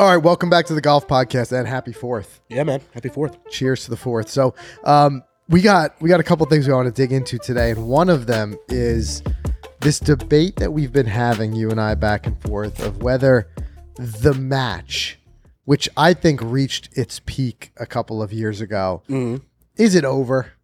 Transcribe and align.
All 0.00 0.08
right, 0.08 0.16
welcome 0.16 0.50
back 0.50 0.66
to 0.66 0.74
the 0.74 0.80
golf 0.80 1.06
podcast 1.06 1.56
and 1.56 1.68
happy 1.68 1.92
fourth. 1.92 2.40
Yeah, 2.48 2.64
man. 2.64 2.80
Happy 2.92 3.08
fourth. 3.08 3.38
Cheers 3.48 3.84
to 3.84 3.90
the 3.90 3.96
fourth. 3.96 4.28
So, 4.28 4.52
um, 4.82 5.22
we 5.48 5.62
got 5.62 5.94
we 6.02 6.08
got 6.08 6.18
a 6.18 6.24
couple 6.24 6.44
things 6.46 6.66
we 6.66 6.74
want 6.74 6.86
to 6.88 6.92
dig 6.92 7.12
into 7.12 7.38
today, 7.38 7.70
and 7.70 7.86
one 7.86 8.08
of 8.08 8.26
them 8.26 8.56
is 8.70 9.22
this 9.82 10.00
debate 10.00 10.56
that 10.56 10.72
we've 10.72 10.92
been 10.92 11.06
having, 11.06 11.52
you 11.52 11.70
and 11.70 11.80
I, 11.80 11.94
back 11.94 12.26
and 12.26 12.36
forth, 12.42 12.80
of 12.80 13.04
whether 13.04 13.48
the 13.94 14.34
match, 14.34 15.20
which 15.64 15.88
I 15.96 16.12
think 16.12 16.40
reached 16.42 16.88
its 16.98 17.20
peak 17.24 17.70
a 17.76 17.86
couple 17.86 18.20
of 18.20 18.32
years 18.32 18.60
ago, 18.60 19.04
is 19.76 19.94
it 19.94 20.04
over? 20.04 20.54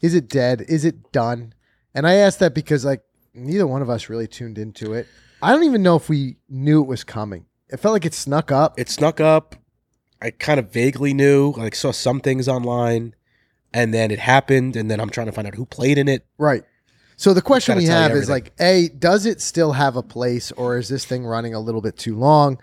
Is 0.00 0.14
it 0.14 0.28
dead? 0.28 0.64
Is 0.68 0.84
it 0.84 1.10
done? 1.10 1.54
And 1.92 2.06
I 2.06 2.14
asked 2.14 2.38
that 2.38 2.54
because 2.54 2.84
like 2.84 3.02
neither 3.34 3.66
one 3.66 3.82
of 3.82 3.90
us 3.90 4.08
really 4.08 4.28
tuned 4.28 4.58
into 4.58 4.92
it. 4.92 5.08
I 5.42 5.50
don't 5.50 5.64
even 5.64 5.82
know 5.82 5.96
if 5.96 6.08
we 6.08 6.36
knew 6.48 6.80
it 6.82 6.86
was 6.86 7.02
coming. 7.02 7.46
It 7.68 7.78
felt 7.78 7.92
like 7.92 8.04
it 8.04 8.14
snuck 8.14 8.52
up. 8.52 8.78
It 8.78 8.88
snuck 8.88 9.20
up. 9.20 9.56
I 10.20 10.30
kind 10.30 10.58
of 10.58 10.72
vaguely 10.72 11.12
knew, 11.12 11.52
like 11.56 11.74
saw 11.74 11.90
some 11.90 12.20
things 12.20 12.48
online, 12.48 13.14
and 13.72 13.92
then 13.92 14.10
it 14.10 14.18
happened, 14.18 14.76
and 14.76 14.90
then 14.90 15.00
I'm 15.00 15.10
trying 15.10 15.26
to 15.26 15.32
find 15.32 15.46
out 15.46 15.54
who 15.56 15.66
played 15.66 15.98
in 15.98 16.08
it. 16.08 16.24
Right. 16.38 16.64
So 17.16 17.32
the 17.32 17.42
question 17.42 17.76
we 17.78 17.86
have 17.86 18.12
is 18.12 18.28
like, 18.28 18.52
A, 18.60 18.88
does 18.88 19.24
it 19.26 19.40
still 19.40 19.72
have 19.72 19.96
a 19.96 20.02
place 20.02 20.52
or 20.52 20.76
is 20.76 20.88
this 20.90 21.06
thing 21.06 21.24
running 21.24 21.54
a 21.54 21.60
little 21.60 21.80
bit 21.80 21.96
too 21.96 22.14
long? 22.14 22.58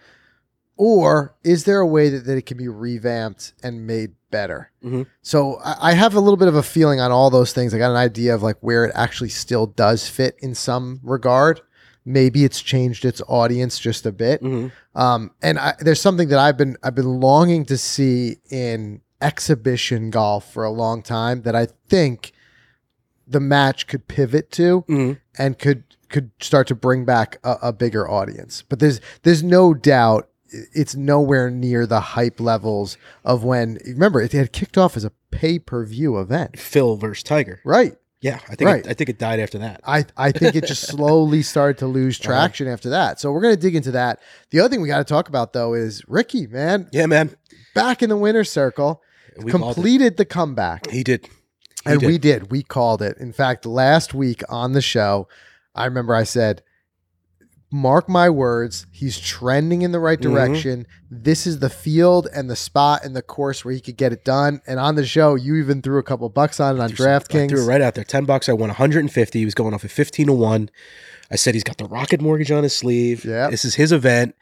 Or 0.77 1.35
is 1.43 1.63
there 1.65 1.79
a 1.79 1.87
way 1.87 2.09
that, 2.09 2.25
that 2.25 2.37
it 2.37 2.45
can 2.45 2.57
be 2.57 2.67
revamped 2.67 3.53
and 3.63 3.87
made 3.87 4.11
better? 4.29 4.71
Mhm. 4.83 5.07
So 5.23 5.59
I, 5.63 5.89
I 5.89 5.93
have 5.93 6.13
a 6.13 6.19
little 6.19 6.37
bit 6.37 6.47
of 6.47 6.55
a 6.55 6.61
feeling 6.63 6.99
on 6.99 7.11
all 7.11 7.31
those 7.31 7.51
things. 7.51 7.73
I 7.73 7.79
got 7.79 7.91
an 7.91 7.97
idea 7.97 8.35
of 8.35 8.43
like 8.43 8.57
where 8.61 8.85
it 8.85 8.91
actually 8.95 9.29
still 9.29 9.65
does 9.65 10.07
fit 10.07 10.35
in 10.39 10.53
some 10.53 10.99
regard. 11.03 11.61
Maybe 12.05 12.43
it's 12.43 12.61
changed 12.61 13.05
its 13.05 13.21
audience 13.27 13.79
just 13.79 14.05
a 14.05 14.11
bit. 14.11 14.41
Mhm. 14.41 14.71
Um, 14.95 15.31
and 15.41 15.57
I, 15.57 15.75
there's 15.79 16.01
something 16.01 16.27
that 16.29 16.39
I've 16.39 16.57
been 16.57 16.77
I've 16.83 16.95
been 16.95 17.19
longing 17.19 17.65
to 17.65 17.77
see 17.77 18.37
in 18.49 19.01
exhibition 19.21 20.09
golf 20.09 20.51
for 20.51 20.63
a 20.65 20.69
long 20.71 21.01
time 21.01 21.43
that 21.43 21.55
I 21.55 21.67
think 21.87 22.33
the 23.25 23.39
match 23.39 23.87
could 23.87 24.07
pivot 24.07 24.51
to 24.51 24.83
Mhm. 24.89 25.17
and 25.37 25.57
could 25.57 25.83
could 26.09 26.29
start 26.41 26.67
to 26.67 26.75
bring 26.75 27.05
back 27.05 27.37
a, 27.43 27.57
a 27.63 27.73
bigger 27.73 28.07
audience. 28.09 28.63
But 28.67 28.79
there's 28.79 28.99
there's 29.23 29.41
no 29.43 29.73
doubt 29.73 30.29
it's 30.73 30.93
nowhere 30.95 31.49
near 31.49 31.87
the 31.87 31.99
hype 32.01 32.39
levels 32.39 32.97
of 33.25 33.43
when 33.43 33.79
remember 33.85 34.21
it 34.21 34.33
had 34.33 34.51
kicked 34.51 34.77
off 34.77 34.95
as 34.95 35.03
a 35.05 35.11
pay 35.31 35.57
per 35.57 35.83
view 35.85 36.19
event, 36.19 36.59
Phil 36.59 36.95
versus 36.97 37.23
Tiger. 37.23 37.59
right? 37.65 37.95
Yeah, 38.23 38.39
I 38.49 38.55
think 38.55 38.67
Right. 38.69 38.85
it, 38.85 38.89
I 38.89 38.93
think 38.93 39.09
it 39.09 39.19
died 39.19 39.39
after 39.41 39.57
that. 39.59 39.81
I, 39.85 40.05
I 40.15 40.31
think 40.31 40.55
it 40.55 40.65
just 40.65 40.83
slowly 40.87 41.41
started 41.43 41.77
to 41.79 41.87
lose 41.87 42.19
Uh-huh. 42.19 42.29
traction 42.29 42.67
after 42.67 42.89
that. 42.91 43.19
So 43.19 43.31
we're 43.31 43.41
going 43.41 43.53
to 43.55 43.59
dig 43.61 43.75
into 43.75 43.91
that. 43.91 44.19
The 44.49 44.59
other 44.61 44.69
thing 44.69 44.81
we 44.81 44.87
got 44.87 44.99
to 44.99 45.03
talk 45.03 45.27
about 45.27 45.51
though 45.53 45.73
is 45.73 46.01
Rickie, 46.07 46.47
man, 46.47 46.87
Yeah, 46.93 47.05
man. 47.05 47.35
back 47.75 48.01
in 48.01 48.09
the 48.09 48.15
winner's 48.17 48.49
circle, 48.49 49.01
We 49.37 49.51
completed 49.51 50.15
the 50.17 50.25
comeback. 50.25 50.89
He 50.89 51.03
did. 51.03 51.25
He 51.83 51.91
and 51.91 51.99
did. 51.99 52.07
we 52.07 52.17
did. 52.17 52.49
We 52.51 52.63
called 52.63 53.01
it. 53.01 53.17
In 53.17 53.33
fact, 53.33 53.65
last 53.65 54.13
week 54.13 54.41
on 54.47 54.71
the 54.71 54.81
show, 54.81 55.27
I 55.75 55.83
remember 55.85 56.15
I 56.15 56.23
said, 56.23 56.63
Mark 57.75 58.07
my 58.07 58.29
words, 58.29 58.85
he's 58.91 59.17
trending 59.17 59.81
in 59.81 59.91
the 59.91 59.99
right 59.99 60.19
Mhm. 60.19 60.21
direction. 60.21 60.85
This 61.09 61.47
is 61.47 61.57
the 61.57 61.71
field 61.71 62.27
and 62.31 62.47
the 62.47 62.55
spot 62.55 63.03
and 63.03 63.15
the 63.15 63.23
course 63.23 63.65
where 63.65 63.73
he 63.73 63.79
could 63.79 63.97
get 63.97 64.13
it 64.13 64.23
done. 64.23 64.61
And 64.67 64.79
on 64.79 64.93
the 64.93 65.03
show, 65.07 65.33
you 65.33 65.55
even 65.55 65.81
threw 65.81 65.97
a 65.97 66.03
couple 66.03 66.29
bucks 66.29 66.59
on 66.59 66.75
it 66.75 66.79
on 66.79 66.91
I 66.91 66.93
threw 66.93 67.07
it 67.07 67.09
DraftKings. 67.09 67.67
right 67.67 67.81
out 67.81 67.95
there. 67.95 68.03
Ten 68.03 68.25
bucks. 68.25 68.47
I 68.47 68.53
won 68.53 68.69
150. 68.69 69.39
He 69.39 69.45
was 69.45 69.55
going 69.55 69.73
off 69.73 69.83
at 69.83 69.89
15 69.89 70.27
to 70.27 70.33
one. 70.33 70.69
I 71.31 71.35
said 71.35 71.55
he's 71.55 71.63
got 71.63 71.79
the 71.79 71.85
rocket 71.85 72.21
mortgage 72.21 72.51
on 72.51 72.61
his 72.61 72.75
sleeve. 72.75 73.25
Yep. 73.25 73.49
This 73.49 73.65
is 73.65 73.73
his 73.73 73.91
event. 73.91 74.35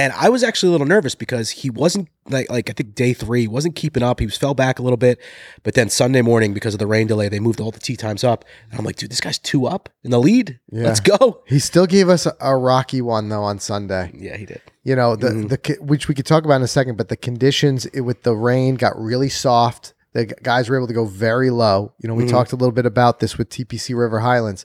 And 0.00 0.12
I 0.14 0.28
was 0.30 0.42
actually 0.42 0.68
a 0.68 0.72
little 0.72 0.86
nervous 0.86 1.14
because 1.14 1.50
he 1.50 1.68
wasn't 1.68 2.08
like 2.28 2.48
like 2.50 2.70
I 2.70 2.72
think 2.72 2.94
day 2.94 3.12
three 3.12 3.46
wasn't 3.46 3.76
keeping 3.76 4.02
up. 4.02 4.20
He 4.20 4.26
was 4.26 4.36
fell 4.36 4.54
back 4.54 4.78
a 4.78 4.82
little 4.82 4.96
bit, 4.96 5.18
but 5.62 5.74
then 5.74 5.88
Sunday 5.90 6.22
morning 6.22 6.54
because 6.54 6.74
of 6.74 6.78
the 6.80 6.86
rain 6.86 7.06
delay, 7.06 7.28
they 7.28 7.40
moved 7.40 7.60
all 7.60 7.70
the 7.70 7.80
tee 7.80 7.96
times 7.96 8.24
up. 8.24 8.44
And 8.70 8.78
I'm 8.78 8.84
like, 8.84 8.96
dude, 8.96 9.10
this 9.10 9.20
guy's 9.20 9.38
two 9.38 9.66
up 9.66 9.88
in 10.02 10.10
the 10.10 10.18
lead. 10.18 10.58
Yeah. 10.72 10.84
Let's 10.84 11.00
go. 11.00 11.42
He 11.46 11.58
still 11.58 11.86
gave 11.86 12.08
us 12.08 12.24
a, 12.26 12.34
a 12.40 12.56
rocky 12.56 13.02
one 13.02 13.28
though 13.28 13.42
on 13.42 13.58
Sunday. 13.58 14.12
Yeah, 14.16 14.36
he 14.36 14.46
did. 14.46 14.62
You 14.84 14.96
know 14.96 15.16
the 15.16 15.28
Mhm. 15.28 15.48
the 15.50 15.76
which 15.84 16.08
we 16.08 16.14
could 16.14 16.26
talk 16.26 16.44
about 16.44 16.56
in 16.56 16.62
a 16.62 16.68
second, 16.68 16.96
but 16.96 17.08
the 17.08 17.16
conditions 17.16 17.84
it, 17.86 18.00
with 18.00 18.22
the 18.22 18.34
rain 18.34 18.76
got 18.76 18.98
really 18.98 19.28
soft. 19.28 19.92
The 20.12 20.24
guys 20.26 20.68
were 20.68 20.76
able 20.76 20.88
to 20.88 20.94
go 20.94 21.04
very 21.04 21.50
low. 21.50 21.92
You 22.02 22.08
know, 22.08 22.14
we 22.14 22.24
Mhm. 22.24 22.30
talked 22.30 22.52
a 22.52 22.56
little 22.56 22.72
bit 22.72 22.86
about 22.86 23.20
this 23.20 23.36
with 23.38 23.48
TPC 23.50 23.94
River 23.94 24.20
Highlands, 24.20 24.64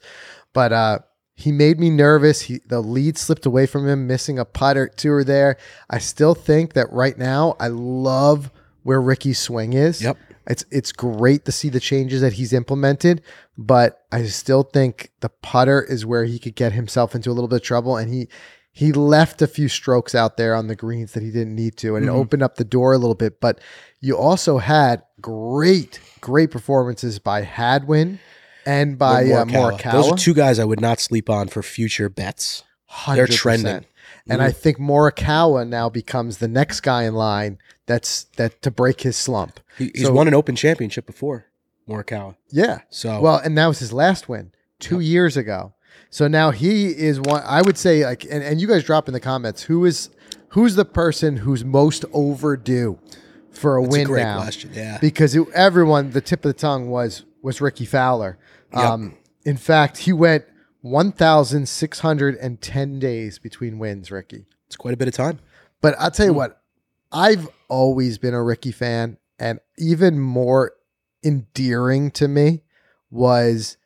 but 0.53 0.71
uh, 0.71 0.99
he 1.35 1.51
made 1.51 1.79
me 1.79 1.89
nervous. 1.89 2.41
He 2.41 2.59
the 2.65 2.81
lead 2.81 3.17
slipped 3.17 3.45
away 3.45 3.65
from 3.65 3.87
him, 3.87 4.07
missing 4.07 4.39
a 4.39 4.45
putt 4.45 4.77
or 4.77 4.87
two 4.87 5.11
or 5.11 5.23
there. 5.23 5.57
I 5.89 5.97
still 5.99 6.33
think 6.33 6.73
that 6.73 6.91
right 6.91 7.17
now, 7.17 7.55
I 7.59 7.67
love 7.67 8.51
where 8.83 9.01
Rickie's 9.01 9.39
swing 9.39 9.73
is. 9.73 10.01
Yep. 10.01 10.17
It's 10.47 10.65
it's 10.71 10.91
great 10.91 11.43
to 11.45 11.51
see 11.51 11.69
the 11.69 11.79
changes 11.79 12.21
that 12.21 12.33
he's 12.33 12.53
implemented, 12.53 13.21
but 13.57 14.05
I 14.11 14.23
still 14.25 14.63
think 14.63 15.11
the 15.19 15.29
putter 15.29 15.81
is 15.83 16.05
where 16.05 16.23
he 16.23 16.39
could 16.39 16.55
get 16.55 16.71
himself 16.73 17.15
into 17.15 17.29
a 17.31 17.33
little 17.33 17.47
bit 17.47 17.57
of 17.57 17.63
trouble, 17.63 17.97
and 17.97 18.13
he 18.13 18.29
he 18.71 18.91
left 18.91 19.41
a 19.41 19.47
few 19.47 19.67
strokes 19.69 20.13
out 20.13 20.37
there 20.37 20.53
on 20.53 20.67
the 20.67 20.75
greens 20.75 21.13
that 21.13 21.23
he 21.23 21.31
didn't 21.31 21.55
need 21.55 21.77
to, 21.77 21.95
and 21.95 22.05
Mhm. 22.05 22.09
it 22.09 22.11
opened 22.11 22.43
up 22.43 22.55
the 22.57 22.63
door 22.65 22.93
a 22.93 22.97
little 22.97 23.15
bit. 23.15 23.39
But 23.41 23.59
you 24.01 24.15
also 24.17 24.59
had 24.59 25.01
great 25.19 25.99
great 26.21 26.51
performances 26.51 27.17
by 27.19 27.41
Hadwin 27.41 28.19
and 28.65 28.97
by 28.97 29.23
uh, 29.31 29.45
Morikawa. 29.45 29.91
Those 29.91 30.11
are 30.11 30.17
two 30.17 30.33
guys 30.33 30.59
I 30.59 30.63
would 30.65 30.81
not 30.81 30.99
sleep 30.99 31.29
on 31.29 31.47
for 31.47 31.61
future 31.63 32.09
bets. 32.09 32.63
They're 33.07 33.27
trending. 33.27 33.85
And 34.27 34.41
I 34.41 34.51
think 34.51 34.77
Morikawa 34.79 35.67
now 35.67 35.89
becomes 35.89 36.37
the 36.39 36.47
next 36.47 36.81
guy 36.81 37.03
in 37.03 37.13
line 37.13 37.59
that's 37.85 38.23
that 38.37 38.61
to 38.63 38.71
break 38.71 39.01
his 39.01 39.15
slump. 39.15 39.59
He, 39.77 39.91
he's 39.93 40.05
So- 40.05 40.13
won 40.13 40.27
an 40.27 40.33
Open 40.33 40.55
Championship 40.55 41.05
before, 41.05 41.45
Morikawa. 41.87 42.35
Yeah. 42.49 42.79
So 42.89 43.19
Well, 43.21 43.37
and 43.37 43.57
that 43.57 43.67
was 43.67 43.79
his 43.79 43.93
last 43.93 44.27
win 44.27 44.51
two 44.79 44.99
years 44.99 45.37
ago. 45.37 45.73
So 46.09 46.27
now 46.27 46.51
he 46.51 46.87
is 46.87 47.19
one. 47.19 47.41
I 47.45 47.61
would 47.61 47.77
say 47.77 48.05
like, 48.05 48.23
and, 48.23 48.43
and 48.43 48.59
you 48.61 48.67
guys 48.67 48.83
drop 48.83 49.07
in 49.07 49.13
the 49.13 49.19
comments 49.19 49.63
who 49.63 49.85
is 49.85 50.09
who's 50.49 50.75
the 50.75 50.85
person 50.85 51.37
who's 51.37 51.63
most 51.65 52.05
overdue 52.13 52.97
for 53.51 53.77
a 53.77 53.81
that's 53.81 53.91
win 53.91 54.01
a 54.01 54.05
great 54.05 54.23
now? 54.23 54.37
question. 54.41 54.71
Yeah. 54.73 54.97
Because 54.99 55.35
it, 55.35 55.47
everyone, 55.53 56.11
the 56.11 56.21
tip 56.21 56.43
of 56.45 56.49
the 56.49 56.57
tongue 56.59 56.89
was 56.89 57.25
was 57.41 57.61
Rickie 57.61 57.85
Fowler. 57.85 58.37
Yep. 58.73 58.81
Um, 58.83 59.17
in 59.45 59.57
fact, 59.57 59.97
he 59.99 60.13
went 60.13 60.45
one 60.81 61.11
thousand 61.11 61.67
six 61.69 61.99
hundred 61.99 62.35
and 62.35 62.61
ten 62.61 62.99
days 62.99 63.39
between 63.39 63.79
wins. 63.79 64.11
Rickie. 64.11 64.45
It's 64.67 64.75
quite 64.75 64.93
a 64.93 64.97
bit 64.97 65.07
of 65.07 65.13
time. 65.13 65.39
But 65.81 65.95
I'll 65.99 66.09
Hmm. 66.09 66.13
tell 66.15 66.25
you 66.27 66.33
what, 66.33 66.61
I've 67.11 67.47
always 67.69 68.17
been 68.17 68.33
a 68.33 68.43
Rickie 68.43 68.71
fan, 68.71 69.17
and 69.39 69.59
even 69.77 70.19
more 70.19 70.73
endearing 71.23 72.11
to 72.11 72.27
me 72.27 72.63
was 73.09 73.77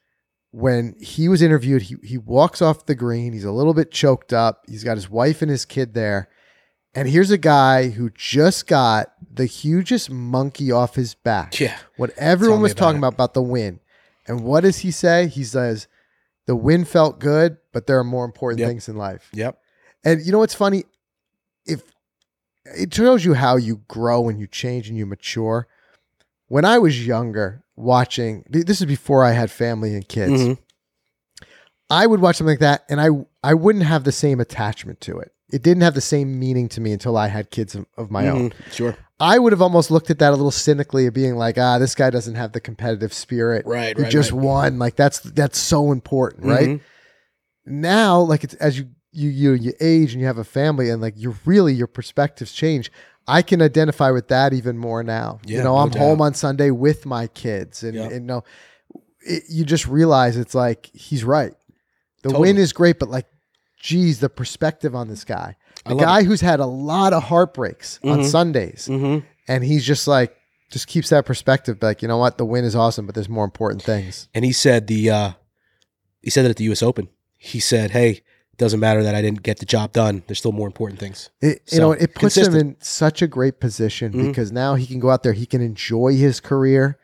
when 0.51 0.95
he 0.99 1.29
was 1.29 1.41
interviewed. 1.41 1.83
He 1.83 1.95
he 2.03 2.17
walks 2.17 2.61
off 2.61 2.85
the 2.85 2.95
green. 2.95 3.33
He's 3.33 3.43
a 3.45 3.51
little 3.51 3.73
bit 3.73 3.91
choked 3.91 4.33
up. 4.33 4.63
He's 4.67 4.83
got 4.83 4.97
his 4.97 5.09
wife 5.09 5.41
and 5.41 5.51
his 5.51 5.65
kid 5.65 5.93
there. 5.93 6.29
And 6.95 7.07
here's 7.07 7.29
a 7.29 7.37
guy 7.37 7.89
who 7.89 8.09
just 8.09 8.65
got 8.65 9.13
the 9.31 9.45
hugest 9.45 10.09
monkey 10.09 10.71
off 10.71 10.95
his 10.95 11.13
back. 11.13 11.59
Yeah. 11.59 11.77
What 11.97 12.09
everyone 12.17 12.61
was 12.61 12.71
about 12.71 12.79
talking 12.83 12.95
it. 12.95 12.99
about 12.99 13.13
about 13.13 13.33
the 13.35 13.43
win. 13.43 13.79
And 14.29 14.43
what 14.45 14.61
does 14.61 14.77
he 14.79 14.91
say? 14.91 15.27
He 15.27 15.43
says, 15.43 15.87
"The 16.45 16.55
win 16.55 16.85
felt 16.85 17.19
good, 17.19 17.57
but 17.73 17.87
there 17.87 17.99
are 17.99 18.03
more 18.05 18.23
important 18.23 18.59
Yep. 18.59 18.69
things 18.69 18.87
in 18.87 18.95
life." 18.95 19.29
Yep. 19.33 19.59
And 20.05 20.21
you 20.25 20.31
know 20.31 20.39
what's 20.39 20.53
funny? 20.55 20.85
If 21.65 21.81
it 22.65 22.93
shows 22.93 23.25
you 23.25 23.33
how 23.33 23.57
you 23.57 23.81
grow 23.87 24.29
and 24.29 24.39
you 24.39 24.47
change 24.47 24.87
and 24.87 24.97
you 24.97 25.05
mature. 25.05 25.67
When 26.47 26.63
I 26.63 26.77
was 26.77 27.05
younger, 27.05 27.63
watching 27.75 28.45
this 28.49 28.79
is 28.79 28.85
before 28.85 29.23
I 29.23 29.31
had 29.31 29.51
family 29.51 29.93
and 29.95 30.07
kids. 30.07 30.31
Mhm. 30.41 30.57
I 31.89 32.05
would 32.05 32.21
watch 32.21 32.35
something 32.37 32.51
like 32.53 32.59
that, 32.59 32.85
and 32.87 33.01
I 33.01 33.09
I 33.43 33.53
wouldn't 33.55 33.85
have 33.85 34.03
the 34.03 34.11
same 34.11 34.39
attachment 34.39 35.01
to 35.01 35.19
it. 35.19 35.33
It 35.51 35.63
didn't 35.63 35.81
have 35.81 35.95
the 35.95 36.01
same 36.01 36.37
meaning 36.39 36.69
to 36.69 36.81
me 36.81 36.91
until 36.91 37.17
I 37.17 37.27
had 37.27 37.49
kids 37.49 37.73
of, 37.73 37.87
of 37.97 38.11
my 38.11 38.27
own. 38.27 38.51
Mhm. 38.51 38.71
Sure. 38.71 38.95
I 39.19 39.37
would 39.37 39.51
have 39.51 39.61
almost 39.61 39.91
looked 39.91 40.09
at 40.09 40.19
that 40.19 40.29
a 40.29 40.35
little 40.35 40.51
cynically, 40.51 41.05
of 41.07 41.13
being 41.13 41.35
like, 41.35 41.57
ah, 41.57 41.77
this 41.77 41.93
guy 41.93 42.09
doesn't 42.09 42.35
have 42.35 42.53
the 42.53 42.61
competitive 42.61 43.13
spirit. 43.13 43.65
Right. 43.65 43.97
He 43.97 44.03
right. 44.03 44.11
just 44.11 44.31
right. 44.31 44.41
won. 44.41 44.79
Like 44.79 44.95
that's 44.95 45.19
that's 45.19 45.57
so 45.59 45.91
important, 45.91 46.45
right? 46.45 46.69
Mhm. 46.69 46.81
now 47.65 48.19
like 48.21 48.43
it's 48.43 48.53
as 48.55 48.77
you 48.79 48.87
you 49.11 49.29
you 49.29 49.53
you 49.53 49.73
age 49.81 50.13
and 50.13 50.21
you 50.21 50.27
have 50.27 50.37
a 50.37 50.43
family 50.43 50.89
and 50.89 51.01
like 51.01 51.13
you're 51.17 51.35
really 51.45 51.73
your 51.73 51.87
perspectives 51.87 52.51
change 52.51 52.91
i 53.27 53.41
can 53.41 53.61
identify 53.61 54.09
with 54.11 54.27
that 54.27 54.53
even 54.53 54.77
more 54.77 55.03
now 55.03 55.39
you 55.45 55.57
know 55.57 55.63
no 55.63 55.77
i'm 55.77 55.91
home 55.91 56.21
on 56.21 56.33
sunday 56.33 56.71
with 56.71 57.05
my 57.05 57.27
kids 57.27 57.83
and, 57.83 57.95
Yeah. 57.95 58.03
and 58.03 58.13
you 58.13 58.19
know 58.21 58.43
it, 59.21 59.43
you 59.49 59.65
just 59.65 59.87
realize 59.87 60.37
it's 60.37 60.55
like 60.55 60.89
he's 60.93 61.23
right 61.23 61.53
the 62.23 62.29
Totally. 62.29 62.49
win 62.49 62.57
is 62.57 62.71
great 62.71 62.97
but 62.99 63.09
like 63.09 63.25
geez 63.79 64.19
the 64.19 64.29
perspective 64.29 64.95
on 64.95 65.07
this 65.07 65.23
guy 65.23 65.55
Love 65.87 65.99
guy 65.99 66.23
who's 66.23 66.41
had 66.41 66.59
a 66.59 66.65
lot 66.65 67.13
of 67.13 67.23
heartbreaks 67.23 67.99
on 68.03 68.19
Mhm. 68.19 68.25
sundays 68.25 68.87
Mhm. 68.89 69.23
and 69.47 69.63
he's 69.63 69.83
just 69.85 70.07
like 70.07 70.35
just 70.69 70.87
keeps 70.87 71.09
that 71.09 71.25
perspective 71.25 71.77
like 71.81 72.01
you 72.01 72.07
know 72.07 72.17
what 72.17 72.37
the 72.37 72.45
win 72.45 72.63
is 72.63 72.75
awesome 72.75 73.05
but 73.05 73.15
there's 73.15 73.29
more 73.29 73.45
important 73.45 73.81
things 73.81 74.27
And 74.35 74.43
he 74.45 74.51
said 74.51 74.87
the 74.87 75.09
uh 75.09 75.31
he 76.21 76.29
said 76.29 76.43
that 76.43 76.49
at 76.49 76.57
the 76.57 76.65
US 76.65 76.83
Open. 76.83 77.07
He 77.37 77.61
said, 77.61 77.91
"Hey, 77.91 78.09
it 78.11 78.57
doesn't 78.57 78.81
matter 78.81 79.01
that 79.03 79.15
I 79.15 79.21
didn't 79.21 79.41
get 79.41 79.59
the 79.59 79.65
job 79.65 79.93
done. 79.93 80.23
There's 80.27 80.37
still 80.39 80.51
more 80.51 80.67
important 80.67 80.99
things. 80.99 81.29
It, 81.41 81.61
you 81.71 81.79
know, 81.79 81.93
it 81.93 82.13
puts 82.13 82.35
him 82.35 82.53
in 82.55 82.75
such 82.81 83.21
a 83.21 83.27
great 83.27 83.61
position 83.61 84.11
Mhm. 84.11 84.27
because 84.27 84.51
now 84.51 84.75
he 84.75 84.85
can 84.85 84.99
go 84.99 85.09
out 85.09 85.23
there, 85.23 85.31
he 85.31 85.45
can 85.45 85.61
enjoy 85.61 86.15
his 86.17 86.41
career. 86.41 86.97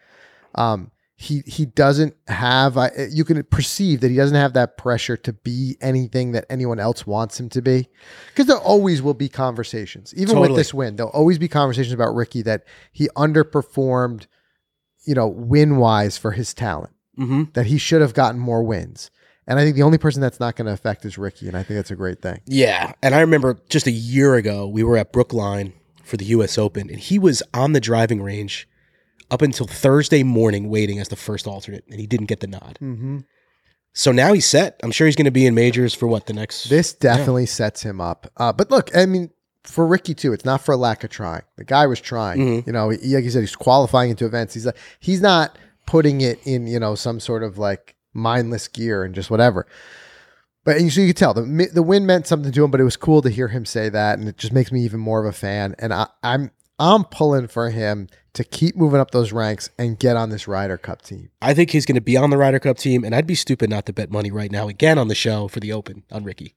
Um, 0.54 0.92
he 1.16 1.44
he 1.46 1.66
doesn't 1.66 2.16
have. 2.28 2.78
I 2.78 2.92
you 3.10 3.24
can 3.24 3.42
perceive 3.44 4.02
that 4.02 4.12
he 4.12 4.18
doesn't 4.18 4.36
have 4.36 4.54
that 4.54 4.78
pressure 4.78 5.16
to 5.18 5.32
be 5.34 5.78
anything 5.80 6.34
that 6.34 6.46
anyone 6.50 6.80
else 6.80 7.08
wants 7.08 7.40
him 7.40 7.50
to 7.50 7.62
be, 7.62 7.88
because 8.28 8.48
there 8.48 8.58
always 8.58 9.02
will 9.02 9.14
be 9.14 9.30
conversations. 9.30 10.14
Even 10.16 10.40
with 10.40 10.56
this 10.56 10.74
win, 10.74 10.96
there'll 10.98 11.12
always 11.12 11.40
be 11.40 11.48
conversations 11.48 11.94
about 11.94 12.14
Rickie 12.14 12.42
that 12.42 12.66
he 12.92 13.08
underperformed, 13.16 14.28
you 15.06 15.16
know, 15.16 15.28
win 15.28 15.78
wise 15.78 16.18
for 16.18 16.32
his 16.32 16.54
talent. 16.54 16.94
Mm-hmm. 17.18 17.44
That 17.54 17.68
he 17.68 17.78
should 17.78 18.02
have 18.02 18.14
gotten 18.14 18.40
more 18.40 18.62
wins. 18.62 19.10
And 19.48 19.60
I 19.60 19.64
think 19.64 19.76
the 19.76 19.84
only 19.84 19.98
person 19.98 20.22
that's 20.22 20.40
not 20.40 20.56
going 20.56 20.66
to 20.66 20.74
affect 20.74 21.06
is 21.06 21.18
Rickie, 21.18 21.48
and 21.48 21.56
I 21.56 21.64
think 21.64 21.78
that's 21.78 21.92
a 21.92 21.96
great 21.96 22.22
thing. 22.22 22.42
Yeah. 22.46 22.94
And 23.02 23.16
I 23.16 23.22
remember 23.22 23.60
just 23.70 23.88
a 23.88 23.92
year 23.92 24.36
ago, 24.36 24.68
we 24.68 24.84
were 24.84 24.98
at 24.98 25.14
Brookline 25.14 25.74
for 26.04 26.18
the 26.18 26.26
US 26.26 26.58
Open, 26.58 26.90
and 26.90 27.00
he 27.00 27.20
was 27.20 27.42
on 27.54 27.74
the 27.74 27.80
driving 27.80 28.22
range 28.22 28.68
up 29.32 29.42
until 29.42 29.68
Thursday 29.68 30.24
morning 30.24 30.70
waiting 30.70 31.00
as 31.00 31.10
the 31.10 31.16
first 31.16 31.48
alternate, 31.48 31.84
and 31.90 32.00
he 32.00 32.08
didn't 32.08 32.28
get 32.28 32.40
the 32.40 32.48
nod. 32.48 32.78
Mm-hmm. 32.82 33.20
So 33.94 34.12
now 34.12 34.34
he's 34.34 34.46
set. 34.46 34.80
I'm 34.84 34.92
sure 34.92 35.08
he's 35.08 35.16
going 35.16 35.26
to 35.26 35.32
be 35.32 35.46
in 35.46 35.56
majors 35.56 35.94
for 35.94 36.06
what 36.08 36.26
the 36.26 36.34
next. 36.34 36.70
This 36.70 36.94
definitely 36.94 37.46
sets 37.46 37.82
him 37.82 38.02
up. 38.02 38.28
Uh, 38.36 38.52
but 38.52 38.70
look, 38.70 38.96
I 38.96 39.06
mean, 39.06 39.30
for 39.64 39.88
Rickie 39.88 40.14
too, 40.14 40.34
it's 40.34 40.44
not 40.44 40.62
for 40.62 40.74
a 40.74 40.78
lack 40.78 41.04
of 41.04 41.10
trying. 41.10 41.44
The 41.56 41.64
guy 41.64 41.88
was 41.88 42.02
trying. 42.02 42.40
Mhm. 42.40 42.68
You 42.68 42.74
know, 42.74 42.90
he, 42.90 43.16
like 43.16 43.24
you 43.24 43.30
said, 43.30 43.40
he's 43.40 43.56
qualifying 43.56 44.10
into 44.12 44.26
events. 44.26 44.54
He's 44.54 44.66
like, 44.66 44.78
he's 45.00 45.22
not 45.22 45.58
putting 45.86 46.22
it 46.22 46.40
in, 46.46 46.68
you 46.68 46.80
know, 46.80 46.96
some 46.96 47.20
sort 47.22 47.42
of 47.42 47.58
like 47.58 47.96
mindless 48.14 48.68
gear 48.68 49.04
and 49.04 49.16
just 49.16 49.32
whatever. 49.32 49.66
But 50.66 50.80
so 50.80 51.00
you 51.00 51.08
could 51.08 51.18
tell 51.18 51.34
the 51.34 51.70
the 51.72 51.84
win 51.84 52.06
meant 52.06 52.28
something 52.28 52.52
to 52.52 52.64
him. 52.64 52.72
But 52.72 52.82
it 52.82 52.86
was 52.86 52.98
cool 52.98 53.22
to 53.22 53.30
hear 53.30 53.48
him 53.50 53.66
say 53.66 53.88
that, 53.90 54.20
and 54.20 54.28
it 54.28 54.38
just 54.38 54.52
makes 54.52 54.72
me 54.72 54.82
even 54.82 55.00
more 55.00 55.20
of 55.20 55.28
a 55.28 55.38
fan. 55.38 55.76
And 55.80 55.94
I, 55.94 56.08
I'm 56.24 56.52
I'm 56.80 57.06
pulling 57.06 57.48
for 57.48 57.70
him 57.70 58.10
to 58.36 58.44
keep 58.44 58.76
moving 58.76 59.00
up 59.00 59.12
those 59.12 59.32
ranks 59.32 59.70
and 59.80 59.98
get 59.98 60.16
on 60.16 60.30
this 60.30 60.48
Ryder 60.48 60.78
Cup 60.78 61.02
team. 61.02 61.32
I 61.42 61.54
think 61.54 61.72
he's 61.72 61.86
going 61.86 61.96
to 61.96 62.02
be 62.02 62.16
on 62.18 62.30
the 62.30 62.38
Ryder 62.38 62.60
Cup 62.60 62.78
team, 62.78 63.04
and 63.04 63.16
I'd 63.16 63.26
be 63.28 63.36
stupid 63.36 63.70
not 63.70 63.86
to 63.88 63.94
bet 63.94 64.12
money 64.12 64.30
right 64.32 64.52
now 64.52 64.68
again 64.68 64.98
on 64.98 65.08
the 65.08 65.16
show 65.16 65.48
for 65.48 65.60
the 65.60 65.74
Open 65.74 66.04
on 66.12 66.24
Rickie. 66.24 66.54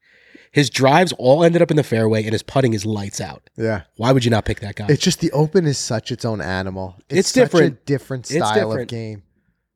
His 0.51 0.69
drives 0.69 1.11
all 1.17 1.43
ended 1.43 1.61
up 1.61 1.69
in 1.71 1.77
the 1.77 1.83
fairway, 1.83 2.23
and 2.23 2.31
his 2.33 2.43
putting 2.43 2.73
is 2.73 2.85
lights 2.85 3.19
out. 3.21 3.49
Yeah. 3.57 3.81
Why 3.97 4.11
would 4.11 4.25
you 4.25 4.31
not 4.31 4.45
pick 4.45 4.59
that 4.61 4.75
guy? 4.75 4.87
It's 4.89 5.03
just 5.03 5.19
the 5.19 5.31
Open 5.31 5.65
is 5.65 5.77
such 5.77 6.11
its 6.11 6.25
own 6.25 6.41
animal. 6.41 6.95
It's, 7.09 7.19
It's 7.19 7.29
such 7.29 7.43
different. 7.51 7.73
a 7.73 7.85
different 7.85 8.25
It's 8.31 8.35
style 8.45 8.71
of 8.71 8.75
different. 8.75 8.89
game. 8.89 9.23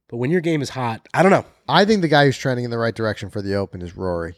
but 0.10 0.18
when 0.18 0.32
your 0.32 0.42
game 0.42 0.62
is 0.62 0.70
hot, 0.70 1.08
I 1.14 1.22
don't 1.24 1.32
know. 1.32 1.46
I 1.70 1.86
think 1.86 2.02
the 2.02 2.08
guy 2.08 2.26
who's 2.26 2.38
trending 2.38 2.66
in 2.66 2.72
the 2.72 2.78
right 2.78 2.94
direction 2.96 3.30
for 3.30 3.42
the 3.42 3.54
Open 3.56 3.82
is 3.82 3.96
Rory. 3.96 4.36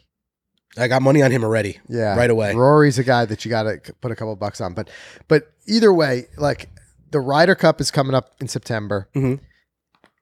I 0.78 0.88
got 0.88 1.00
money 1.02 1.22
on 1.22 1.30
him 1.30 1.42
already. 1.42 1.80
Yeah, 1.88 2.14
Right 2.16 2.28
away. 2.30 2.54
Rory's 2.54 2.98
a 2.98 3.04
guy 3.04 3.24
that 3.24 3.44
you 3.44 3.48
got 3.48 3.62
to 3.62 3.92
put 4.02 4.12
a 4.12 4.14
couple 4.14 4.36
bucks 4.36 4.60
on. 4.60 4.74
But 4.74 4.90
but 5.26 5.50
either 5.66 5.92
way, 5.92 6.26
like 6.36 6.68
the 7.10 7.20
Ryder 7.20 7.54
Cup 7.54 7.80
is 7.80 7.90
coming 7.90 8.14
up 8.14 8.34
in 8.40 8.48
September. 8.48 9.08
Mhm. 9.14 9.40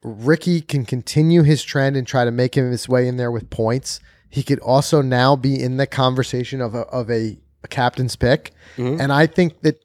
Rickie 0.03 0.61
can 0.61 0.85
continue 0.85 1.43
his 1.43 1.63
trend 1.63 1.97
and 1.97 2.07
try 2.07 2.25
to 2.25 2.31
make 2.31 2.57
him 2.57 2.71
his 2.71 2.89
way 2.89 3.09
in 3.09 3.17
there 3.17 3.31
with 3.31 3.49
points. 3.51 4.01
He 4.29 4.43
could 4.43 4.59
also 4.61 5.01
now 5.01 5.35
be 5.37 5.61
in 5.61 5.77
the 5.79 5.87
conversation 5.87 6.61
of 6.61 6.75
a, 6.75 6.81
of 6.83 7.11
a, 7.11 7.39
a 7.63 7.69
captain's 7.69 8.17
pick, 8.17 8.53
Mhm. 8.77 9.01
and 9.01 9.13
I 9.13 9.27
think 9.27 9.63
that 9.63 9.83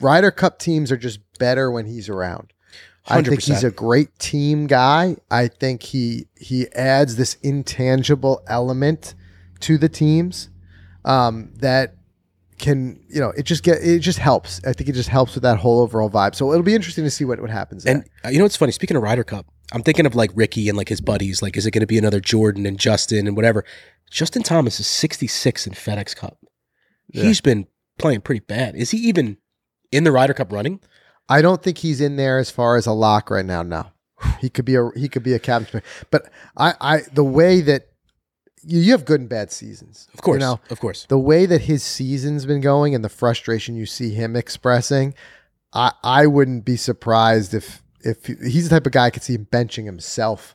Ryder 0.00 0.30
Cup 0.30 0.58
teams 0.58 0.92
are 0.92 0.96
just 0.96 1.20
better 1.38 1.70
when 1.70 1.86
he's 1.86 2.08
around. 2.08 2.52
I 3.10 3.22
think 3.22 3.40
he's 3.40 3.64
a 3.64 3.70
great 3.70 4.18
team 4.18 4.66
guy. 4.66 5.16
I 5.30 5.48
think 5.48 5.82
he 5.82 6.26
he 6.36 6.68
adds 6.72 7.16
this 7.16 7.38
intangible 7.42 8.42
element 8.46 9.14
to 9.60 9.78
the 9.78 9.88
teams 9.88 10.50
um, 11.06 11.50
that 11.56 11.94
can 12.58 13.00
you 13.08 13.20
know 13.20 13.30
it 13.30 13.44
just 13.44 13.62
get 13.62 13.78
it 13.82 14.00
just 14.00 14.18
helps. 14.18 14.60
I 14.64 14.72
think 14.72 14.88
it 14.88 14.94
just 14.94 15.08
helps 15.08 15.34
with 15.34 15.42
that 15.42 15.58
whole 15.58 15.80
overall 15.80 16.10
vibe. 16.10 16.34
So 16.34 16.52
it'll 16.52 16.62
be 16.62 16.74
interesting 16.74 17.04
to 17.04 17.10
see 17.10 17.24
what 17.24 17.40
what 17.40 17.50
happens. 17.50 17.86
And 17.86 18.04
uh, 18.24 18.28
you 18.28 18.38
know 18.38 18.44
what's 18.44 18.56
funny? 18.56 18.72
Speaking 18.72 18.96
of 18.96 19.02
Ryder 19.02 19.24
Cup, 19.24 19.46
I'm 19.72 19.82
thinking 19.82 20.06
of 20.06 20.14
like 20.14 20.30
Rickie 20.34 20.68
and 20.68 20.76
like 20.76 20.88
his 20.88 21.00
buddies. 21.00 21.42
Like, 21.42 21.56
is 21.56 21.66
it 21.66 21.70
going 21.72 21.80
to 21.80 21.86
be 21.86 21.98
another 21.98 22.20
Jordan 22.20 22.66
and 22.66 22.78
Justin 22.78 23.26
and 23.26 23.36
whatever? 23.36 23.64
Justin 24.10 24.42
Thomas 24.42 24.80
is 24.80 24.86
66 24.86 25.66
in 25.66 25.74
FedEx 25.74 26.16
Cup. 26.16 26.38
Yeah. 27.08 27.24
He's 27.24 27.40
been 27.40 27.66
playing 27.98 28.22
pretty 28.22 28.40
bad. 28.40 28.74
Is 28.74 28.90
he 28.90 28.98
even 28.98 29.36
in 29.92 30.04
the 30.04 30.12
Ryder 30.12 30.34
Cup 30.34 30.52
running? 30.52 30.80
I 31.28 31.42
don't 31.42 31.62
think 31.62 31.78
he's 31.78 32.00
in 32.00 32.16
there 32.16 32.38
as 32.38 32.50
far 32.50 32.76
as 32.76 32.86
a 32.86 32.92
lock 32.92 33.30
right 33.30 33.44
now. 33.44 33.62
No, 33.62 33.86
he 34.40 34.48
could 34.48 34.64
be 34.64 34.76
a 34.76 34.90
he 34.96 35.08
could 35.08 35.22
be 35.22 35.34
a 35.34 35.38
captain, 35.38 35.82
but 36.10 36.30
I 36.56 36.74
I 36.80 37.00
the 37.12 37.24
way 37.24 37.60
that 37.60 37.87
you, 38.64 38.80
you 38.80 38.92
have 38.92 39.04
good 39.04 39.20
and 39.20 39.28
bad 39.28 39.50
seasons, 39.52 40.08
Of 40.14 40.22
course, 40.22 40.36
You 40.36 40.40
know, 40.40 40.60
of 40.70 40.80
course. 40.80 41.06
the 41.08 41.18
way 41.18 41.46
that 41.46 41.62
his 41.62 41.82
season's 41.82 42.46
been 42.46 42.60
going 42.60 42.94
and 42.94 43.04
the 43.04 43.08
frustration 43.08 43.74
you 43.76 43.86
see 43.86 44.10
him 44.14 44.36
expressing, 44.36 45.14
I 45.72 45.92
I 46.02 46.26
wouldn't 46.26 46.64
be 46.64 46.76
surprised 46.76 47.54
if 47.54 47.82
if 48.00 48.26
he's 48.26 48.68
the 48.68 48.70
type 48.76 48.86
of 48.86 48.92
guy 48.92 49.06
I 49.06 49.10
could 49.10 49.22
see 49.22 49.34
him 49.34 49.46
benching 49.50 49.84
himself. 49.84 50.54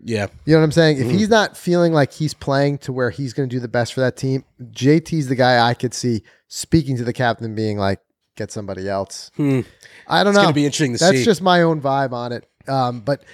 Yeah, 0.00 0.28
You 0.44 0.54
know 0.54 0.60
what 0.60 0.64
I'm 0.64 0.72
saying? 0.72 0.98
If 0.98 1.10
he's 1.10 1.28
not 1.28 1.56
feeling 1.56 1.92
like 1.92 2.12
he's 2.12 2.32
playing 2.32 2.78
to 2.78 2.92
where 2.92 3.10
he's 3.10 3.32
going 3.32 3.48
to 3.48 3.56
do 3.56 3.58
the 3.58 3.66
best 3.66 3.92
for 3.94 4.00
that 4.00 4.16
team, 4.16 4.44
JT's 4.62 5.26
the 5.26 5.34
guy 5.34 5.68
I 5.68 5.74
could 5.74 5.92
see 5.92 6.22
speaking 6.46 6.96
to 6.98 7.04
the 7.04 7.12
captain, 7.12 7.56
being 7.56 7.78
like, 7.78 7.98
"Get 8.36 8.52
somebody 8.52 8.88
else." 8.88 9.32
Hmm. 9.36 9.62
I 10.06 10.22
don't 10.22 10.30
it's 10.30 10.36
know. 10.36 10.42
going 10.44 10.54
to 10.54 10.54
be 10.54 10.64
interesting 10.66 10.92
to 10.92 10.98
That's 11.00 11.18
see. 11.18 11.24
just 11.24 11.42
my 11.42 11.62
own 11.62 11.80
vibe 11.80 12.12
on 12.12 12.30
it. 12.30 12.48
Um, 12.68 13.00
but 13.00 13.24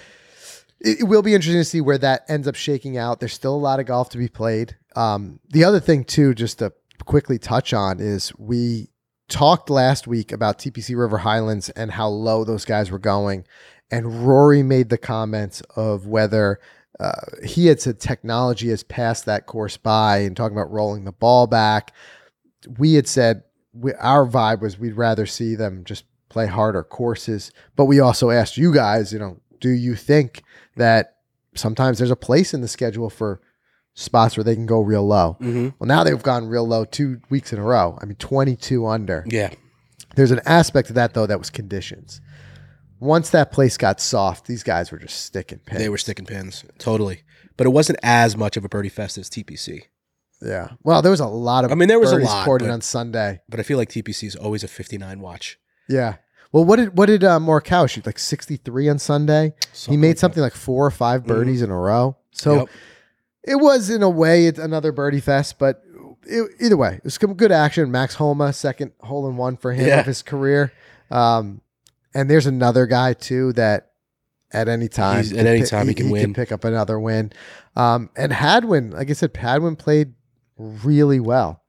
it, 0.79 1.01
it 1.01 1.03
will 1.03 1.21
be 1.21 1.33
interesting 1.33 1.61
to 1.61 1.65
see 1.65 1.81
where 1.81 1.97
that 1.97 2.25
ends 2.27 2.47
up 2.47 2.55
shaking 2.55 2.97
out. 2.97 3.19
There's 3.19 3.33
still 3.33 3.55
a 3.55 3.57
lot 3.57 3.79
of 3.79 3.85
golf 3.85 4.09
to 4.09 4.17
be 4.17 4.27
played. 4.27 4.75
Um, 4.95 5.39
the 5.49 5.63
other 5.63 5.79
thing 5.79 6.03
too, 6.03 6.33
just 6.33 6.59
to 6.59 6.73
quickly 7.05 7.37
touch 7.37 7.73
on, 7.73 7.99
is 7.99 8.33
we 8.37 8.89
talked 9.27 9.69
last 9.69 10.07
week 10.07 10.31
about 10.31 10.59
TPC 10.59 10.97
River 10.97 11.19
Highlands 11.19 11.69
and 11.69 11.91
how 11.91 12.07
low 12.07 12.43
those 12.43 12.65
guys 12.65 12.91
were 12.91 12.99
going, 12.99 13.45
and 13.91 14.27
Rory 14.27 14.63
made 14.63 14.89
the 14.89 14.97
comments 14.97 15.61
of 15.75 16.07
whether. 16.07 16.59
Uh, 16.97 17.11
he 17.43 17.65
had 17.65 17.81
said 17.81 17.99
technology 17.99 18.69
has 18.69 18.81
passed 18.81 19.25
that 19.25 19.47
course 19.47 19.75
by 19.75 20.19
and 20.19 20.37
talking 20.37 20.55
about 20.55 20.71
rolling 20.71 21.03
the 21.03 21.11
ball 21.11 21.45
back. 21.45 21.91
We 22.77 22.93
had 22.93 23.05
said 23.05 23.43
we, 23.73 23.93
our 23.95 24.25
vibe 24.25 24.61
was 24.61 24.79
we'd 24.79 24.93
rather 24.93 25.25
see 25.25 25.55
them 25.55 25.83
just 25.83 26.05
play 26.29 26.47
harder 26.47 26.83
courses. 26.83 27.51
But 27.75 27.85
we 27.85 27.99
also 27.99 28.29
asked 28.29 28.57
you 28.57 28.73
guys, 28.73 29.11
you 29.11 29.19
know, 29.19 29.37
do 29.59 29.69
you 29.69 29.95
think 29.95 30.43
that 30.75 31.15
sometimes 31.55 31.97
there's 31.97 32.11
a 32.11 32.15
place 32.15 32.53
in 32.53 32.61
the 32.61 32.67
schedule 32.67 33.09
for 33.09 33.41
spots 33.93 34.35
where 34.37 34.43
they 34.43 34.55
can 34.55 34.65
go 34.65 34.81
real 34.81 35.05
low? 35.05 35.37
Mhm. 35.41 35.73
Well, 35.79 35.87
now 35.87 36.03
they've 36.03 36.21
gone 36.21 36.47
real 36.47 36.67
low 36.67 36.85
two 36.85 37.21
weeks 37.29 37.53
in 37.53 37.59
a 37.59 37.63
row. 37.63 37.97
I 38.01 38.05
mean, 38.05 38.15
22 38.15 38.85
under. 38.87 39.23
Yeah, 39.27 39.51
There's 40.15 40.31
an 40.31 40.41
aspect 40.45 40.89
of 40.89 40.95
that, 40.95 41.13
though, 41.13 41.25
that 41.25 41.39
was 41.39 41.49
conditions. 41.49 42.21
Once 42.99 43.29
that 43.31 43.51
place 43.51 43.75
got 43.77 43.99
soft, 43.99 44.47
these 44.47 44.63
guys 44.63 44.91
were 44.91 44.97
just 44.97 45.21
sticking 45.25 45.59
pins. 45.59 45.79
they 45.81 45.89
were 45.89 45.97
sticking 45.97 46.25
pins 46.25 46.63
totally, 46.77 47.23
but 47.57 47.67
it 47.67 47.71
wasn't 47.71 47.99
as 48.01 48.37
much 48.37 48.55
of 48.55 48.63
a 48.63 48.69
birdie 48.69 48.87
fest 48.89 49.17
as 49.17 49.29
TPC. 49.29 49.83
Yeah. 50.41 50.69
Well, 50.83 51.01
there 51.01 51.11
was 51.11 51.19
a 51.19 51.27
lot 51.27 51.65
of 51.65 51.71
I 51.71 51.75
mean, 51.75 51.87
there 51.89 51.99
was 51.99 52.11
a 52.13 52.17
lot, 52.17 52.47
but- 52.59 52.69
on 52.69 52.81
Sunday. 52.81 53.41
But 53.49 53.59
I 53.59 53.63
feel 53.63 53.77
like 53.77 53.89
TPC 53.89 54.27
is 54.27 54.35
always 54.35 54.63
a 54.63 54.67
59 54.69 55.19
watch. 55.19 55.57
Yeah. 55.89 56.15
Well, 56.55 56.63
what 56.63 56.77
did 56.77 56.97
what 56.97 57.07
did 57.07 57.21
uh, 57.25 57.37
Morikawa 57.37 57.89
shoot? 57.89 58.05
Like 58.05 58.17
63 58.17 58.87
on 58.87 58.97
Sunday? 58.97 59.53
he 59.89 59.97
made 59.97 60.07
like 60.07 60.15
that. 60.15 60.19
something 60.21 60.41
like 60.41 60.53
four 60.53 60.85
or 60.85 60.89
five 60.91 61.25
birdies 61.25 61.61
in 61.61 61.69
a 61.69 61.75
row. 61.77 62.15
So 62.31 62.53
Yep. 62.59 62.69
it 63.43 63.55
was 63.55 63.89
in 63.89 64.01
a 64.01 64.09
way 64.09 64.45
it's 64.45 64.57
another 64.57 64.93
birdie 64.93 65.19
fest, 65.19 65.59
but 65.59 65.83
it, 66.25 66.49
either 66.61 66.77
way, 66.77 66.93
it 66.95 67.03
was 67.03 67.15
some 67.15 67.33
good 67.33 67.51
action. 67.51 67.91
Max 67.91 68.15
Homa, 68.15 68.53
second 68.53 68.93
hole 69.01 69.27
in 69.27 69.35
one 69.35 69.57
for 69.57 69.73
him 69.73 69.85
Yeah. 69.85 69.99
of 69.99 70.05
his 70.05 70.21
career. 70.21 70.71
Um, 71.11 71.59
and 72.13 72.29
there's 72.29 72.45
another 72.47 72.85
guy 72.85 73.11
too 73.11 73.51
that 73.53 73.91
at 74.53 74.69
any 74.69 74.87
time, 74.87 75.25
He's- 75.25 75.37
at 75.37 75.45
any 75.45 75.63
time 75.63 75.89
he 75.89 75.93
can 75.93 76.09
win. 76.09 76.33
pick 76.33 76.53
up 76.53 76.63
another 76.63 76.97
win. 76.97 77.33
Um, 77.75 78.11
and 78.15 78.31
Hadwin, 78.31 78.91
like 78.91 79.09
I 79.09 79.13
said, 79.13 79.35
Hadwin 79.35 79.75
played 79.75 80.13
really 80.57 81.19
well. 81.19 81.63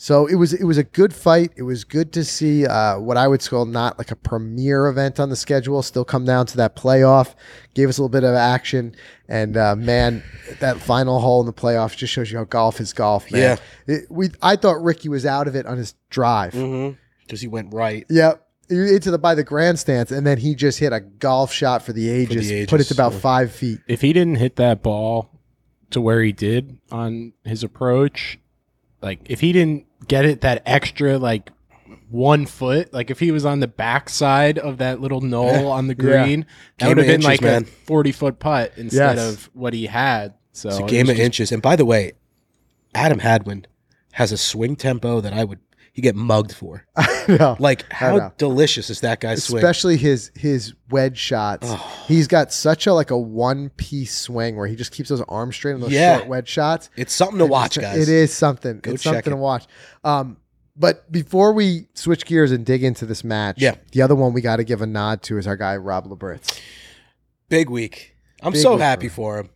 So 0.00 0.26
it 0.26 0.36
was 0.36 0.54
it 0.54 0.62
was 0.62 0.78
a 0.78 0.84
good 0.84 1.12
fight. 1.12 1.50
It 1.56 1.64
was 1.64 1.82
good 1.82 2.12
to 2.12 2.24
see 2.24 2.64
uh, 2.64 3.00
what 3.00 3.16
I 3.16 3.26
would 3.26 3.44
call 3.44 3.66
not 3.66 3.98
like 3.98 4.12
a 4.12 4.16
premier 4.16 4.86
event 4.86 5.18
on 5.18 5.28
the 5.28 5.34
schedule 5.34 5.82
still 5.82 6.04
come 6.04 6.24
down 6.24 6.46
to 6.46 6.56
that 6.58 6.76
playoff. 6.76 7.34
Gave 7.74 7.88
us 7.88 7.98
a 7.98 8.02
little 8.02 8.08
bit 8.08 8.22
of 8.22 8.32
action, 8.36 8.94
and 9.26 9.56
uh, 9.56 9.74
man, 9.74 10.22
that 10.60 10.78
final 10.78 11.18
hole 11.18 11.40
in 11.40 11.46
the 11.46 11.52
playoffs 11.52 11.96
just 11.96 12.12
shows 12.12 12.30
you 12.30 12.38
how 12.38 12.44
golf 12.44 12.80
is 12.80 12.92
golf, 12.92 13.30
man. 13.32 13.58
It- 13.88 14.06
we 14.08 14.30
I 14.40 14.54
thought 14.54 14.80
Rickie 14.80 15.08
was 15.08 15.26
out 15.26 15.48
of 15.48 15.56
it 15.56 15.66
on 15.66 15.76
his 15.78 15.94
drive. 16.10 16.52
Mm-hmm. 16.52 16.94
Because 17.26 17.40
he 17.40 17.48
went 17.48 17.74
right. 17.74 18.06
Yep. 18.08 18.46
Into 18.70 19.10
the 19.10 19.18
by 19.18 19.34
the 19.34 19.42
grandstands, 19.42 20.12
and 20.12 20.24
then 20.24 20.38
he 20.38 20.54
just 20.54 20.78
hit 20.78 20.92
a 20.92 21.00
golf 21.00 21.52
shot 21.52 21.82
for 21.82 21.92
the 21.92 22.08
ages, 22.08 22.68
put 22.68 22.80
it 22.80 22.84
to 22.84 22.94
about 22.94 23.14
yeah. 23.14 23.18
five 23.18 23.50
feet. 23.50 23.80
if 23.88 24.02
he 24.02 24.12
didn't 24.12 24.36
hit 24.36 24.54
that 24.56 24.80
ball 24.80 25.30
to 25.90 26.00
where 26.00 26.22
he 26.22 26.30
did 26.30 26.78
on 26.92 27.32
his 27.44 27.64
approach, 27.64 28.38
like 29.02 29.20
if 29.24 29.40
he 29.40 29.52
didn't 29.52 29.87
get 30.08 30.24
it 30.24 30.40
that 30.40 30.62
extra 30.66 31.18
like 31.18 31.50
one 32.10 32.46
foot, 32.46 32.92
like 32.92 33.10
if 33.10 33.20
he 33.20 33.30
was 33.30 33.44
on 33.44 33.60
the 33.60 33.68
backside 33.68 34.58
of 34.58 34.78
that 34.78 35.00
little 35.00 35.20
knoll 35.20 35.66
on 35.70 35.86
the 35.88 35.94
Yeah. 35.98 36.24
green, 36.24 36.46
that 36.78 36.88
would 36.88 36.96
have 36.98 37.06
been 37.06 37.14
inches, 37.16 37.26
like 37.26 37.42
man. 37.42 37.62
a 37.62 37.66
forty 37.66 38.12
foot 38.12 38.38
putt 38.38 38.72
instead 38.76 39.16
Yes. 39.16 39.32
of 39.32 39.50
what 39.52 39.74
he 39.74 39.86
had. 39.86 40.34
So 40.52 40.70
It's 40.70 40.78
a 40.78 40.82
game 40.84 41.08
of 41.08 41.16
just- 41.16 41.20
inches. 41.24 41.52
And 41.52 41.62
by 41.62 41.76
the 41.76 41.84
way, 41.84 42.12
Adam 42.94 43.18
Hadwin 43.20 43.66
has 44.12 44.32
a 44.32 44.36
swing 44.36 44.74
tempo 44.74 45.20
that 45.20 45.32
I 45.32 45.44
would 45.44 45.58
he 45.98 46.02
get 46.02 46.14
mugged 46.14 46.52
for. 46.52 46.84
I 46.96 47.24
know. 47.28 47.56
Like 47.58 47.80
know. 47.80 47.86
how 47.96 48.32
delicious 48.38 48.88
is 48.88 49.00
that 49.00 49.18
guy's 49.18 49.42
swing? 49.42 49.58
Especially 49.58 49.96
his 49.96 50.30
his 50.36 50.72
wedge 50.90 51.18
shots. 51.18 51.66
Oh. 51.68 52.04
He's 52.06 52.28
got 52.28 52.52
such 52.52 52.86
a 52.86 52.94
like 52.94 53.10
a 53.10 53.18
one 53.18 53.70
piece 53.70 54.16
swing 54.16 54.54
where 54.54 54.68
he 54.68 54.76
just 54.76 54.92
keeps 54.92 55.08
those 55.08 55.22
arms 55.22 55.56
straight 55.56 55.72
on 55.72 55.80
those 55.80 55.90
Yeah. 55.90 56.18
short 56.18 56.28
wedge 56.28 56.48
shots. 56.48 56.88
It's 56.96 57.12
something 57.12 57.38
to 57.38 57.44
And 57.44 57.50
watch, 57.50 57.80
guys. 57.80 57.98
It 57.98 58.08
is 58.08 58.32
something. 58.32 58.78
Go 58.78 58.92
it's 58.92 59.02
check 59.02 59.12
something 59.14 59.32
it. 59.32 59.36
to 59.36 59.40
watch. 59.42 59.66
Um, 60.04 60.36
but 60.76 61.10
before 61.10 61.52
we 61.52 61.88
switch 61.94 62.24
gears 62.26 62.52
and 62.52 62.64
dig 62.64 62.84
into 62.84 63.04
this 63.04 63.24
match, 63.24 63.56
Yeah. 63.60 63.74
the 63.90 64.00
other 64.02 64.14
one 64.14 64.32
we 64.32 64.40
got 64.40 64.56
to 64.56 64.64
give 64.64 64.80
a 64.82 64.86
nod 64.86 65.22
to 65.22 65.36
is 65.36 65.48
our 65.48 65.56
guy 65.56 65.76
Rob 65.78 66.06
Labritz. 66.06 66.60
Big 67.48 67.68
week. 67.70 68.14
I'm 68.40 68.52
Big 68.52 68.62
so 68.62 68.74
week 68.74 68.82
happy 68.82 69.08
for 69.08 69.14
for 69.14 69.38
him. 69.40 69.48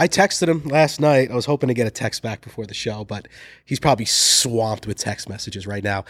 I 0.00 0.08
texted 0.08 0.48
him 0.48 0.64
last 0.64 0.98
night. 0.98 1.30
I 1.30 1.34
was 1.34 1.44
hoping 1.44 1.68
to 1.68 1.74
get 1.74 1.86
a 1.86 1.90
text 1.90 2.22
back 2.22 2.40
before 2.40 2.64
the 2.64 2.72
show, 2.72 3.04
but 3.04 3.28
he's 3.66 3.78
probably 3.78 4.06
swamped 4.06 4.86
with 4.86 4.96
text 4.96 5.28
messages 5.28 5.66
right 5.66 5.84
now. 5.84 6.06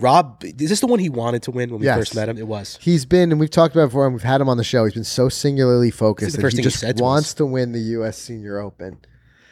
Rob, 0.00 0.42
is 0.42 0.68
this 0.68 0.80
the 0.80 0.88
one 0.88 0.98
he 0.98 1.08
wanted 1.08 1.44
to 1.44 1.52
win 1.52 1.70
when 1.70 1.78
we 1.78 1.86
Yes. 1.86 1.96
first 1.96 2.14
met 2.16 2.28
him? 2.28 2.38
It 2.38 2.48
was. 2.48 2.76
He's 2.80 3.04
been, 3.04 3.30
and 3.30 3.38
we've 3.38 3.48
talked 3.50 3.72
about 3.72 3.84
it 3.84 3.88
before, 3.88 4.04
and 4.06 4.14
we've 4.14 4.24
had 4.24 4.40
him 4.40 4.48
on 4.48 4.56
the 4.56 4.64
show. 4.64 4.84
He's 4.84 4.94
been 4.94 5.04
so 5.04 5.28
singularly 5.28 5.92
focused 5.92 6.34
the 6.36 6.42
that 6.42 6.48
he 6.50 6.56
thing 6.56 6.64
he 6.64 6.70
just 6.70 6.80
to 6.96 7.02
wants 7.02 7.34
to 7.34 7.46
win 7.46 7.70
the 7.70 7.78
U.S. 7.80 8.18
Senior 8.18 8.58
Open. 8.58 8.98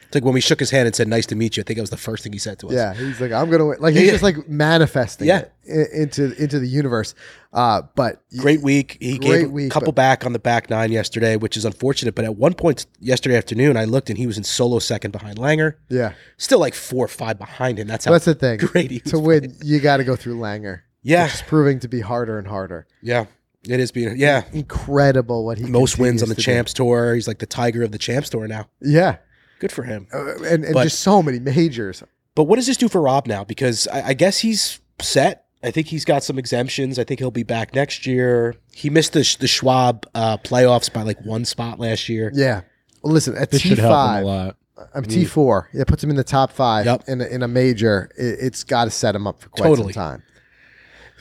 It's 0.08 0.14
like 0.14 0.24
when 0.24 0.32
we 0.34 0.40
shook 0.40 0.58
his 0.58 0.70
hand 0.70 0.86
and 0.86 0.96
said, 0.96 1.06
"Nice 1.06 1.26
to 1.26 1.36
meet 1.36 1.56
you." 1.56 1.60
I 1.60 1.64
think 1.64 1.76
that 1.76 1.82
was 1.82 1.90
the 1.90 1.96
first 1.98 2.22
thing 2.22 2.32
he 2.32 2.38
said 2.38 2.58
to 2.60 2.68
us. 2.68 2.72
Yeah, 2.72 2.94
he's 2.94 3.20
like, 3.20 3.30
I'm 3.30 3.50
gonna 3.50 3.66
win. 3.66 3.78
Like 3.78 3.94
he's 3.94 4.04
Yeah. 4.06 4.12
just 4.12 4.22
like 4.22 4.48
manifesting 4.48 5.28
Yeah. 5.28 5.44
it 5.64 5.90
into 5.92 6.32
into 6.42 6.58
the 6.58 6.66
universe. 6.66 7.14
Uh, 7.52 7.82
but 7.94 8.22
Great 8.38 8.62
week. 8.62 8.96
He 9.00 9.18
Great 9.18 9.42
gave 9.42 9.50
week, 9.50 9.66
a 9.70 9.70
couple 9.70 9.92
back 9.92 10.24
on 10.24 10.32
the 10.32 10.38
back 10.38 10.70
nine 10.70 10.90
yesterday, 10.92 11.36
which 11.36 11.56
is 11.58 11.64
unfortunate. 11.66 12.14
But 12.14 12.24
at 12.24 12.36
one 12.36 12.54
point 12.54 12.86
yesterday 13.00 13.36
afternoon, 13.36 13.76
I 13.76 13.84
looked 13.84 14.08
and 14.08 14.18
he 14.18 14.26
was 14.26 14.38
in 14.38 14.44
solo 14.44 14.78
second 14.78 15.10
behind 15.10 15.36
Langer. 15.38 15.74
yeah, 15.90 16.12
Still 16.38 16.58
like 16.58 16.74
four 16.74 17.04
or 17.04 17.08
five 17.08 17.38
behind 17.38 17.78
him. 17.78 17.86
That's 17.86 18.06
how 18.06 18.12
that's 18.12 18.24
the 18.24 18.34
thing. 18.34 18.58
great 18.58 19.04
to 19.06 19.18
win, 19.18 19.54
you 19.62 19.78
got 19.78 19.98
to 19.98 20.04
go 20.04 20.16
through 20.16 20.38
Langer. 20.38 20.80
Yeah. 21.02 21.26
is 21.26 21.42
proving 21.42 21.80
to 21.80 21.88
be 21.88 22.00
harder 22.00 22.38
and 22.38 22.48
harder. 22.48 22.86
Yeah. 23.02 23.26
It 23.68 23.80
is 23.80 23.90
being 23.92 24.16
yeah. 24.16 24.44
Incredible 24.52 25.44
what 25.44 25.58
he 25.58 25.64
Most 25.64 25.98
wins 25.98 26.22
on 26.22 26.28
the 26.28 26.34
to 26.34 26.40
do. 26.40 26.44
champs 26.44 26.72
tour. 26.72 27.14
He's 27.14 27.26
like 27.28 27.38
the 27.38 27.46
tiger 27.46 27.82
of 27.82 27.92
the 27.92 27.98
champs 27.98 28.30
tour 28.30 28.46
now. 28.46 28.68
Yeah, 28.80 29.16
Good 29.60 29.72
for 29.72 29.82
him. 29.84 30.06
uh, 30.12 30.36
and, 30.44 30.64
and 30.64 30.74
But- 30.74 30.84
just 30.84 31.00
so 31.00 31.22
many 31.22 31.38
majors. 31.38 32.02
But 32.34 32.44
what 32.44 32.56
does 32.56 32.66
this 32.68 32.76
do 32.76 32.88
for 32.88 33.00
Rob 33.02 33.26
now? 33.26 33.42
Because 33.42 33.88
I, 33.88 34.08
I 34.08 34.14
guess 34.14 34.38
he's 34.38 34.78
set. 35.00 35.46
I 35.64 35.72
think 35.72 35.88
he's 35.88 36.04
got 36.04 36.22
some 36.22 36.38
exemptions. 36.38 36.96
I 36.96 37.02
think 37.04 37.18
he'll 37.18 37.32
be 37.32 37.42
back 37.42 37.74
next 37.74 38.06
year. 38.06 38.54
He 38.72 38.90
missed 38.90 39.12
the 39.12 39.36
the 39.40 39.48
Schwab 39.48 40.06
uh, 40.14 40.36
playoffs 40.38 40.92
by 40.92 41.02
like 41.02 41.20
one 41.24 41.44
spot 41.44 41.80
last 41.80 42.08
year. 42.08 42.30
Yeah. 42.32 42.60
Well, 43.02 43.12
listen, 43.12 43.36
at 43.36 43.50
This 43.50 43.62
T 43.62 43.70
should 43.70 43.78
help 43.78 43.90
him 43.90 43.96
a 43.96 44.04
five, 44.04 44.24
lot. 44.24 44.56
I'm 44.94 45.02
T 45.02 45.24
four. 45.24 45.68
It 45.72 45.88
puts 45.88 46.04
him 46.04 46.10
in 46.10 46.16
the 46.16 46.22
top 46.22 46.52
five 46.52 46.86
Yep. 46.86 47.04
in 47.08 47.20
a, 47.20 47.24
in 47.26 47.42
a 47.42 47.48
major. 47.48 48.08
It, 48.16 48.36
it's 48.40 48.62
got 48.62 48.84
to 48.84 48.90
set 48.92 49.16
him 49.16 49.26
up 49.26 49.40
for 49.40 49.48
quite 49.48 49.66
Totally. 49.66 49.92
some 49.92 50.02
time. 50.02 50.22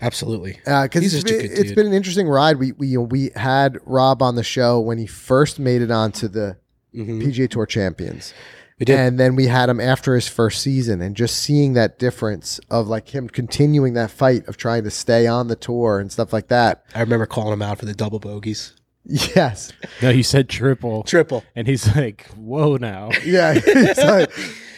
Absolutely. 0.02 0.60
because 0.64 1.02
He's 1.02 1.16
it's, 1.16 1.24
just 1.24 1.34
a 1.34 1.38
been, 1.40 1.48
good 1.56 1.60
it's 1.66 1.72
been 1.74 1.88
an 1.88 1.94
interesting 1.94 2.28
ride. 2.28 2.58
We 2.58 2.74
we 2.74 2.96
we 2.98 3.32
had 3.36 3.80
Rob 3.86 4.22
on 4.22 4.36
the 4.36 4.44
show 4.44 4.80
when 4.80 5.00
he 5.00 5.08
first 5.08 5.58
made 5.58 5.82
it 5.82 5.90
onto 5.90 6.28
the 6.28 6.58
Mhm. 6.98 7.22
PGA 7.22 7.48
Tour 7.48 7.66
Champions, 7.68 8.34
We 8.80 8.86
did. 8.86 9.00
and 9.00 9.20
then 9.20 9.36
we 9.36 9.48
had 9.48 9.70
him 9.70 9.80
after 9.80 10.16
his 10.16 10.28
first 10.28 10.62
season, 10.62 11.02
and 11.02 11.16
just 11.16 11.38
seeing 11.38 11.74
that 11.74 12.00
difference 12.00 12.60
of 12.72 12.88
like 12.88 13.14
him 13.14 13.28
continuing 13.30 13.94
that 13.94 14.10
fight 14.12 14.48
of 14.48 14.58
trying 14.58 14.84
to 14.86 14.90
stay 14.92 15.28
on 15.28 15.48
the 15.48 15.56
tour 15.56 16.00
and 16.00 16.12
stuff 16.12 16.34
like 16.34 16.48
that. 16.48 16.84
I 16.96 17.02
remember 17.02 17.26
calling 17.26 17.54
him 17.54 17.62
out 17.62 17.78
for 17.80 17.86
the 17.86 17.94
double 17.94 18.20
bogeys. 18.20 18.74
Yes, 19.06 19.72
No, 20.02 20.12
he 20.12 20.22
said 20.24 20.50
triple, 20.50 21.04
Triple. 21.04 21.44
and 21.56 21.66
he's 21.68 21.96
like, 21.96 22.28
"Whoa, 22.36 22.76
now." 22.78 23.10
yeah, 23.26 23.54
it's 23.56 24.00
like 24.04 24.32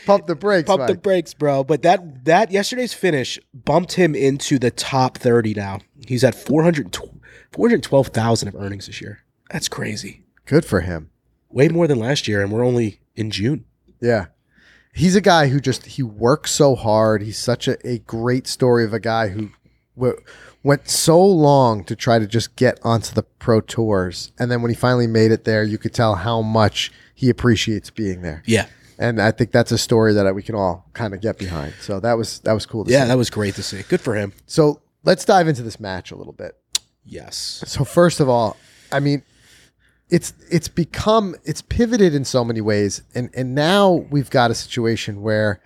pump 0.06 0.28
the 0.28 0.36
brakes. 0.36 0.68
Pump 0.68 0.86
the 0.88 0.96
brakes, 0.96 1.34
bro. 1.34 1.64
But 1.64 1.82
that 1.82 2.26
that 2.26 2.52
yesterday's 2.52 2.94
finish 2.94 3.40
bumped 3.54 3.94
him 3.94 4.14
into 4.14 4.60
the 4.60 4.70
top 4.72 5.18
30 5.18 5.54
now. 5.56 5.80
He's 6.08 6.24
at 6.24 6.36
400 6.36 6.96
412,000 7.54 8.48
of 8.50 8.56
earnings 8.56 8.86
this 8.88 9.02
year. 9.02 9.20
That's 9.52 9.68
crazy. 9.68 10.24
Good 10.46 10.64
for 10.66 10.82
him. 10.82 11.10
Way 11.50 11.68
more 11.70 11.88
than 11.88 12.00
last 12.00 12.28
year 12.28 12.42
and 12.42 12.52
we're 12.52 12.66
only 12.66 13.00
in 13.16 13.32
June. 13.32 13.66
Yeah. 14.00 14.28
He's 14.94 15.16
a 15.16 15.22
guy 15.22 15.48
who 15.48 15.60
just 15.60 15.86
he 15.86 16.04
works 16.04 16.52
so 16.52 16.76
hard. 16.76 17.22
He's 17.22 17.38
such 17.38 17.68
a, 17.68 17.78
a 17.88 18.00
great 18.00 18.48
story 18.48 18.84
of 18.84 18.94
a 18.94 19.00
guy 19.00 19.30
who 19.30 19.52
w- 19.96 20.20
went 20.64 20.90
so 20.90 21.24
long 21.24 21.84
to 21.86 21.96
try 21.96 22.20
to 22.20 22.28
just 22.28 22.56
get 22.56 22.80
onto 22.84 23.14
the 23.14 23.24
pro 23.24 23.62
tours. 23.62 24.32
And 24.40 24.52
then 24.52 24.62
when 24.62 24.70
he 24.70 24.76
finally 24.76 25.08
made 25.08 25.32
it 25.32 25.44
there, 25.46 25.64
you 25.64 25.78
could 25.78 25.94
tell 25.94 26.16
how 26.16 26.42
much 26.42 26.92
he 27.14 27.30
appreciates 27.30 27.90
being 27.90 28.22
there. 28.24 28.44
Yeah. 28.46 28.66
And 28.98 29.22
I 29.22 29.32
think 29.32 29.52
that's 29.52 29.72
a 29.72 29.78
story 29.78 30.14
that 30.14 30.36
we 30.36 30.44
can 30.44 30.56
all 30.56 30.86
kind 30.94 31.14
of 31.14 31.22
get 31.22 31.38
behind. 31.38 31.74
So 31.82 32.00
that 32.02 32.18
was 32.18 32.40
that 32.40 32.54
was 32.54 32.66
cool 32.66 32.84
to 32.86 32.92
Yeah, 32.92 33.04
see. 33.04 33.08
that 33.10 33.18
was 33.18 33.30
great 33.30 33.56
to 33.56 33.64
see. 33.64 33.84
Good 33.84 34.02
for 34.02 34.16
him. 34.16 34.34
so 34.48 34.82
let's 35.06 35.24
dive 35.24 35.48
into 35.48 35.62
this 35.64 35.80
match 35.80 36.12
a 36.12 36.16
little 36.16 36.34
bit. 36.34 36.58
Yes. 37.06 37.64
So 37.66 37.86
first 37.86 38.20
of 38.20 38.28
all, 38.28 38.58
I 38.92 39.00
mean, 39.00 39.24
it's 40.10 40.34
it's 40.50 40.68
become 40.68 41.36
it's 41.44 41.62
pivoted 41.62 42.14
in 42.16 42.26
so 42.26 42.44
many 42.44 42.62
ways, 42.62 43.04
and 43.14 43.30
and 43.34 43.54
now 43.54 43.92
we've 44.10 44.30
got 44.30 44.52
a 44.52 44.56
situation 44.56 45.22
where 45.22 45.62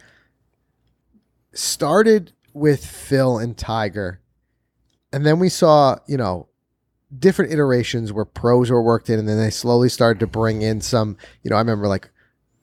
started 1.53 2.31
with 2.53 2.85
Phil 2.85 3.37
and 3.37 3.57
Tiger, 3.57 4.19
and 5.11 5.25
then 5.25 5.39
we 5.39 5.49
saw 5.49 5.97
you 6.07 6.17
know 6.17 6.47
different 7.17 7.51
iterations 7.51 8.11
where 8.11 8.25
pros 8.25 8.69
were 8.71 8.81
worked 8.81 9.09
in, 9.09 9.19
and 9.19 9.27
then 9.27 9.37
they 9.37 9.49
slowly 9.49 9.89
started 9.89 10.19
to 10.19 10.27
bring 10.27 10.61
in 10.61 10.81
some. 10.81 11.17
You 11.43 11.49
know, 11.49 11.55
I 11.55 11.59
remember 11.59 11.87
like 11.87 12.09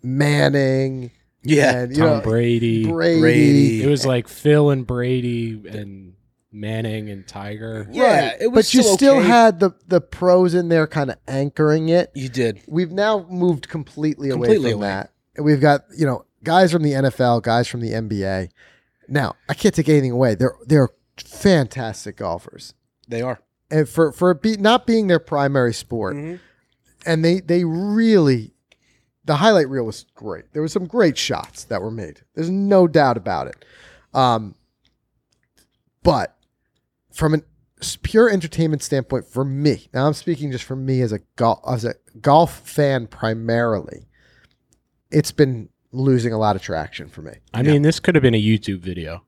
Manning 0.03 1.11
Yeah. 1.43 1.77
and 1.79 1.97
you 1.97 2.03
Tom 2.03 2.19
know 2.19 2.21
Brady. 2.23 2.87
Brady. 2.91 3.21
Brady. 3.21 3.83
It 3.83 3.87
was 3.89 4.05
like 4.05 4.29
Phil 4.29 4.71
and 4.71 4.87
Brady 4.87 5.61
and 5.69 6.15
Manning 6.53 7.11
and 7.11 7.27
Tiger. 7.27 7.87
Yeah, 7.91 8.35
it 8.41 8.49
was 8.49 8.67
but 8.67 8.75
you 8.75 8.83
still 8.83 8.97
still 8.97 9.17
okay. 9.19 9.27
had 9.29 9.61
the 9.61 9.71
the 9.87 10.01
pros 10.01 10.55
in 10.55 10.69
there, 10.69 10.87
kind 10.87 11.11
of 11.11 11.17
anchoring 11.29 11.89
it. 11.91 12.11
You 12.15 12.29
did. 12.29 12.63
we've 12.67 12.91
now 12.91 13.27
moved 13.31 13.69
completely, 13.69 14.31
Completely 14.31 14.57
away 14.57 14.73
from 14.73 14.81
away. 14.83 14.87
that. 14.89 15.13
And 15.37 15.45
we've 15.47 15.61
got, 15.61 15.83
you 15.97 16.07
know, 16.07 16.25
guys 16.43 16.73
from 16.73 16.83
the 16.83 16.93
NFL, 16.93 17.43
guys 17.43 17.69
from 17.69 17.81
the 17.81 17.93
NBA. 17.93 18.49
Now, 19.09 19.37
I 19.49 19.55
can't 19.55 19.75
take 19.75 19.89
anything 19.89 20.11
away. 20.11 20.35
They're 20.35 20.57
they're 20.67 20.89
fantastic 21.17 22.17
golfers. 22.17 22.75
They 23.09 23.23
are. 23.23 23.41
And 23.71 23.89
for 23.89 24.11
for 24.13 24.35
be, 24.35 24.57
not 24.57 24.87
being 24.87 25.07
their 25.07 25.21
primary 25.21 25.73
sport, 25.73 26.17
Mhm. 26.17 26.41
and 27.07 27.25
they 27.25 27.39
they 27.41 27.65
really 27.65 28.53
the 29.25 29.37
highlight 29.37 29.69
reel 29.69 29.85
was 29.85 30.07
great. 30.17 30.53
There 30.53 30.63
were 30.63 30.67
some 30.69 30.87
great 30.87 31.17
shots 31.17 31.63
that 31.65 31.81
were 31.81 31.91
made. 31.93 32.23
There's 32.35 32.51
no 32.51 32.89
doubt 32.89 33.17
about 33.17 33.47
it. 33.47 33.65
Um 34.13 34.57
but 36.03 36.37
from 37.13 37.35
a 37.35 37.39
pure 38.03 38.29
entertainment 38.31 38.83
standpoint 38.83 39.27
for 39.27 39.45
me, 39.45 39.89
now 39.95 40.07
I'm 40.07 40.13
speaking 40.15 40.53
just 40.53 40.65
for 40.65 40.77
me 40.77 41.01
as 41.01 41.13
a 41.13 41.21
golf 41.37 41.61
as 41.69 41.85
a 41.85 41.95
golf 42.21 42.61
fan 42.69 43.07
primarily, 43.07 44.07
it's 45.11 45.33
been 45.33 45.69
losing 45.93 46.33
a 46.33 46.39
lot 46.39 46.57
of 46.57 46.63
traction 46.63 47.09
for 47.09 47.23
me. 47.23 47.33
I 47.55 47.63
mean, 47.63 47.83
this 47.83 47.99
could 48.01 48.15
have 48.15 48.23
been 48.23 48.35
a 48.35 48.43
YouTube 48.43 48.81
video. 48.81 49.25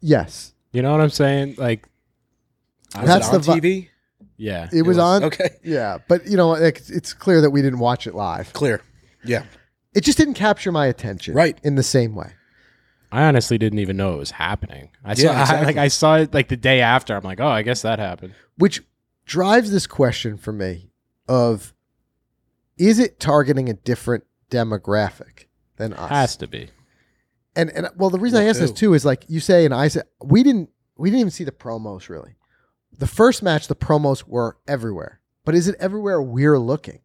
Yes. 0.00 0.52
You 0.72 0.82
know 0.82 0.92
what 0.92 1.00
I'm 1.00 1.10
saying? 1.10 1.54
Like, 1.58 1.86
Was 2.96 3.06
That's 3.06 3.28
it 3.28 3.34
on 3.34 3.40
the 3.40 3.46
vi- 3.46 3.60
TV? 3.60 3.88
yeah. 4.36 4.68
It, 4.72 4.82
was, 4.82 4.98
on 4.98 5.24
Okay. 5.24 5.50
Yeah, 5.64 5.98
but 6.08 6.26
you 6.26 6.36
know, 6.36 6.50
like, 6.50 6.82
it's 6.88 7.12
clear 7.12 7.40
that 7.40 7.50
we 7.50 7.62
didn't 7.62 7.78
watch 7.80 8.06
it 8.06 8.14
live. 8.14 8.52
Clear. 8.52 8.80
Yeah. 9.24 9.44
It 9.94 10.02
just 10.04 10.18
didn't 10.18 10.34
capture 10.34 10.70
my 10.72 10.86
attention 10.86 11.34
Right. 11.34 11.58
in 11.62 11.76
the 11.76 11.82
same 11.82 12.14
way. 12.14 12.32
I 13.14 13.24
honestly 13.28 13.58
didn't 13.58 13.78
even 13.78 13.96
know 13.96 14.14
it 14.14 14.18
was 14.18 14.32
happening. 14.32 14.88
I 15.04 15.14
saw, 15.14 15.22
Yeah, 15.30 15.46
I, 15.48 15.62
like 15.62 15.76
I 15.76 15.88
saw 15.88 16.16
it 16.16 16.34
like 16.34 16.48
the 16.48 16.56
day 16.56 16.80
after. 16.80 17.14
I'm 17.14 17.22
like, 17.22 17.38
oh, 17.40 17.46
I 17.46 17.62
guess 17.62 17.82
that 17.82 17.98
happened. 17.98 18.34
which 18.58 18.82
drives 19.26 19.70
this 19.70 19.86
question 19.86 20.36
for 20.36 20.52
me 20.52 20.90
of 21.28 21.72
is 22.76 22.98
it 22.98 23.20
targeting 23.20 23.68
a 23.68 23.74
different 23.74 24.24
demographic 24.50 25.46
than 25.76 25.92
us 25.94 26.10
Has 26.10 26.36
to 26.38 26.46
be. 26.46 26.68
and 27.56 27.70
and 27.70 27.88
well 27.96 28.10
the 28.10 28.18
reason 28.18 28.40
i 28.40 28.44
ask 28.46 28.60
this 28.60 28.70
too. 28.70 28.88
too 28.88 28.94
is 28.94 29.04
like 29.04 29.24
you 29.28 29.40
say 29.40 29.64
and 29.64 29.72
i 29.72 29.88
said 29.88 30.02
we 30.22 30.42
didn't 30.42 30.68
we 30.98 31.08
didn't 31.08 31.20
even 31.20 31.30
see 31.30 31.44
the 31.44 31.52
promos 31.52 32.08
really 32.10 32.34
the 32.98 33.06
first 33.06 33.42
match 33.42 33.66
the 33.68 33.74
promos 33.74 34.24
were 34.26 34.58
everywhere 34.68 35.20
but 35.46 35.54
is 35.54 35.66
it 35.68 35.74
everywhere 35.80 36.20
we're 36.20 36.58
looking 36.58 37.00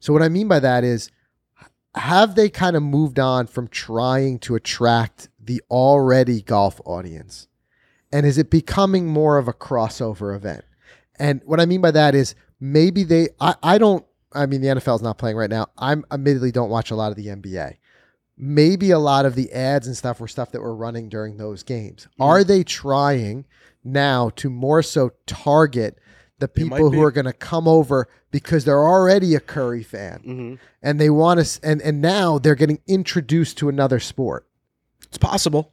so 0.00 0.12
what 0.12 0.22
i 0.22 0.28
mean 0.28 0.46
by 0.48 0.58
that 0.60 0.84
is 0.84 1.10
have 1.94 2.34
they 2.34 2.50
kind 2.50 2.76
of 2.76 2.82
moved 2.82 3.18
on 3.18 3.46
from 3.46 3.68
trying 3.68 4.38
to 4.40 4.54
attract 4.54 5.28
the 5.46 5.62
already 5.70 6.42
golf 6.42 6.80
audience? 6.84 7.48
And 8.12 8.24
is 8.26 8.38
it 8.38 8.50
becoming 8.50 9.06
more 9.06 9.38
of 9.38 9.48
a 9.48 9.52
crossover 9.52 10.34
event? 10.34 10.64
And 11.18 11.40
what 11.44 11.60
i 11.60 11.66
mean 11.66 11.80
by 11.80 11.90
that 11.92 12.14
is 12.14 12.34
maybe 12.60 13.04
they 13.04 13.28
i, 13.40 13.54
I 13.62 13.78
don't 13.78 14.04
i 14.32 14.46
mean 14.46 14.60
the 14.62 14.68
nfl 14.68 14.96
is 14.96 15.02
not 15.02 15.18
playing 15.18 15.36
right 15.36 15.50
now. 15.50 15.66
I'm 15.78 16.04
admittedly 16.10 16.50
don't 16.52 16.70
watch 16.70 16.90
a 16.90 16.96
lot 16.96 17.10
of 17.10 17.16
the 17.16 17.26
nba 17.26 17.76
maybe 18.36 18.90
a 18.90 18.98
lot 18.98 19.26
of 19.26 19.36
the 19.36 19.52
ads 19.52 19.86
and 19.86 19.96
stuff 19.96 20.18
were 20.18 20.26
stuff 20.26 20.50
that 20.50 20.60
were 20.60 20.74
running 20.74 21.08
during 21.08 21.36
those 21.36 21.62
games. 21.62 22.08
Mm-hmm. 22.12 22.22
are 22.22 22.42
they 22.44 22.64
trying 22.64 23.44
now 23.84 24.30
to 24.30 24.50
more 24.50 24.82
so 24.82 25.12
target 25.26 25.98
the 26.40 26.48
people 26.48 26.90
who 26.90 27.00
are 27.02 27.12
going 27.12 27.26
to 27.26 27.32
come 27.32 27.68
over 27.68 28.08
because 28.32 28.64
they're 28.64 28.84
already 28.84 29.36
a 29.36 29.40
curry 29.40 29.84
fan 29.84 30.20
Mm-hmm. 30.26 30.54
and 30.82 31.00
they 31.00 31.10
want 31.10 31.44
to 31.44 31.60
and 31.62 31.80
and 31.82 32.00
now 32.02 32.38
they're 32.38 32.56
getting 32.56 32.80
introduced 32.88 33.56
to 33.58 33.68
another 33.68 34.00
sport 34.00 34.48
It's 35.14 35.18
possible. 35.18 35.72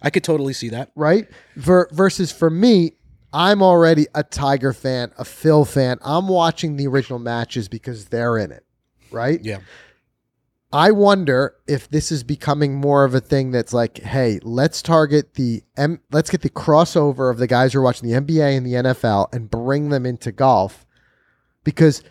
I 0.00 0.08
could 0.10 0.24
totally 0.24 0.52
see 0.54 0.70
that. 0.70 0.90
right? 0.96 1.28
Ver- 1.56 1.88
versus 1.92 2.32
for 2.32 2.48
me, 2.48 2.92
I'm 3.34 3.62
already 3.62 4.06
a 4.14 4.22
Tiger 4.22 4.72
fan, 4.72 5.12
a 5.18 5.24
Phil 5.26 5.66
fan. 5.66 5.98
I'm 6.02 6.28
watching 6.28 6.76
the 6.76 6.86
original 6.86 7.18
matches 7.18 7.68
because 7.68 8.06
they're 8.06 8.38
in 8.38 8.50
it, 8.50 8.64
right? 9.10 9.44
Yeah. 9.44 9.58
I 10.72 10.90
wonder 10.92 11.54
if 11.66 11.88
this 11.90 12.10
is 12.12 12.22
becoming 12.22 12.74
more 12.74 13.04
of 13.04 13.14
a 13.14 13.20
thing 13.20 13.50
that's 13.50 13.72
like, 13.72 13.98
hey, 13.98 14.38
let's 14.42 14.80
target 14.82 15.34
the 15.34 15.62
M- 15.76 16.00
let's 16.12 16.30
get 16.30 16.42
the 16.42 16.50
crossover 16.50 17.30
of 17.30 17.38
the 17.38 17.46
guys 17.46 17.72
who 17.72 17.78
are 17.80 17.82
watching 17.82 18.08
the 18.08 18.18
NBA 18.18 18.56
and 18.56 18.66
the 18.66 18.72
NFL 18.74 19.32
and 19.34 19.50
bring 19.50 19.88
them 19.90 20.06
into 20.06 20.30
golf 20.32 20.86
because 21.64 22.02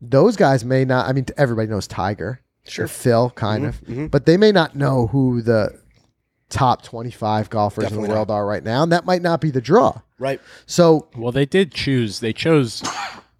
those 0.00 0.36
guys 0.36 0.64
may 0.64 0.84
not. 0.84 1.08
I 1.08 1.12
mean, 1.12 1.26
everybody 1.36 1.68
knows 1.68 1.86
Tiger, 1.88 2.40
Sure. 2.66 2.86
Phil, 2.88 3.30
kind 3.30 3.64
Mhm, 3.64 3.68
of, 3.68 3.80
mhm. 3.82 4.10
but 4.10 4.26
they 4.26 4.36
may 4.36 4.52
not 4.52 4.74
know 4.76 5.08
who 5.08 5.42
the 5.42 5.78
top 6.54 6.82
25 6.82 7.50
golfers 7.50 7.90
in 7.92 8.00
the 8.00 8.08
world 8.08 8.30
are 8.30 8.46
right 8.46 8.62
now, 8.64 8.82
and 8.82 8.92
that 8.92 9.04
might 9.04 9.22
not 9.22 9.40
be 9.40 9.50
the 9.50 9.60
draw. 9.60 10.00
Right. 10.18 10.40
So 10.66 11.08
Well, 11.16 11.32
they 11.32 11.46
did 11.46 11.72
choose. 11.72 12.20
They 12.20 12.32
chose 12.32 12.82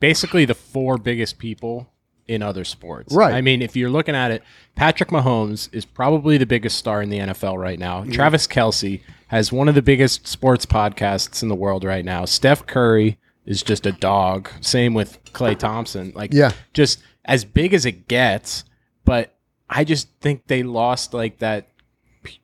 basically 0.00 0.44
the 0.44 0.54
four 0.54 0.98
biggest 0.98 1.38
people 1.38 1.90
in 2.26 2.42
other 2.42 2.64
sports. 2.64 3.14
Right. 3.14 3.34
I 3.34 3.40
mean, 3.40 3.60
if 3.62 3.76
you're 3.76 3.90
looking 3.90 4.14
at 4.14 4.30
it, 4.30 4.42
Patrick 4.76 5.10
Mahomes 5.10 5.68
is 5.72 5.84
probably 5.84 6.38
the 6.38 6.46
biggest 6.46 6.78
star 6.78 7.02
in 7.02 7.10
the 7.10 7.18
NFL 7.18 7.58
right 7.58 7.78
now. 7.78 8.00
Mm-hmm. 8.02 8.12
Travis 8.12 8.46
Kelce 8.46 9.00
has 9.28 9.52
one 9.52 9.68
of 9.68 9.74
the 9.74 9.82
biggest 9.82 10.26
sports 10.26 10.64
podcasts 10.66 11.42
in 11.42 11.48
the 11.48 11.54
world 11.54 11.84
right 11.84 12.04
now. 12.04 12.24
Steph 12.24 12.66
Curry 12.66 13.18
is 13.46 13.62
just 13.62 13.84
a 13.86 13.92
dog. 13.92 14.48
Same 14.62 14.94
with 14.94 15.22
Klay 15.32 15.58
Thompson. 15.58 16.12
Like, 16.14 16.32
Yeah. 16.32 16.52
just 16.72 17.00
as 17.26 17.44
big 17.44 17.74
as 17.74 17.84
it 17.84 18.08
gets. 18.08 18.64
But 19.04 19.34
I 19.68 19.84
just 19.84 20.08
think 20.20 20.46
they 20.46 20.62
lost 20.62 21.12
like 21.12 21.38
that, 21.40 21.68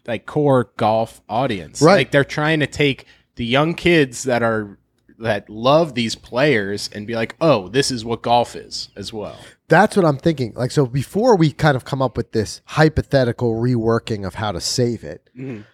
like 0.07 0.27
core 0.27 0.71
golf 0.77 1.21
audience. 1.29 1.81
Right. 1.83 1.97
Like 1.97 2.11
they're 2.11 2.25
trying 2.25 2.61
to 2.61 2.67
take 2.67 3.07
the 3.37 3.45
young 3.45 3.75
kids 3.75 4.25
that 4.25 4.43
are 4.43 4.79
that 5.19 5.51
love 5.51 5.95
these 5.95 6.15
players 6.15 6.89
and 6.95 7.07
be 7.07 7.15
like, 7.15 7.37
oh, 7.43 7.69
this 7.69 7.91
is 7.91 8.05
what 8.07 8.23
golf 8.23 8.57
is 8.57 8.89
as 8.97 9.13
well. 9.13 9.39
That's 9.69 9.95
what 9.95 10.07
I'm 10.07 10.17
thinking. 10.17 10.55
Like, 10.57 10.71
so 10.71 10.87
before 10.87 11.37
we 11.37 11.53
kind 11.53 11.77
of 11.77 11.85
come 11.85 12.01
up 12.01 12.17
with 12.17 12.33
this 12.33 12.63
hypothetical 12.65 13.53
reworking 13.55 14.27
of 14.27 14.35
how 14.37 14.51
to 14.53 14.63
save 14.63 15.05
it, 15.05 15.29
Mhm. 15.39 15.65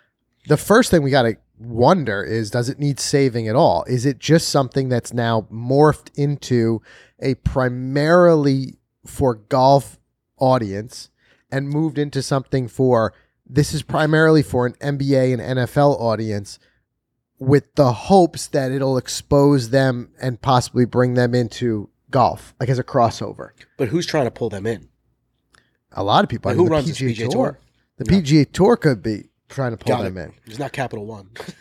the 0.48 0.56
first 0.56 0.90
thing 0.90 1.02
we 1.04 1.12
got 1.12 1.22
to 1.22 1.36
wonder 1.60 2.24
is 2.24 2.50
does 2.50 2.68
it 2.68 2.80
need 2.80 2.98
saving 2.98 3.46
at 3.46 3.54
all? 3.54 3.84
Is 3.84 4.04
it 4.04 4.18
just 4.18 4.48
something 4.48 4.88
that's 4.88 5.14
now 5.14 5.46
morphed 5.52 6.10
into 6.16 6.82
a 7.20 7.34
primarily 7.36 8.78
for 9.06 9.34
golf 9.36 9.98
audience 10.38 11.10
and 11.50 11.68
moved 11.68 11.98
into 11.98 12.20
something 12.20 12.66
for 12.68 13.12
this 13.48 13.72
is 13.74 13.82
primarily 13.82 14.42
for 14.42 14.66
an 14.66 14.72
NBA 14.74 15.32
and 15.38 15.58
NFL 15.58 16.00
audience 16.00 16.58
with 17.38 17.74
the 17.74 17.92
hopes 17.92 18.46
that 18.48 18.72
it'll 18.72 18.96
expose 18.96 19.70
them 19.70 20.10
and 20.20 20.40
possibly 20.40 20.84
bring 20.84 21.14
them 21.14 21.34
into 21.34 21.88
golf, 22.10 22.54
like 22.58 22.68
as 22.68 22.78
a 22.78 22.84
crossover. 22.84 23.50
But 23.76 23.88
who's 23.88 24.06
trying 24.06 24.24
to 24.24 24.30
pull 24.30 24.48
them 24.48 24.66
in? 24.66 24.88
A 25.92 26.02
lot 26.02 26.24
of 26.24 26.30
people. 26.30 26.50
I 26.50 26.54
mean, 26.54 26.58
who 26.58 26.64
the 26.66 26.70
runs 26.70 26.86
PGA, 26.90 27.10
PGA 27.14 27.16
Tour. 27.16 27.30
Tour? 27.30 27.58
The 27.98 28.04
No. 28.10 28.18
PGA 28.18 28.52
Tour 28.52 28.76
could 28.76 29.02
be 29.02 29.28
trying 29.48 29.70
to 29.72 29.76
pull 29.76 29.96
Got 29.96 30.02
them 30.02 30.18
it. 30.18 30.24
in. 30.24 30.32
It's 30.46 30.58
not 30.58 30.72
Capital 30.72 31.06
One. 31.06 31.28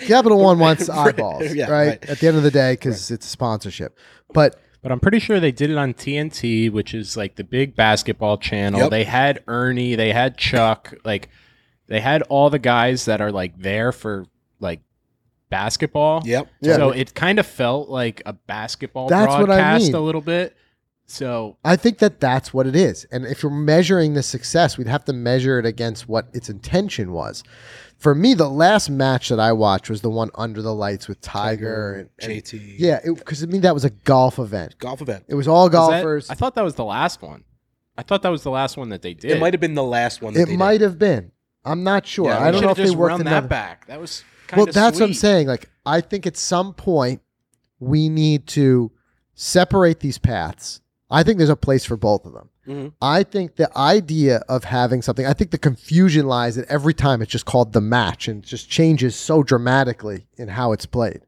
Capital 0.00 0.38
One 0.40 0.58
wants 0.58 0.88
eyeballs, 0.88 1.54
Yeah, 1.54 1.70
right? 1.70 1.88
right. 1.88 2.10
At 2.10 2.18
the 2.20 2.26
end 2.28 2.36
of 2.36 2.42
the 2.42 2.50
day, 2.50 2.72
because 2.72 3.10
it's 3.10 3.26
a 3.26 3.28
sponsorship. 3.30 3.96
But 4.34 4.58
But 4.82 4.90
I'm 4.90 4.98
pretty 5.00 5.20
sure 5.20 5.38
they 5.38 5.52
did 5.52 5.70
it 5.70 5.78
on 5.78 5.94
TNT, 5.94 6.70
which 6.70 6.92
is 6.92 7.16
like 7.16 7.36
the 7.36 7.44
big 7.44 7.76
basketball 7.76 8.36
channel. 8.36 8.80
Yep. 8.80 8.90
They 8.90 9.04
had 9.04 9.44
Ernie, 9.46 9.94
they 9.94 10.12
had 10.12 10.36
Chuck, 10.36 10.92
like 11.04 11.28
they 11.86 12.00
had 12.00 12.22
all 12.22 12.50
the 12.50 12.58
guys 12.58 13.04
that 13.04 13.20
are 13.20 13.30
like 13.30 13.56
there 13.58 13.92
for 13.92 14.26
like 14.58 14.80
basketball. 15.50 16.22
yep. 16.24 16.48
Yeah. 16.60 16.76
So 16.76 16.90
it 16.90 17.14
kind 17.14 17.38
of 17.38 17.46
felt 17.46 17.88
like 17.90 18.22
a 18.26 18.32
basketball 18.32 19.08
That's 19.08 19.32
what 19.32 19.50
I 19.50 19.78
mean. 19.78 19.94
a 19.94 20.00
little 20.00 20.20
bit. 20.20 20.56
So 21.12 21.58
I 21.62 21.76
think 21.76 21.98
that 21.98 22.20
that's 22.20 22.54
what 22.54 22.66
it 22.66 22.74
is. 22.74 23.04
And 23.12 23.26
if 23.26 23.42
you're 23.42 23.52
measuring 23.52 24.14
the 24.14 24.22
success, 24.22 24.78
we'd 24.78 24.86
have 24.86 25.04
to 25.04 25.12
measure 25.12 25.58
it 25.58 25.66
against 25.66 26.08
what 26.08 26.28
its 26.32 26.48
intention 26.48 27.12
was. 27.12 27.44
For 27.98 28.14
me, 28.14 28.32
the 28.32 28.48
last 28.48 28.88
match 28.88 29.28
that 29.28 29.38
I 29.38 29.52
watched 29.52 29.90
was 29.90 30.00
the 30.00 30.08
one 30.08 30.30
under 30.36 30.62
the 30.62 30.74
lights 30.74 31.08
with 31.08 31.20
Tiger, 31.20 32.08
and, 32.18 32.30
and- 32.30 32.42
JT. 32.42 32.76
yeah, 32.78 33.00
because 33.04 33.40
to 33.40 33.46
me 33.46 33.58
that 33.58 33.74
was 33.74 33.84
a 33.84 33.90
golf 33.90 34.38
event. 34.38 34.78
Golf 34.78 35.02
event. 35.02 35.24
It 35.28 35.34
was 35.34 35.46
all 35.46 35.64
was 35.64 35.72
that- 35.72 35.78
golfers. 35.78 36.30
I 36.30 36.34
thought 36.34 36.54
that 36.54 36.64
was 36.64 36.76
the 36.76 36.84
last 36.84 37.20
one. 37.20 37.44
I 37.98 38.02
thought 38.02 38.22
that 38.22 38.30
was 38.30 38.42
the 38.42 38.50
last 38.50 38.78
one 38.78 38.88
that 38.88 39.02
they 39.02 39.12
did. 39.12 39.32
It 39.32 39.38
might 39.38 39.52
have 39.52 39.60
been 39.60 39.74
the 39.74 39.84
last 39.84 40.22
one. 40.22 40.32
That 40.32 40.40
it 40.40 40.46
they 40.46 40.56
might 40.56 40.78
Did. 40.78 40.82
have 40.82 40.98
been. 40.98 41.30
I'm 41.62 41.84
not 41.84 42.06
sure. 42.06 42.28
Yeah, 42.30 42.38
I 42.42 42.50
don't 42.50 42.62
know 42.62 42.70
if 42.70 42.78
should've 42.78 42.92
they 42.92 42.96
worked 42.96 43.10
run 43.10 43.20
another. 43.20 43.42
that 43.42 43.48
back. 43.50 43.86
That 43.86 44.00
was 44.00 44.24
kind 44.46 44.60
well, 44.60 44.68
of 44.68 44.74
that's 44.74 44.98
what 44.98 45.06
I'm 45.06 45.14
saying. 45.14 45.46
Like, 45.46 45.68
I 45.84 46.00
think 46.00 46.26
at 46.26 46.38
some 46.38 46.72
point 46.72 47.20
we 47.80 48.08
need 48.08 48.46
to 48.48 48.90
separate 49.34 50.00
these 50.00 50.16
paths. 50.16 50.80
I 51.12 51.22
think 51.22 51.38
there's 51.38 51.50
a 51.50 51.56
place 51.56 51.84
for 51.84 51.96
both 51.96 52.24
of 52.24 52.32
them. 52.32 52.48
Mhm. 52.66 52.92
I 53.02 53.22
think 53.22 53.56
the 53.56 53.70
idea 53.76 54.38
of 54.48 54.64
having 54.64 55.02
something, 55.02 55.26
I 55.26 55.32
think 55.34 55.50
the 55.50 55.58
confusion 55.58 56.26
lies 56.26 56.56
that 56.56 56.66
every 56.68 56.94
time 56.94 57.20
it's 57.22 57.30
just 57.30 57.44
called 57.44 57.72
the 57.72 57.80
match 57.80 58.28
and 58.28 58.42
it 58.42 58.46
just 58.48 58.68
changes 58.70 59.14
so 59.14 59.42
dramatically 59.42 60.26
in 60.36 60.48
how 60.48 60.72
it's 60.72 60.86
played. 60.86 61.20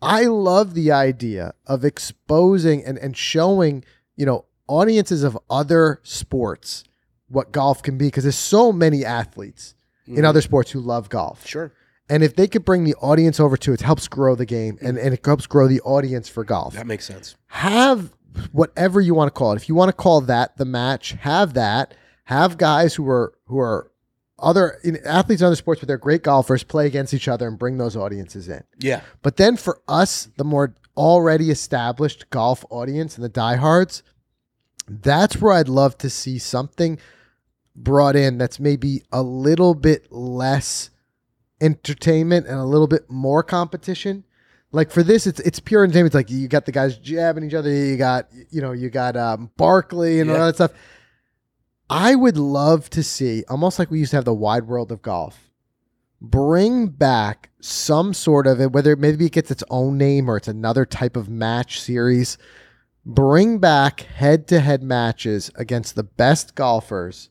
I 0.00 0.24
love 0.24 0.74
the 0.74 0.90
idea 0.90 1.54
of 1.66 1.84
exposing 1.84 2.84
and, 2.84 2.98
and 2.98 3.16
showing, 3.16 3.84
you 4.16 4.26
know, 4.26 4.46
audiences 4.66 5.22
of 5.22 5.38
other 5.48 6.00
sports 6.02 6.84
what 7.28 7.52
golf 7.52 7.82
can 7.82 7.96
be 7.98 8.06
because 8.06 8.24
there's 8.24 8.34
so 8.36 8.72
many 8.72 9.04
athletes 9.04 9.74
in 10.06 10.16
Mhm. 10.16 10.24
other 10.24 10.40
sports 10.40 10.72
who 10.72 10.80
love 10.80 11.08
golf. 11.08 11.46
Sure. 11.46 11.72
And 12.08 12.22
if 12.24 12.34
they 12.34 12.48
could 12.48 12.64
bring 12.64 12.84
the 12.84 12.94
audience 12.96 13.38
over 13.38 13.56
to 13.58 13.70
it, 13.72 13.80
it 13.80 13.84
helps 13.84 14.08
grow 14.08 14.34
the 14.34 14.44
game 14.44 14.76
and, 14.82 14.98
and 14.98 15.14
it 15.14 15.24
helps 15.24 15.46
grow 15.46 15.68
the 15.68 15.80
audience 15.82 16.28
for 16.28 16.42
golf. 16.44 16.74
That 16.74 16.86
makes 16.86 17.06
sense. 17.06 17.36
Have 17.46 18.12
whatever 18.52 19.00
you 19.00 19.14
want 19.14 19.28
to 19.28 19.38
call 19.38 19.52
it. 19.52 19.56
If 19.56 19.68
you 19.68 19.74
want 19.74 19.88
to 19.88 19.92
call 19.92 20.20
that 20.22 20.56
the 20.56 20.64
match, 20.64 21.12
have 21.20 21.54
that. 21.54 21.94
Have 22.24 22.56
guys 22.56 22.94
who 22.94 23.08
are 23.08 23.34
who 23.46 23.58
are 23.58 23.90
other 24.38 24.78
in, 24.84 24.98
athletes 25.04 25.42
in 25.42 25.46
other 25.46 25.56
sports, 25.56 25.80
but 25.80 25.86
they're 25.88 25.98
great 25.98 26.22
golfers, 26.22 26.62
play 26.62 26.86
against 26.86 27.14
each 27.14 27.28
other 27.28 27.46
and 27.48 27.58
bring 27.58 27.78
those 27.78 27.96
audiences 27.96 28.48
in. 28.48 28.62
Yeah. 28.78 29.00
But 29.22 29.36
then 29.36 29.56
for 29.56 29.80
us, 29.88 30.28
the 30.36 30.44
more 30.44 30.74
already 30.96 31.50
established 31.50 32.28
golf 32.30 32.64
audience 32.70 33.16
and 33.16 33.24
the 33.24 33.28
diehards, 33.28 34.02
that's 34.88 35.40
where 35.40 35.52
I'd 35.52 35.68
love 35.68 35.96
to 35.98 36.10
see 36.10 36.38
something 36.38 36.98
brought 37.74 38.16
in 38.16 38.38
that's 38.38 38.60
maybe 38.60 39.02
a 39.10 39.22
little 39.22 39.74
bit 39.74 40.10
less 40.12 40.90
entertainment 41.60 42.46
and 42.46 42.58
a 42.58 42.64
little 42.64 42.88
bit 42.88 43.08
more 43.10 43.42
competition. 43.42 44.24
Like 44.72 44.90
for 44.90 45.02
this, 45.02 45.26
it's 45.26 45.38
it's 45.40 45.60
pure 45.60 45.84
entertainment. 45.84 46.08
It's 46.08 46.14
like 46.14 46.30
you 46.30 46.48
got 46.48 46.64
the 46.64 46.72
guys 46.72 46.96
jabbing 46.98 47.44
each 47.44 47.54
other. 47.54 47.70
You 47.70 47.96
got 47.96 48.28
you 48.50 48.60
know 48.62 48.72
you 48.72 48.88
got 48.90 49.16
um, 49.16 49.50
Barkley 49.56 50.20
and 50.20 50.30
all 50.30 50.46
that 50.46 50.54
stuff. 50.54 50.72
I 51.90 52.14
would 52.14 52.38
love 52.38 52.88
to 52.90 53.02
see 53.02 53.44
almost 53.48 53.78
like 53.78 53.90
we 53.90 53.98
used 53.98 54.12
to 54.12 54.16
have 54.16 54.24
the 54.24 54.32
wide 54.32 54.66
world 54.66 54.90
of 54.90 55.02
golf. 55.02 55.50
Bring 56.22 56.86
back 56.86 57.50
some 57.60 58.14
sort 58.14 58.46
of 58.46 58.60
it, 58.60 58.72
whether 58.72 58.94
maybe 58.96 59.26
it 59.26 59.32
gets 59.32 59.50
its 59.50 59.64
own 59.70 59.98
name 59.98 60.30
or 60.30 60.36
it's 60.36 60.48
another 60.48 60.86
type 60.86 61.16
of 61.16 61.28
match 61.28 61.80
series. 61.80 62.38
Bring 63.04 63.58
back 63.58 64.00
head 64.02 64.46
to 64.48 64.60
head 64.60 64.82
matches 64.82 65.50
against 65.56 65.96
the 65.96 66.04
best 66.04 66.54
golfers 66.54 67.28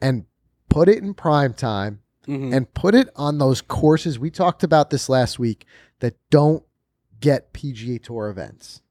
and 0.00 0.24
put 0.68 0.88
it 0.88 1.02
in 1.02 1.12
prime 1.14 1.52
time 1.52 2.00
Mhm. 2.28 2.54
and 2.54 2.72
put 2.74 2.94
it 2.94 3.08
on 3.16 3.38
those 3.38 3.60
courses 3.60 4.18
we 4.18 4.30
talked 4.30 4.62
about 4.62 4.90
this 4.90 5.08
last 5.08 5.38
week 5.40 5.66
that 5.98 6.14
don't 6.30 6.62
get 7.20 7.52
PGA 7.52 8.02
Tour 8.02 8.28
events. 8.28 8.82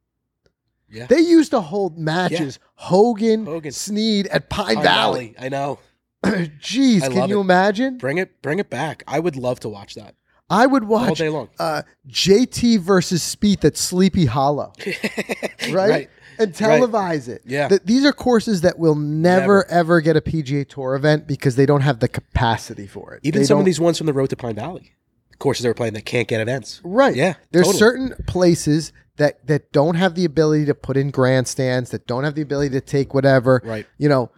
Yeah. 0.92 1.06
They 1.08 1.20
used 1.20 1.52
to 1.52 1.62
hold 1.62 1.98
matches 1.98 2.58
Hogan, 2.76 3.46
Hogan. 3.46 3.72
Snead 3.72 4.28
at 4.28 4.50
Pine, 4.50 4.76
Pine 4.76 4.84
Valley. 4.84 5.36
I 5.40 5.50
know. 5.50 5.80
Jeez, 6.24 7.04
I 7.04 7.10
can 7.10 7.30
you 7.30 7.38
it. 7.38 7.42
imagine? 7.42 7.98
Bring 7.98 8.18
it. 8.18 8.42
Bring 8.42 8.60
it 8.60 8.70
back. 8.70 9.04
I 9.08 9.20
would 9.20 9.36
love 9.36 9.60
to 9.62 9.70
watch 9.70 9.96
that 9.96 10.16
I 10.50 10.66
would 10.66 10.84
watch 10.86 11.10
all 11.10 11.16
day 11.16 11.30
long. 11.30 11.50
uh, 11.60 11.84
JT 12.08 12.80
versus 12.80 13.22
Spieth 13.24 13.64
at 13.66 13.78
Sleepy 13.78 14.26
Hollow, 14.26 14.74
right? 15.72 16.10
And 16.40 16.54
televise 16.54 17.28
it. 17.28 17.44
Yeah. 17.46 17.68
Th- 17.68 17.82
these 17.86 18.04
are 18.06 18.12
courses 18.14 18.62
that 18.62 18.80
will 18.80 18.96
never, 18.96 19.70
ever 19.70 20.02
get 20.02 20.18
a 20.18 20.22
PGA 20.22 20.68
Tour 20.68 20.96
event 20.96 21.28
because 21.28 21.56
they 21.56 21.66
don't 21.68 21.82
have 21.82 22.00
the 22.00 22.08
capacity 22.08 22.88
for 22.88 23.14
it. 23.14 23.20
Even 23.24 23.42
They 23.42 23.46
some 23.46 23.58
of 23.58 23.60
don't- 23.60 23.66
these 23.66 23.80
ones 23.80 23.98
from 24.00 24.08
the 24.08 24.14
Road 24.14 24.30
to 24.32 24.36
Pine 24.36 24.56
Valley 24.56 24.94
courses 25.40 25.64
they 25.64 25.70
were 25.70 25.74
playing 25.74 25.94
that 25.94 26.06
can't 26.06 26.28
get 26.28 26.42
events. 26.42 26.82
Right. 26.84 27.16
Yeah, 27.16 27.36
There's 27.52 27.66
totally. 27.68 27.80
certain 27.80 28.24
places 28.28 28.92
that 29.18 29.46
that 29.48 29.72
don't 29.72 29.96
have 29.96 30.16
the 30.16 30.26
ability 30.26 30.66
to 30.66 30.76
put 30.76 30.96
in 30.98 31.10
grandstands, 31.12 31.90
that 31.92 32.08
don't 32.08 32.24
have 32.24 32.36
the 32.36 32.42
ability 32.42 32.70
to 32.72 32.82
take 32.82 33.14
whatever. 33.14 33.62
Right. 33.66 33.86
You 33.98 34.10
know, 34.10 34.32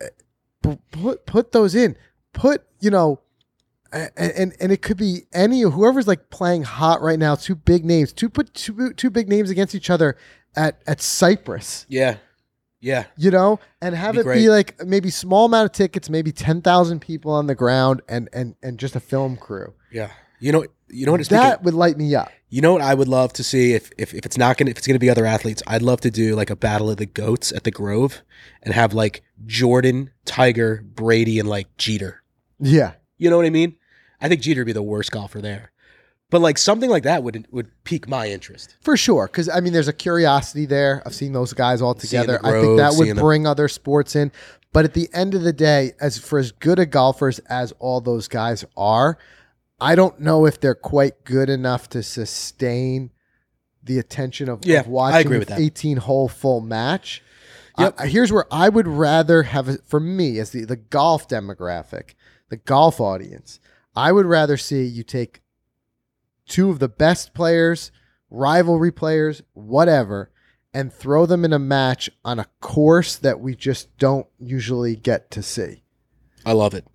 eh, 0.00 0.70
put 0.90 1.26
put 1.26 1.52
those 1.52 1.74
in. 1.74 1.96
Put 2.32 2.62
you 2.80 2.90
know, 2.90 3.20
a- 3.92 4.10
a- 4.16 4.38
and 4.40 4.54
and 4.60 4.72
it 4.72 4.82
could 4.82 4.96
be 4.96 5.22
any 5.32 5.60
whoever's 5.62 6.06
like 6.08 6.30
playing 6.30 6.64
hot 6.64 7.00
right 7.02 7.18
now. 7.18 7.34
Two 7.34 7.54
big 7.54 7.84
names. 7.84 8.12
Two 8.12 8.28
put 8.28 8.52
two 8.54 8.92
two 8.94 9.10
big 9.10 9.28
names 9.28 9.50
against 9.50 9.74
each 9.74 9.90
other 9.90 10.16
at 10.56 10.80
at 10.86 11.00
Cypress. 11.00 11.86
Yeah. 11.88 12.16
Yeah. 12.80 13.06
you 13.16 13.30
know, 13.30 13.58
and 13.80 13.94
have 13.96 14.14
Be 14.14 14.20
it 14.20 14.34
be 14.34 14.48
like 14.50 14.84
maybe 14.84 15.10
small 15.10 15.46
amount 15.46 15.66
of 15.66 15.72
tickets, 15.72 16.10
maybe 16.10 16.30
ten 16.30 16.60
thousand 16.62 17.00
people 17.00 17.32
on 17.32 17.46
the 17.46 17.54
ground, 17.54 18.02
and 18.08 18.28
and 18.32 18.54
and 18.62 18.78
just 18.78 18.94
a 18.94 19.00
film 19.00 19.36
crew. 19.36 19.72
Yeah. 19.90 20.10
You 20.40 20.52
know. 20.52 20.64
You 20.88 21.04
know 21.04 21.10
what 21.10 21.20
it's 21.20 21.30
that 21.30 21.42
thinking? 21.42 21.64
would 21.64 21.74
light 21.74 21.98
me 21.98 22.14
up. 22.14 22.30
You 22.48 22.60
know 22.60 22.72
what 22.72 22.80
I 22.80 22.94
would 22.94 23.08
love 23.08 23.32
to 23.34 23.42
see 23.42 23.72
if, 23.72 23.90
if 23.98 24.14
if 24.14 24.24
it's 24.24 24.38
not 24.38 24.56
gonna 24.56 24.70
if 24.70 24.78
it's 24.78 24.86
gonna 24.86 25.00
be 25.00 25.10
other 25.10 25.26
athletes, 25.26 25.64
I'd 25.66 25.82
love 25.82 26.00
to 26.02 26.12
do 26.12 26.36
like 26.36 26.48
a 26.48 26.54
battle 26.54 26.88
of 26.88 26.96
the 26.96 27.06
goats 27.06 27.50
at 27.50 27.64
the 27.64 27.72
Grove 27.72 28.22
and 28.62 28.72
have 28.72 28.94
like 28.94 29.24
Jordan, 29.46 30.12
Tiger, 30.24 30.84
Brady, 30.94 31.40
and 31.40 31.48
like 31.48 31.76
Jeter. 31.76 32.22
Yeah, 32.60 32.92
You 33.18 33.30
know 33.30 33.36
what 33.36 33.46
I 33.46 33.50
mean? 33.50 33.74
I 34.20 34.28
think 34.28 34.42
Jeter 34.42 34.60
would 34.60 34.66
be 34.66 34.72
the 34.72 34.82
worst 34.82 35.10
golfer 35.10 35.40
there. 35.40 35.72
But 36.30 36.40
like 36.40 36.56
something 36.58 36.88
like 36.88 37.02
that 37.02 37.24
would 37.24 37.48
would 37.50 37.70
pique 37.82 38.08
my 38.08 38.28
interest. 38.30 38.76
for 38.80 38.96
sure. 38.96 39.26
Because 39.26 39.48
I 39.48 39.58
mean, 39.60 39.72
there's 39.72 39.88
a 39.88 39.92
curiosity 39.92 40.66
there 40.66 41.02
of 41.04 41.14
seeing 41.16 41.32
those 41.32 41.52
guys 41.52 41.82
all 41.82 41.94
together. 41.94 42.38
the 42.42 42.48
I 42.48 42.60
think 42.60 42.78
that 42.78 42.94
would 42.94 43.16
bring 43.16 43.46
other 43.46 43.66
sports 43.68 44.14
in. 44.14 44.30
But 44.72 44.84
at 44.84 44.94
the 44.94 45.08
end 45.12 45.34
of 45.34 45.42
the 45.42 45.52
day, 45.52 45.92
as 46.00 46.16
for 46.18 46.38
as 46.38 46.52
good 46.52 46.78
a 46.78 46.86
golfers 46.86 47.40
as 47.48 47.72
all 47.80 48.00
those 48.00 48.28
guys 48.28 48.64
are, 48.76 49.18
I 49.80 49.94
don't 49.94 50.20
know 50.20 50.46
if 50.46 50.60
they're 50.60 50.74
quite 50.74 51.24
good 51.24 51.50
enough 51.50 51.88
to 51.90 52.02
sustain 52.02 53.10
the 53.82 53.98
attention 53.98 54.48
of, 54.48 54.64
Yeah, 54.64 54.80
of 54.80 54.86
I 54.86 54.90
watching 54.90 55.20
agree 55.26 55.36
an 55.36 55.40
with 55.40 55.48
that. 55.48 55.60
18 55.60 55.98
hole 55.98 56.28
full 56.28 56.60
match. 56.60 57.22
Yep. 57.78 57.94
I- 58.00 58.06
here's 58.06 58.32
where 58.32 58.46
I 58.50 58.68
would 58.68 58.88
rather 58.88 59.42
have, 59.44 59.78
for 59.86 60.00
me, 60.00 60.38
as 60.38 60.50
the, 60.50 60.64
the 60.64 60.76
golf 60.76 61.28
demographic, 61.28 62.14
the 62.48 62.56
golf 62.56 63.00
audience, 63.00 63.60
I 63.94 64.12
would 64.12 64.26
rather 64.26 64.56
see 64.56 64.84
you 64.84 65.02
take 65.02 65.42
two 66.48 66.70
of 66.70 66.78
the 66.78 66.88
best 66.88 67.34
players, 67.34 67.90
rivalry 68.30 68.90
players, 68.92 69.42
whatever, 69.52 70.30
and 70.72 70.92
throw 70.92 71.26
them 71.26 71.44
in 71.44 71.52
a 71.52 71.58
match 71.58 72.08
on 72.24 72.38
a 72.38 72.46
course 72.60 73.16
that 73.16 73.40
we 73.40 73.54
just 73.54 73.96
don't 73.98 74.26
usually 74.38 74.96
get 74.96 75.30
to 75.32 75.42
see. 75.42 75.82
I 76.44 76.52
love 76.52 76.74
it. 76.74 76.86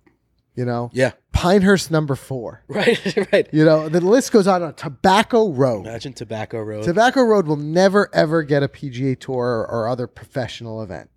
You 0.54 0.64
know, 0.64 0.90
Yeah. 0.92 1.12
Pinehurst 1.42 1.90
number 1.90 2.14
four. 2.14 2.62
Right. 2.68 3.28
right. 3.32 3.48
You 3.52 3.64
know, 3.64 3.88
the 3.88 4.00
list 4.00 4.32
goes 4.32 4.46
on. 4.46 4.62
on 4.62 4.74
Tobacco 4.74 5.50
Road. 5.52 5.86
Imagine 5.86 6.12
Tobacco 6.12 6.60
Road. 6.60 6.84
Tobacco 6.84 7.22
Road 7.22 7.46
will 7.46 7.56
never 7.56 8.08
ever 8.14 8.42
get 8.42 8.62
a 8.62 8.68
PGA 8.68 9.18
Tour 9.18 9.66
or 9.70 9.88
other 9.88 10.06
professional 10.06 10.82
event. 10.82 11.10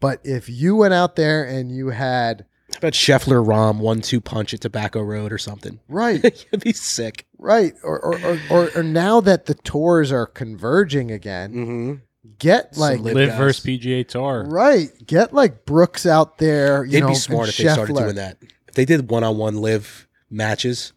But 0.00 0.20
if 0.24 0.48
you 0.48 0.76
went 0.76 0.94
out 0.94 1.16
there 1.16 1.44
and 1.44 1.70
you 1.70 1.88
had 1.90 2.46
How 2.72 2.78
about 2.78 2.92
Scheffler 2.94 3.44
Rahm 3.44 3.78
one 3.78 4.00
two 4.00 4.20
punch 4.20 4.54
at 4.54 4.60
Tobacco 4.62 5.02
Road 5.02 5.32
or 5.32 5.38
something? 5.38 5.78
right, 5.88 6.24
It'd 6.24 6.64
be 6.64 6.72
sick. 6.72 7.26
right, 7.38 7.74
or 7.82 7.98
or, 8.02 8.18
or 8.24 8.38
or 8.50 8.70
or 8.76 8.82
now 8.82 9.20
that 9.20 9.46
the 9.46 9.54
tours 9.54 10.10
are 10.10 10.26
converging 10.26 11.10
again, 11.10 11.52
Mm-hmm. 11.52 11.94
get 12.38 12.74
Some 12.74 12.80
like 12.80 13.00
LIV 13.00 13.14
LIV 13.14 13.34
versus 13.36 13.64
PGA 13.64 14.08
Tour. 14.08 14.44
right, 14.48 14.88
get 15.06 15.34
like 15.34 15.64
Brooks 15.66 16.06
out 16.06 16.38
there. 16.38 16.84
You 16.84 16.92
It'd 16.98 17.02
know, 17.02 17.08
be 17.08 17.14
smart 17.14 17.48
if 17.50 17.56
they 17.58 17.68
started 17.68 17.94
doing 17.94 18.14
that. 18.16 18.38
If 18.70 18.74
they 18.74 18.84
did 18.84 19.10
one 19.10 19.22
on 19.24 19.36
one 19.36 19.56
live 19.60 20.06
matches 20.30 20.92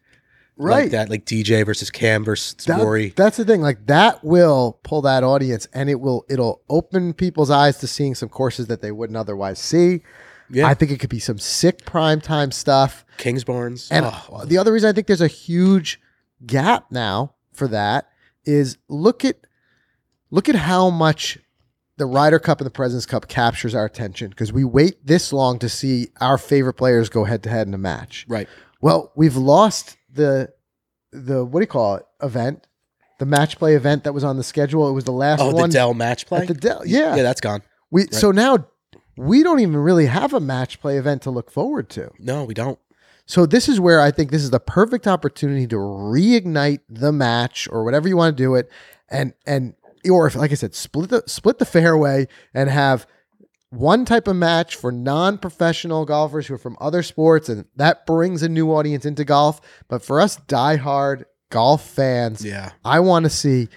Right. 0.55 0.83
like 0.83 0.91
that, 0.91 1.09
like 1.09 1.25
DJ 1.25 1.65
versus 1.65 1.89
Cam 1.89 2.23
versus 2.23 2.53
That- 2.65 2.79
Rory. 2.79 3.11
That's 3.15 3.37
the 3.37 3.43
thing. 3.45 3.61
Like 3.61 3.87
that 3.87 4.23
will 4.23 4.79
pull 4.83 5.01
that 5.01 5.23
audience, 5.23 5.67
and 5.73 5.89
it 5.89 5.99
will 5.99 6.25
it'll 6.29 6.61
open 6.69 7.13
people's 7.13 7.49
eyes 7.49 7.77
to 7.79 7.87
seeing 7.87 8.13
some 8.13 8.29
courses 8.29 8.67
that 8.67 8.81
they 8.81 8.91
wouldn't 8.91 9.17
otherwise 9.17 9.57
see. 9.59 10.03
Yeah. 10.51 10.67
I 10.67 10.75
think 10.75 10.91
it 10.91 10.99
could 10.99 11.09
be 11.09 11.19
some 11.19 11.39
sick 11.39 11.83
prime 11.85 12.21
time 12.21 12.51
stuff. 12.51 13.03
Kingsbarns. 13.17 13.87
And 13.89 14.05
Oh, 14.05 14.45
the 14.45 14.59
other 14.59 14.71
reason 14.71 14.87
I 14.89 14.93
think 14.93 15.07
there's 15.07 15.21
a 15.21 15.27
huge 15.27 15.99
gap 16.45 16.91
now 16.91 17.33
for 17.51 17.67
that 17.69 18.09
is 18.45 18.77
look 18.87 19.25
at 19.25 19.37
look 20.29 20.47
at 20.49 20.55
how 20.55 20.91
much 20.91 21.39
the 21.97 22.05
Ryder 22.05 22.39
Cup 22.39 22.59
and 22.59 22.65
the 22.65 22.71
President's 22.71 23.05
Cup 23.05 23.27
captures 23.27 23.75
our 23.75 23.85
attention 23.85 24.29
because 24.29 24.51
we 24.51 24.63
wait 24.63 25.05
this 25.05 25.31
long 25.31 25.59
to 25.59 25.69
see 25.69 26.07
our 26.19 26.37
favorite 26.37 26.73
players 26.73 27.09
go 27.09 27.23
head 27.23 27.43
to 27.43 27.49
head 27.49 27.67
in 27.67 27.73
a 27.73 27.77
match. 27.77 28.25
right. 28.27 28.47
Well, 28.81 29.11
we've 29.15 29.37
lost 29.37 29.95
the 30.11 30.51
the 31.11 31.45
what 31.45 31.59
do 31.59 31.63
you 31.63 31.67
call 31.67 31.95
it 31.95 32.05
event, 32.21 32.67
the 33.19 33.25
match 33.25 33.57
play 33.57 33.75
event 33.75 34.03
that 34.03 34.13
was 34.13 34.23
on 34.23 34.35
the 34.37 34.43
schedule. 34.43 34.89
It 34.89 34.93
was 34.93 35.03
the 35.05 35.11
last 35.11 35.39
Oh, 35.41 35.51
one 35.51 35.69
the 35.69 35.73
Dell 35.73 35.93
match 35.93 36.25
play. 36.25 36.41
at 36.41 36.47
the 36.47 36.53
Dell. 36.53 36.81
Yeah, 36.85 37.15
yeah, 37.15 37.23
that's 37.23 37.39
gone. 37.41 37.61
we 37.91 38.07
so 38.11 38.31
now 38.31 38.67
we 39.15 39.43
don't 39.43 39.59
even 39.59 39.77
really 39.77 40.07
have 40.07 40.33
a 40.33 40.39
match 40.39 40.81
play 40.81 40.97
event 40.97 41.21
to 41.21 41.29
look 41.29 41.51
forward 41.51 41.87
to. 41.91 42.09
No, 42.19 42.43
we 42.43 42.53
don't. 42.55 42.79
So 43.25 43.45
this 43.45 43.69
is 43.69 43.79
where 43.79 44.01
I 44.01 44.11
think 44.11 44.31
this 44.31 44.43
is 44.43 44.49
the 44.49 44.59
perfect 44.59 45.07
opportunity 45.07 45.65
to 45.67 45.75
reignite 45.77 46.81
the 46.89 47.11
match 47.13 47.69
or 47.71 47.83
whatever 47.85 48.07
you 48.09 48.17
want 48.17 48.35
to 48.35 48.43
do 48.43 48.55
it, 48.55 48.69
and 49.07 49.33
and 49.45 49.75
or 50.09 50.27
if, 50.27 50.35
like 50.35 50.51
I 50.51 50.55
said, 50.55 50.73
split 50.75 51.09
the 51.09 51.23
split 51.27 51.59
the 51.59 51.65
fairway 51.65 52.27
and 52.53 52.69
have 52.69 53.07
one 53.69 54.05
type 54.05 54.27
of 54.27 54.35
match 54.35 54.75
for 54.75 54.91
non-professional 54.91 56.05
golfers 56.05 56.45
who 56.47 56.53
are 56.53 56.59
from 56.59 56.77
other 56.79 57.01
sports, 57.01 57.49
and 57.49 57.65
that 57.75 58.05
brings 58.05 58.43
a 58.43 58.49
new 58.49 58.71
audience 58.71 59.05
into 59.05 59.25
golf. 59.25 59.59
But 59.87 60.03
for 60.03 60.21
us 60.21 60.37
diehard 60.47 61.23
golf 61.49 61.87
fans, 61.87 62.45
Yeah. 62.45 62.71
I 62.85 62.99
want 62.99 63.23
to 63.23 63.29
see 63.29 63.69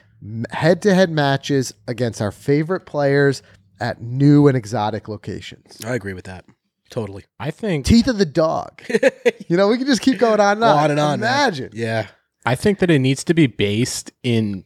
head-to-head 0.51 1.11
matches 1.11 1.73
against 1.89 2.21
our 2.21 2.31
favorite 2.33 2.85
players 2.87 3.43
at 3.81 4.01
new 4.03 4.49
and 4.49 4.57
exotic 4.57 5.09
locations. 5.09 5.79
I 5.85 5.95
agree 5.95 6.13
with 6.15 6.25
that. 6.25 6.45
Totally. 6.91 7.25
I 7.41 7.51
think 7.51 7.85
Teeth 7.87 8.07
of 8.09 8.19
the 8.19 8.27
dog. 8.27 8.83
You 9.49 9.57
know, 9.57 9.69
we 9.69 9.77
can 9.79 9.87
just 9.87 10.03
keep 10.03 10.19
going 10.19 10.41
on 10.41 10.57
and 10.57 10.65
on. 10.65 10.77
on 10.79 10.91
and 10.91 11.01
on. 11.01 11.21
man. 11.21 11.31
Imagine. 11.31 11.71
Yeah. 11.73 12.09
I 12.45 12.55
think 12.55 12.81
that 12.81 12.91
it 12.91 12.99
needs 12.99 13.25
to 13.25 13.35
be 13.35 13.47
based 13.47 14.11
in 14.23 14.59
like 14.59 14.66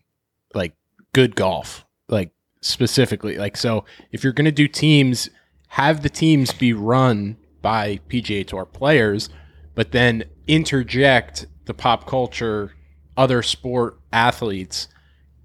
good 1.12 1.37
golf, 1.37 1.85
like 2.09 2.33
specifically. 2.61 3.37
Like 3.37 3.57
so, 3.57 3.85
if 4.12 4.25
you're 4.25 4.33
going 4.33 4.44
to 4.44 4.53
do 4.53 4.68
teams, 4.68 5.31
have 5.68 6.03
the 6.03 6.09
teams 6.09 6.53
be 6.53 6.73
run 6.73 7.37
by 7.62 8.01
PGA 8.09 8.46
Tour 8.46 8.64
players, 8.64 9.29
but 9.75 9.92
then 9.92 10.25
interject 10.46 11.46
the 11.66 11.75
pop 11.75 12.07
culture, 12.07 12.73
other 13.16 13.42
sport 13.42 13.99
athletes 14.12 14.88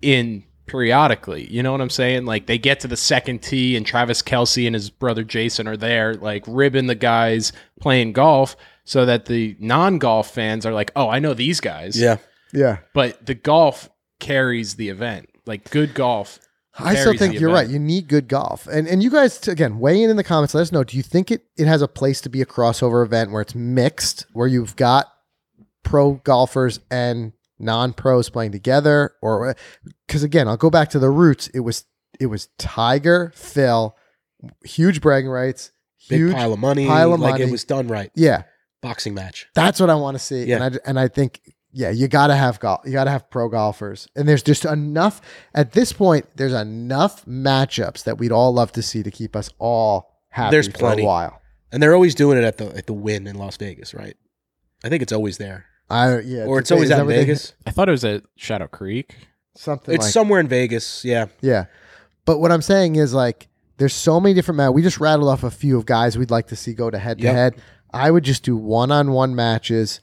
in 0.01 0.43
periodically. 0.65 1.47
You 1.51 1.62
know 1.62 1.71
what 1.71 1.82
I'm 1.82 1.89
saying? 1.89 2.25
Like 2.25 2.47
they 2.47 2.58
get 2.58 2.80
to 2.82 2.88
the 2.88 2.97
second 2.97 3.41
tee 3.41 3.75
and 3.75 3.86
Travis 3.86 4.21
Kelce 4.21 4.65
and 4.65 4.73
his 4.73 4.89
brother 4.89 5.23
Jason 5.23 5.67
are 5.67 5.78
there, 5.78 6.15
like 6.15 6.43
ribbing 6.47 6.88
the 6.88 6.95
guys 6.95 7.54
playing 7.80 8.13
golf, 8.13 8.56
so 8.84 9.06
that 9.06 9.25
the 9.25 9.56
non-golf 9.60 10.32
fans 10.32 10.65
are 10.65 10.73
like, 10.73 10.91
"Oh, 10.95 11.10
I 11.10 11.19
know 11.19 11.34
these 11.34 11.60
guys." 11.60 11.99
Yeah. 11.99 12.17
Yeah. 12.54 12.78
But 12.93 13.25
the 13.25 13.34
golf 13.34 13.89
carries 14.19 14.75
the 14.75 14.89
event. 14.89 15.30
Like 15.45 15.69
good 15.69 15.93
golf. 15.93 16.39
I 16.77 16.95
still 16.95 17.15
think 17.17 17.39
you're 17.39 17.49
event. 17.51 17.67
right. 17.67 17.73
You 17.73 17.79
need 17.79 18.08
good 18.10 18.27
golf. 18.27 18.67
And 18.67 18.88
and 18.88 19.01
you 19.01 19.10
guys 19.10 19.47
again 19.47 19.79
weigh 19.79 20.03
in 20.03 20.10
in 20.10 20.17
the 20.17 20.23
comments. 20.23 20.53
Let 20.53 20.62
us 20.62 20.71
know. 20.71 20.84
Do 20.84 20.97
you 20.97 21.03
think 21.03 21.31
it 21.31 21.45
it 21.58 21.67
has 21.67 21.81
a 21.81 21.88
place 21.88 22.19
to 22.21 22.29
be 22.29 22.41
a 22.41 22.45
crossover 22.45 23.05
event 23.05 23.31
where 23.31 23.41
it's 23.41 23.55
mixed, 23.55 24.25
where 24.34 24.47
you've 24.47 24.75
got 24.75 25.08
pro 25.84 26.15
golfers 26.15 26.79
and 26.91 27.31
non 27.60 27.93
pros 27.93 28.29
playing 28.29 28.51
together, 28.51 29.13
or 29.21 29.55
because 30.05 30.23
again, 30.23 30.47
I'll 30.49 30.58
go 30.58 30.69
back 30.69 30.89
to 30.89 30.99
the 30.99 31.10
roots. 31.10 31.47
It 31.49 31.62
was 31.62 31.86
it 32.19 32.25
was 32.25 32.49
Tiger, 32.58 33.31
Phil, 33.36 33.95
huge 34.65 34.99
bragging 34.99 35.29
rights, 35.29 35.71
Big 36.10 36.31
pile 36.34 36.51
of 36.53 36.60
money. 36.60 36.88
pile 36.88 37.13
of 37.13 37.19
like 37.21 37.34
money. 37.36 37.45
it 37.45 37.51
was 37.51 37.63
done 37.63 37.88
right. 37.88 38.12
Yeah, 38.15 38.43
Boxing 38.81 39.13
match. 39.13 39.47
that's 39.55 39.79
what 39.79 39.89
I 39.89 39.95
want 39.95 40.15
to 40.15 40.23
see. 40.23 40.43
Yeah. 40.43 40.62
And 40.63 40.75
I 40.75 40.79
and 40.86 40.99
I 40.99 41.08
think 41.08 41.39
yeah, 41.77 41.89
you 41.89 42.07
got 42.07 42.27
to 42.27 42.35
have 42.35 42.59
golf. 42.61 42.81
You 42.85 42.93
got 42.93 43.03
to 43.03 43.11
have 43.11 43.29
pro 43.29 43.49
golfers. 43.49 44.07
And 44.15 44.27
there's 44.29 44.41
just 44.41 44.63
enough 44.63 45.19
at 45.53 45.73
this 45.73 45.91
point. 45.91 46.25
There's 46.35 46.53
enough 46.53 47.25
matchups 47.25 48.05
that 48.05 48.17
we'd 48.17 48.31
all 48.31 48.53
love 48.53 48.71
to 48.71 48.81
see 48.81 49.03
to 49.03 49.11
keep 49.11 49.35
us 49.35 49.49
all 49.59 50.15
happy 50.29 50.51
There's 50.51 50.67
for 50.67 50.77
plenty. 50.77 51.03
a 51.03 51.05
while. 51.05 51.41
And 51.73 51.83
they're 51.83 51.93
always 51.93 52.15
doing 52.15 52.38
it 52.38 52.45
at 52.45 52.57
the 52.57 52.67
at 52.77 52.88
the 52.88 52.93
Wynn 52.93 53.27
in 53.27 53.35
Las 53.35 53.57
Vegas, 53.57 53.93
right? 53.93 54.15
I 54.85 54.89
think 54.89 55.03
it's 55.03 55.11
always 55.11 55.38
there. 55.38 55.65
I 55.89 56.19
yeah, 56.19 56.45
or 56.45 56.59
it's 56.59 56.69
is 56.69 56.71
always 56.71 56.89
that 56.89 56.99
at 56.99 57.05
what 57.05 57.11
they- 57.11 57.21
Vegas. 57.25 57.53
I 57.67 57.71
thought 57.71 57.89
it 57.89 57.91
was 57.91 58.05
at 58.05 58.23
Shadow 58.38 58.67
Creek. 58.67 59.15
Something 59.57 59.95
It's 59.95 60.05
like 60.05 60.13
somewhere 60.13 60.39
in 60.39 60.47
Vegas. 60.47 61.03
Yeah. 61.05 61.25
yeah. 61.41 61.65
But 62.25 62.39
what 62.39 62.51
I'm 62.51 62.61
saying 62.61 62.95
is 62.95 63.13
like 63.13 63.49
there's 63.77 63.93
so 63.93 64.19
many 64.21 64.33
different 64.33 64.57
matches. 64.57 64.73
We 64.75 64.81
just 64.81 64.99
rattled 65.01 65.27
off 65.29 65.43
a 65.43 65.51
few 65.51 65.77
of 65.77 65.85
guys 65.85 66.17
we'd 66.17 66.31
like 66.31 66.47
to 66.47 66.55
see 66.55 66.73
go 66.73 66.89
to 66.89 66.97
head 66.97 67.17
to 67.19 67.25
Yep. 67.25 67.33
head. 67.35 67.55
I 67.93 68.09
would 68.11 68.23
just 68.23 68.43
do 68.43 68.55
one 68.57 68.91
on 68.91 69.11
one 69.11 69.35
matches. 69.35 69.99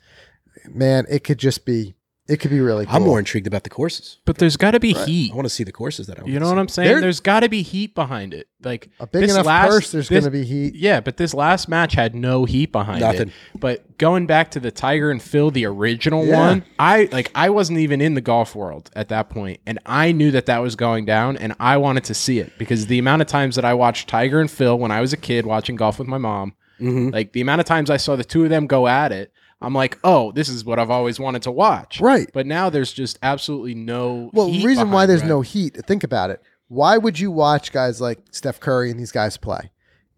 Man, 0.68 1.06
it 1.10 1.24
could 1.24 1.38
just 1.38 1.64
be 1.64 1.94
it 2.28 2.36
could 2.38 2.52
be 2.52 2.60
really 2.60 2.86
cool. 2.86 2.94
I'm 2.94 3.02
more 3.02 3.18
intrigued 3.18 3.48
about 3.48 3.64
the 3.64 3.68
courses. 3.68 4.18
But 4.24 4.38
there's 4.38 4.56
got 4.56 4.70
to 4.70 4.80
be 4.80 4.94
Right. 4.94 5.08
heat. 5.08 5.32
I 5.32 5.34
want 5.34 5.44
to 5.44 5.50
see 5.50 5.64
the 5.64 5.72
courses 5.72 6.06
that 6.06 6.20
I 6.20 6.24
You 6.24 6.38
know 6.38 6.48
what 6.48 6.56
I'm 6.56 6.68
saying? 6.68 6.88
There- 6.88 7.00
there's 7.00 7.18
got 7.18 7.40
to 7.40 7.48
be 7.48 7.62
heat 7.62 7.96
behind 7.96 8.32
it. 8.32 8.46
Like 8.62 8.90
a 9.00 9.08
big 9.08 9.22
this 9.22 9.32
enough 9.32 9.44
last- 9.44 9.68
purse. 9.68 9.90
There's 9.90 10.08
going 10.08 10.22
to 10.22 10.30
be 10.30 10.44
heat. 10.44 10.76
Yeah, 10.76 11.00
but 11.00 11.16
this 11.16 11.34
last 11.34 11.68
match 11.68 11.94
had 11.94 12.14
no 12.14 12.44
heat 12.44 12.70
behind 12.70 12.98
it. 13.02 13.04
Nothing. 13.04 13.28
it. 13.28 13.60
But 13.60 13.98
going 13.98 14.26
back 14.26 14.52
to 14.52 14.60
the 14.60 14.70
Tiger 14.70 15.10
and 15.10 15.20
Phil, 15.20 15.50
the 15.50 15.66
original 15.66 16.24
Yeah. 16.24 16.38
one, 16.38 16.64
I 16.78 17.08
like 17.10 17.32
I 17.34 17.50
wasn't 17.50 17.80
even 17.80 18.00
in 18.00 18.14
the 18.14 18.20
golf 18.22 18.54
world 18.54 18.88
at 18.94 19.08
that 19.08 19.28
point, 19.28 19.58
and 19.66 19.80
I 19.84 20.12
knew 20.12 20.30
that 20.30 20.46
that 20.46 20.58
was 20.62 20.76
going 20.76 21.04
down, 21.04 21.36
and 21.36 21.54
I 21.58 21.76
wanted 21.76 22.04
to 22.04 22.14
see 22.14 22.38
it 22.38 22.52
because 22.56 22.86
the 22.86 23.00
amount 23.00 23.20
of 23.22 23.26
times 23.28 23.56
that 23.56 23.64
I 23.64 23.74
watched 23.74 24.08
Tiger 24.08 24.40
and 24.40 24.50
Phil 24.50 24.78
when 24.78 24.92
I 24.92 25.00
was 25.00 25.12
a 25.12 25.16
kid 25.18 25.44
watching 25.44 25.74
golf 25.74 25.98
with 25.98 26.06
my 26.08 26.18
mom, 26.18 26.54
Mm-hmm. 26.80 27.10
like 27.10 27.32
the 27.32 27.40
amount 27.40 27.60
of 27.60 27.66
times 27.66 27.90
I 27.90 27.96
saw 27.96 28.16
the 28.16 28.24
two 28.24 28.42
of 28.44 28.50
them 28.50 28.66
go 28.66 28.88
at 28.88 29.12
it, 29.12 29.32
I'm 29.62 29.74
like, 29.74 29.98
oh, 30.04 30.32
this 30.32 30.48
is 30.48 30.64
what 30.64 30.78
I've 30.78 30.90
always 30.90 31.20
wanted 31.20 31.42
to 31.42 31.50
watch. 31.50 32.00
Right. 32.00 32.30
But 32.32 32.46
now 32.46 32.70
there's 32.70 32.92
just 32.92 33.18
absolutely 33.22 33.74
no. 33.74 34.30
Well, 34.32 34.48
reason 34.48 34.90
why 34.90 35.06
there's 35.06 35.22
it. 35.22 35.26
no 35.26 35.40
heat, 35.40 35.76
think 35.86 36.04
about 36.04 36.30
it. 36.30 36.42
Why 36.68 36.96
would 36.98 37.18
you 37.18 37.30
watch 37.30 37.72
guys 37.72 38.00
like 38.00 38.18
Steph 38.30 38.60
Curry 38.60 38.90
and 38.90 38.98
these 38.98 39.12
guys 39.12 39.36
play? 39.36 39.70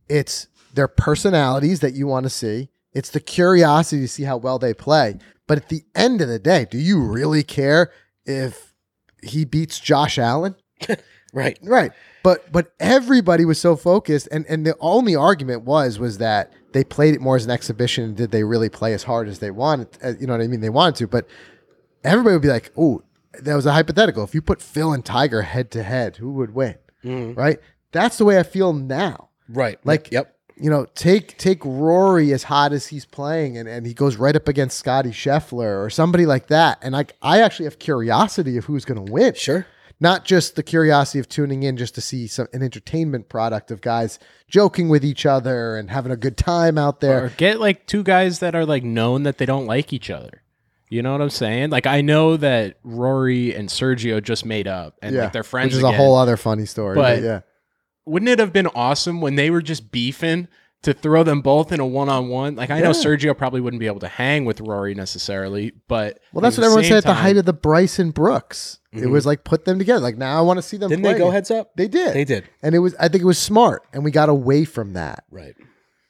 It's 0.09 0.49
their 0.73 0.89
personalities 0.89 1.81
that 1.81 1.95
you 1.95 2.07
want 2.07 2.25
to 2.25 2.31
see. 2.31 2.71
It's 2.93 3.11
the 3.11 3.21
curiosity 3.21 4.03
to 4.03 4.09
see 4.09 4.23
how 4.23 4.37
well 4.37 4.59
they 4.59 4.73
play. 4.75 5.19
But 5.47 5.59
at 5.59 5.69
the 5.69 5.83
end 5.95 6.21
of 6.21 6.29
the 6.29 6.39
day, 6.39 6.67
do 6.71 6.79
you 6.79 7.01
really 7.01 7.43
care 7.43 7.91
if 8.25 8.73
he 9.23 9.45
beats 9.45 9.81
Josh 9.81 10.19
Allen? 10.19 10.57
Right. 11.35 11.59
Right. 11.63 11.91
But 12.23 12.51
but 12.53 12.73
everybody 12.79 13.45
was 13.45 13.61
so 13.61 13.75
focused 13.75 14.29
and 14.31 14.47
and 14.49 14.65
the 14.65 14.77
only 14.79 15.17
argument 15.17 15.63
was 15.63 15.99
was 15.99 16.19
that 16.19 16.53
they 16.75 16.85
played 16.85 17.15
it 17.15 17.21
more 17.23 17.37
as 17.37 17.47
an 17.47 17.51
exhibition 17.51 18.15
did 18.15 18.31
they 18.31 18.45
really 18.45 18.69
play 18.69 18.93
as 18.93 19.03
hard 19.05 19.27
as 19.29 19.39
they 19.39 19.51
wanted 19.51 19.89
uh, 20.05 20.13
you 20.21 20.27
know 20.27 20.35
what 20.35 20.43
I 20.43 20.47
mean 20.47 20.61
they 20.61 20.69
wanted 20.71 20.97
to 20.97 21.07
but 21.07 21.27
everybody 22.05 22.35
would 22.35 22.43
be 22.43 22.49
like 22.49 22.71
oh 22.77 23.03
that 23.41 23.55
was 23.55 23.67
a 23.67 23.73
hypothetical 23.73 24.23
if 24.25 24.35
you 24.35 24.43
put 24.43 24.61
Phil 24.63 24.93
and 24.93 25.05
Tiger 25.05 25.43
head 25.43 25.71
to 25.73 25.83
head 25.83 26.17
who 26.19 26.33
would 26.35 26.55
win 26.55 26.77
Mhm. 27.03 27.37
right 27.37 27.59
that's 27.93 28.19
the 28.19 28.25
way 28.27 28.39
I 28.39 28.43
feel 28.43 28.73
now 28.75 29.31
Right. 29.49 29.79
Like- 29.85 30.11
yep. 30.13 30.37
you 30.57 30.71
know 30.71 30.87
take 30.95 31.37
take 31.39 31.65
Rory 31.65 32.33
as 32.33 32.45
hot 32.45 32.73
as 32.73 32.87
he's 32.87 33.05
playing 33.07 33.59
and, 33.59 33.69
and 33.69 33.87
he 33.87 33.93
goes 33.95 34.17
right 34.17 34.37
up 34.37 34.47
against 34.49 34.79
Scotty 34.79 35.11
Scheffler 35.11 35.85
or 35.85 35.91
somebody 35.91 36.27
like 36.27 36.47
that 36.49 36.79
and 36.83 36.93
like 36.93 37.15
I 37.23 37.41
actually 37.41 37.65
have 37.67 37.79
curiosity 37.79 38.57
of 38.57 38.65
who's 38.67 38.85
going 38.85 39.05
to 39.05 39.13
win 39.13 39.35
Sure. 39.35 39.67
Not 40.01 40.25
just 40.25 40.57
the 40.57 40.63
curiosity 40.63 41.19
of 41.19 41.29
tuning 41.29 41.63
in 41.63 41.77
just 41.77 41.95
to 41.95 42.01
see 42.01 42.27
some 42.27 42.49
an 42.53 42.63
entertainment 42.63 43.29
product 43.29 43.71
of 43.71 43.81
guys 43.81 44.19
joking 44.49 44.89
with 44.89 45.05
each 45.05 45.25
other 45.25 45.77
and 45.77 45.91
having 45.91 46.13
a 46.13 46.17
good 46.17 46.37
time 46.37 46.77
out 46.79 47.01
there. 47.01 47.25
Or 47.27 47.29
get 47.31 47.61
like 47.61 47.87
two 47.87 48.03
guys 48.03 48.41
that 48.41 48.55
are 48.55 48.67
like 48.67 48.85
known 48.85 49.23
that 49.23 49.39
they 49.39 49.47
don't 49.47 49.67
like 49.67 49.93
each 49.93 50.11
other. 50.11 50.43
You 50.91 51.03
know 51.03 51.13
what 51.13 51.23
I'm 51.23 51.31
saying? 51.31 51.71
Like 51.71 51.87
I 51.87 52.03
know 52.03 52.37
that 52.37 52.77
Rory 52.85 53.55
and 53.55 53.69
Sergio 53.69 54.23
just 54.23 54.45
made 54.45 54.69
up 54.69 54.97
and 55.03 55.17
like 55.17 55.33
they're 55.33 55.43
friends. 55.43 55.69
which 55.69 55.79
is 55.79 55.79
again. 55.85 55.95
a 55.95 55.97
whole 55.97 56.17
other 56.17 56.37
funny 56.37 56.67
story. 56.67 56.95
But, 56.97 57.17
But- 57.17 57.23
yeah, 57.23 57.41
Wouldn't 58.05 58.29
it 58.29 58.39
have 58.39 58.53
been 58.53 58.67
awesome 58.69 59.21
when 59.21 59.35
they 59.37 59.51
were 59.51 59.63
just 59.63 59.91
beefing 59.91 60.49
to 60.85 60.95
throw 60.95 61.23
them 61.23 61.41
both 61.43 61.73
in 61.73 61.81
a 61.81 61.87
one 61.87 62.09
on 62.09 62.29
one? 62.29 62.55
Like 62.57 62.71
I 62.71 62.81
know 62.81 62.91
Sergio 62.91 63.37
probably 63.37 63.61
wouldn't 63.61 63.81
be 63.81 63.87
able 63.87 64.01
to 64.01 64.09
hang 64.09 64.45
with 64.45 64.61
Rory 64.61 64.95
necessarily, 64.95 65.73
but 65.89 66.19
well, 66.33 66.41
that's 66.41 66.57
what 66.57 66.65
everyone 66.65 66.85
said 66.85 66.99
at 66.99 67.05
the 67.05 67.15
height 67.15 67.37
of 67.37 67.45
the 67.45 67.53
Bryson 67.53 68.11
Brooks. 68.11 68.79
It 68.93 69.03
Mhm. 69.05 69.11
was 69.11 69.27
like 69.27 69.45
put 69.45 69.65
them 69.65 69.79
together. 69.79 70.01
Like 70.01 70.17
now 70.17 70.39
I 70.39 70.43
want 70.43 70.59
to 70.59 70.63
see 70.63 70.77
them. 70.77 70.89
Didn't 70.89 71.03
play 71.03 71.15
they 71.15 71.19
go 71.19 71.31
heads 71.31 71.51
up? 71.51 71.73
They 71.77 71.89
did. 71.89 72.15
They 72.15 72.25
did. 72.25 72.45
and 72.63 72.75
it 72.75 72.79
was. 72.79 72.95
I 73.01 73.09
think 73.09 73.23
it 73.23 73.27
was 73.27 73.39
smart, 73.39 73.83
and 73.93 74.05
we 74.05 74.11
got 74.11 74.29
away 74.29 74.65
from 74.65 74.93
that. 74.95 75.25
Right. 75.31 75.55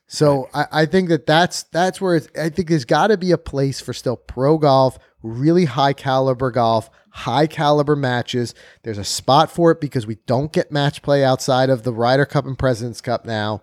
So 0.07 0.49
I, 0.53 0.67
I 0.71 0.87
think 0.87 1.09
that 1.09 1.27
that's 1.27 1.63
that's 1.65 2.01
where 2.01 2.17
it's, 2.17 2.29
I 2.39 2.51
think 2.51 2.69
there's 2.69 2.85
got 2.85 3.09
to 3.09 3.17
be 3.17 3.33
a 3.33 3.39
place 3.39 3.81
for 3.81 3.93
still 3.93 4.17
pro 4.17 4.59
golf, 4.59 4.99
really 5.23 5.65
high 5.65 5.95
caliber 5.95 6.51
golf, 6.51 6.91
high 7.11 7.47
caliber 7.47 7.97
matches. 7.97 8.55
There's 8.83 8.99
a 8.99 9.05
spot 9.05 9.51
for 9.51 9.71
it 9.71 9.81
because 9.81 10.07
we 10.07 10.17
don't 10.27 10.53
get 10.53 10.71
match 10.71 11.01
play 11.03 11.25
outside 11.25 11.71
of 11.71 11.83
the 11.85 11.93
Ryder 11.93 12.27
Cup 12.27 12.45
and 12.45 12.59
Presidents 12.59 13.01
Cup 13.01 13.25
now. 13.25 13.63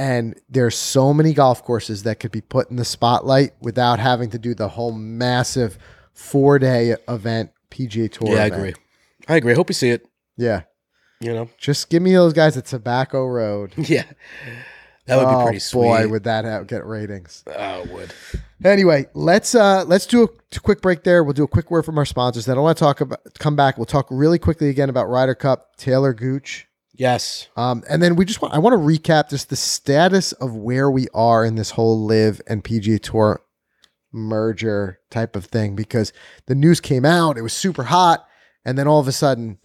And 0.00 0.40
there's 0.48 0.76
so 0.76 1.12
many 1.12 1.34
golf 1.34 1.62
courses 1.62 2.04
that 2.04 2.20
could 2.20 2.32
be 2.32 2.40
put 2.40 2.70
in 2.70 2.76
the 2.76 2.86
spotlight 2.86 3.52
without 3.60 3.98
having 3.98 4.30
to 4.30 4.38
do 4.38 4.54
the 4.54 4.66
whole 4.66 4.92
massive 4.92 5.76
four 6.14 6.58
day 6.58 6.96
event 7.06 7.50
PGA 7.70 8.10
Tour. 8.10 8.34
Yeah, 8.34 8.44
I 8.44 8.46
agree. 8.46 8.72
I 9.28 9.36
agree. 9.36 9.52
I 9.52 9.56
hope 9.56 9.68
you 9.68 9.74
see 9.74 9.90
it. 9.90 10.08
Yeah, 10.38 10.62
You 11.20 11.34
know. 11.34 11.50
just 11.58 11.90
give 11.90 12.02
me 12.02 12.14
those 12.14 12.32
guys 12.32 12.56
at 12.56 12.64
Tobacco 12.64 13.26
Road. 13.26 13.74
Yeah. 13.76 14.04
That 15.04 15.16
would 15.16 15.26
oh, 15.26 15.38
be 15.38 15.44
pretty 15.44 15.58
sweet. 15.58 15.82
Boy, 15.82 16.08
would 16.08 16.24
that 16.24 16.44
have, 16.44 16.66
get 16.66 16.86
ratings? 16.86 17.42
oh, 17.46 17.82
it 17.82 17.90
would. 17.90 18.14
Anyway, 18.64 19.06
let's 19.12 19.54
uh 19.54 19.84
let's 19.84 20.06
do 20.06 20.22
a 20.22 20.60
quick 20.60 20.80
break 20.80 21.02
there. 21.02 21.24
We'll 21.24 21.32
do 21.34 21.42
a 21.42 21.48
quick 21.48 21.70
word 21.70 21.84
from 21.84 21.98
our 21.98 22.04
sponsors. 22.06 22.46
Then 22.46 22.56
I 22.56 22.60
want 22.60 22.78
to 22.78 22.84
talk 22.84 23.00
about 23.00 23.20
come 23.38 23.56
back. 23.56 23.76
We'll 23.76 23.86
talk 23.86 24.06
really 24.08 24.38
quickly 24.38 24.68
again 24.68 24.88
about 24.88 25.10
Ryder 25.10 25.34
Cup, 25.34 25.76
Taylor 25.76 26.14
Gooch. 26.14 26.68
Yes. 27.00 27.48
Um, 27.56 27.82
and 27.88 28.02
then 28.02 28.14
we 28.14 28.26
just 28.26 28.42
want 28.42 28.52
I 28.52 28.58
want 28.58 28.74
to 28.74 28.78
recap 28.78 29.30
just 29.30 29.48
the 29.48 29.56
status 29.56 30.32
of 30.32 30.54
where 30.54 30.90
we 30.90 31.08
are 31.14 31.46
in 31.46 31.54
this 31.54 31.70
whole 31.70 32.04
LIV 32.04 32.42
and 32.46 32.62
PGA 32.62 33.00
tour 33.00 33.40
merger 34.12 35.00
type 35.08 35.34
of 35.34 35.46
thing 35.46 35.74
because 35.74 36.12
the 36.44 36.54
news 36.54 36.78
came 36.78 37.06
out, 37.06 37.38
it 37.38 37.42
was 37.42 37.54
super 37.54 37.84
hot, 37.84 38.26
and 38.66 38.76
then 38.76 38.86
all 38.86 39.00
of 39.00 39.08
a 39.08 39.12
sudden 39.12 39.60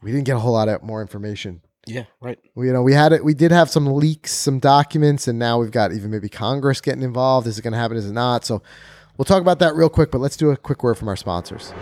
we 0.00 0.12
didn't 0.12 0.26
get 0.26 0.36
a 0.36 0.38
whole 0.38 0.52
lot 0.52 0.68
of 0.68 0.80
more 0.84 1.02
information. 1.02 1.60
Yeah. 1.88 2.04
Right. 2.20 2.38
We, 2.54 2.68
you 2.68 2.72
know, 2.72 2.82
we 2.82 2.92
had 2.92 3.12
it. 3.12 3.24
We 3.24 3.34
did 3.34 3.50
have 3.50 3.68
some 3.68 3.86
leaks, 3.86 4.30
some 4.30 4.60
documents, 4.60 5.26
and 5.26 5.40
now 5.40 5.58
we've 5.58 5.72
got 5.72 5.92
even 5.92 6.12
maybe 6.12 6.28
Congress 6.28 6.80
getting 6.80 7.02
involved. 7.02 7.48
Is 7.48 7.58
it 7.58 7.62
going 7.62 7.72
to 7.72 7.80
happen? 7.80 7.96
Is 7.96 8.08
it 8.08 8.12
not? 8.12 8.44
So 8.44 8.62
we'll 9.18 9.24
talk 9.24 9.40
about 9.40 9.58
that 9.58 9.74
real 9.74 9.88
quick. 9.88 10.12
But 10.12 10.20
let's 10.20 10.36
do 10.36 10.52
a 10.52 10.56
quick 10.56 10.84
word 10.84 10.94
from 10.94 11.08
our 11.08 11.16
sponsors. 11.16 11.72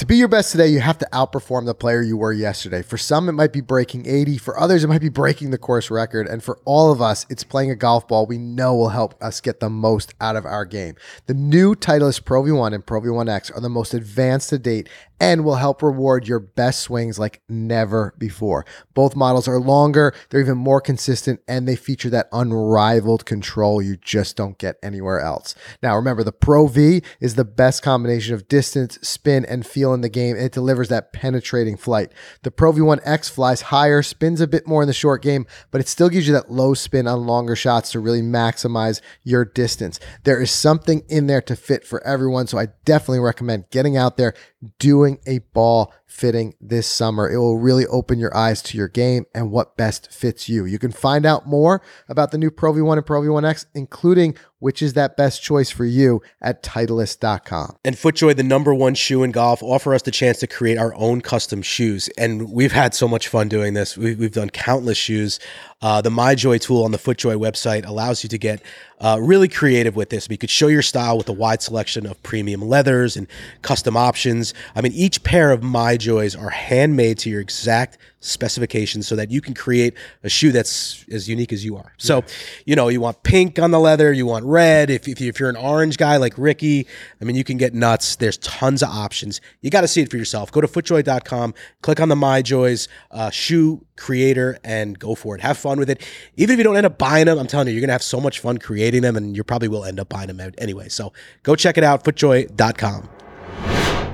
To 0.00 0.06
be 0.06 0.16
your 0.16 0.28
best 0.28 0.50
today, 0.50 0.68
you 0.68 0.80
have 0.80 0.96
to 0.96 1.08
outperform 1.12 1.66
the 1.66 1.74
player 1.74 2.00
you 2.00 2.16
were 2.16 2.32
yesterday. 2.32 2.80
For 2.80 2.96
some, 2.96 3.28
it 3.28 3.32
might 3.32 3.52
be 3.52 3.60
breaking 3.60 4.06
80. 4.06 4.38
For 4.38 4.58
others, 4.58 4.82
it 4.82 4.86
might 4.86 5.02
be 5.02 5.10
breaking 5.10 5.50
the 5.50 5.58
course 5.58 5.90
record. 5.90 6.26
And 6.26 6.42
for 6.42 6.58
all 6.64 6.90
of 6.90 7.02
us, 7.02 7.26
it's 7.28 7.44
playing 7.44 7.70
a 7.70 7.76
golf 7.76 8.08
ball 8.08 8.24
we 8.24 8.38
know 8.38 8.74
will 8.74 8.88
help 8.88 9.22
us 9.22 9.42
get 9.42 9.60
the 9.60 9.68
most 9.68 10.14
out 10.18 10.36
of 10.36 10.46
our 10.46 10.64
game. 10.64 10.94
The 11.26 11.34
new 11.34 11.74
Titleist 11.74 12.24
Pro 12.24 12.44
V1 12.44 12.72
and 12.72 12.86
Pro 12.86 13.02
V1X 13.02 13.54
are 13.54 13.60
the 13.60 13.68
most 13.68 13.92
advanced 13.92 14.48
to 14.48 14.58
date 14.58 14.88
and 15.20 15.44
will 15.44 15.56
help 15.56 15.82
reward 15.82 16.26
your 16.26 16.40
best 16.40 16.80
swings 16.80 17.18
like 17.18 17.42
never 17.48 18.14
before. 18.18 18.64
Both 18.94 19.14
models 19.14 19.46
are 19.46 19.60
longer, 19.60 20.14
they're 20.30 20.40
even 20.40 20.58
more 20.58 20.80
consistent, 20.80 21.40
and 21.46 21.68
they 21.68 21.76
feature 21.76 22.10
that 22.10 22.28
unrivaled 22.32 23.26
control 23.26 23.82
you 23.82 23.96
just 23.96 24.36
don't 24.36 24.58
get 24.58 24.76
anywhere 24.82 25.20
else. 25.20 25.54
Now, 25.82 25.94
remember, 25.96 26.24
the 26.24 26.32
Pro 26.32 26.66
V 26.66 27.02
is 27.20 27.34
the 27.34 27.44
best 27.44 27.82
combination 27.82 28.34
of 28.34 28.48
distance, 28.48 28.98
spin, 29.02 29.44
and 29.44 29.66
feel 29.66 29.92
in 29.92 30.00
the 30.00 30.08
game, 30.08 30.36
it 30.36 30.52
delivers 30.52 30.88
that 30.88 31.12
penetrating 31.12 31.76
flight. 31.76 32.12
The 32.42 32.50
Pro 32.50 32.72
V1X 32.72 33.30
flies 33.30 33.62
higher, 33.62 34.02
spins 34.02 34.40
a 34.40 34.46
bit 34.46 34.66
more 34.66 34.82
in 34.82 34.88
the 34.88 34.94
short 34.94 35.22
game, 35.22 35.46
but 35.70 35.80
it 35.80 35.88
still 35.88 36.08
gives 36.08 36.26
you 36.26 36.32
that 36.32 36.50
low 36.50 36.74
spin 36.74 37.06
on 37.06 37.26
longer 37.26 37.54
shots 37.54 37.92
to 37.92 38.00
really 38.00 38.22
maximize 38.22 39.00
your 39.22 39.44
distance. 39.44 40.00
There 40.24 40.40
is 40.40 40.50
something 40.50 41.02
in 41.08 41.26
there 41.26 41.42
to 41.42 41.56
fit 41.56 41.84
for 41.84 42.02
everyone, 42.06 42.46
so 42.46 42.58
I 42.58 42.68
definitely 42.84 43.20
recommend 43.20 43.70
getting 43.70 43.96
out 43.96 44.16
there, 44.16 44.34
doing 44.78 45.09
a 45.26 45.40
ball 45.52 45.92
fitting 46.06 46.54
this 46.60 46.86
summer. 46.86 47.30
It 47.30 47.38
will 47.38 47.58
really 47.58 47.86
open 47.86 48.18
your 48.18 48.36
eyes 48.36 48.62
to 48.62 48.78
your 48.78 48.88
game 48.88 49.26
and 49.34 49.50
what 49.50 49.76
best 49.76 50.12
fits 50.12 50.48
you. 50.48 50.64
You 50.64 50.78
can 50.78 50.92
find 50.92 51.24
out 51.24 51.46
more 51.46 51.82
about 52.08 52.30
the 52.30 52.38
new 52.38 52.50
Pro 52.50 52.72
V1 52.72 52.98
and 52.98 53.06
Pro 53.06 53.22
V1X, 53.22 53.66
including 53.74 54.36
which 54.60 54.80
is 54.80 54.92
that 54.92 55.16
best 55.16 55.42
choice 55.42 55.70
for 55.70 55.84
you 55.84 56.22
at 56.40 56.62
Titleist.com. 56.62 57.76
and 57.84 57.96
FootJoy, 57.96 58.36
the 58.36 58.42
number 58.42 58.72
one 58.72 58.94
shoe 58.94 59.22
in 59.22 59.32
golf, 59.32 59.62
offer 59.62 59.94
us 59.94 60.02
the 60.02 60.10
chance 60.10 60.38
to 60.38 60.46
create 60.46 60.78
our 60.78 60.94
own 60.94 61.20
custom 61.20 61.62
shoes. 61.62 62.08
And 62.16 62.52
we've 62.52 62.72
had 62.72 62.94
so 62.94 63.08
much 63.08 63.28
fun 63.28 63.48
doing 63.48 63.74
this. 63.74 63.96
We've, 63.96 64.18
we've 64.18 64.32
done 64.32 64.50
countless 64.50 64.98
shoes. 64.98 65.40
Uh, 65.82 66.00
the 66.02 66.10
MyJoy 66.10 66.60
tool 66.60 66.84
on 66.84 66.92
the 66.92 66.98
FootJoy 66.98 67.36
website 67.36 67.86
allows 67.86 68.22
you 68.22 68.28
to 68.28 68.38
get 68.38 68.62
uh, 69.00 69.18
really 69.20 69.48
creative 69.48 69.96
with 69.96 70.10
this. 70.10 70.28
You 70.30 70.36
could 70.36 70.50
show 70.50 70.68
your 70.68 70.82
style 70.82 71.16
with 71.16 71.28
a 71.28 71.32
wide 71.32 71.62
selection 71.62 72.06
of 72.06 72.22
premium 72.22 72.60
leathers 72.60 73.16
and 73.16 73.26
custom 73.62 73.96
options. 73.96 74.52
I 74.76 74.82
mean, 74.82 74.92
each 74.92 75.22
pair 75.24 75.50
of 75.50 75.62
MyJoys 75.62 76.38
are 76.38 76.50
handmade 76.50 77.18
to 77.20 77.30
your 77.30 77.40
exact 77.40 77.96
specifications 78.20 79.08
so 79.08 79.16
that 79.16 79.30
you 79.30 79.40
can 79.40 79.54
create 79.54 79.94
a 80.22 80.28
shoe 80.28 80.52
that's 80.52 81.04
as 81.10 81.28
unique 81.28 81.52
as 81.52 81.64
you 81.64 81.76
are. 81.76 81.92
So, 81.96 82.22
you 82.66 82.76
know, 82.76 82.88
you 82.88 83.00
want 83.00 83.22
pink 83.22 83.58
on 83.58 83.70
the 83.70 83.80
leather, 83.80 84.12
you 84.12 84.26
want 84.26 84.44
red. 84.44 84.90
If, 84.90 85.08
if, 85.08 85.20
you- 85.20 85.28
if 85.28 85.40
you're 85.40 85.48
an 85.48 85.56
orange 85.56 85.96
guy 85.96 86.16
like 86.18 86.34
Rickie, 86.36 86.86
I 87.20 87.24
mean, 87.24 87.34
you 87.36 87.44
can 87.44 87.56
get 87.56 87.74
nuts. 87.74 88.16
There's 88.16 88.36
tons 88.38 88.82
of 88.82 88.90
options. 88.90 89.40
You 89.62 89.70
got 89.70 89.80
to 89.82 89.88
see 89.88 90.02
it 90.02 90.10
for 90.10 90.16
yourself. 90.16 90.52
Go 90.52 90.60
to 90.60 90.68
footjoy.com, 90.68 91.54
click 91.82 92.00
on 92.00 92.08
the 92.08 92.14
MyJoys 92.14 92.88
uh, 93.10 93.30
shoe 93.30 93.84
creator, 93.96 94.58
and 94.64 94.98
go 94.98 95.14
for 95.14 95.34
it. 95.34 95.40
Have 95.40 95.58
fun 95.58 95.78
with 95.78 95.88
it. 95.90 96.02
Even 96.36 96.54
if 96.54 96.58
you 96.58 96.64
don't 96.64 96.76
end 96.76 96.86
up 96.86 96.98
buying 96.98 97.26
them, 97.26 97.38
I'm 97.38 97.46
telling 97.46 97.68
you, 97.68 97.72
you're 97.74 97.80
going 97.80 97.88
to 97.88 97.92
have 97.94 98.02
so 98.02 98.20
much 98.20 98.38
fun 98.40 98.58
creating 98.58 99.02
them, 99.02 99.16
and 99.16 99.36
you 99.36 99.44
probably 99.44 99.68
will 99.68 99.84
end 99.84 99.98
up 100.00 100.08
buying 100.08 100.28
them 100.34 100.52
anyway. 100.58 100.88
So 100.88 101.12
go 101.42 101.56
check 101.56 101.78
it 101.78 101.84
out, 101.84 102.04
footjoy.com. 102.04 103.08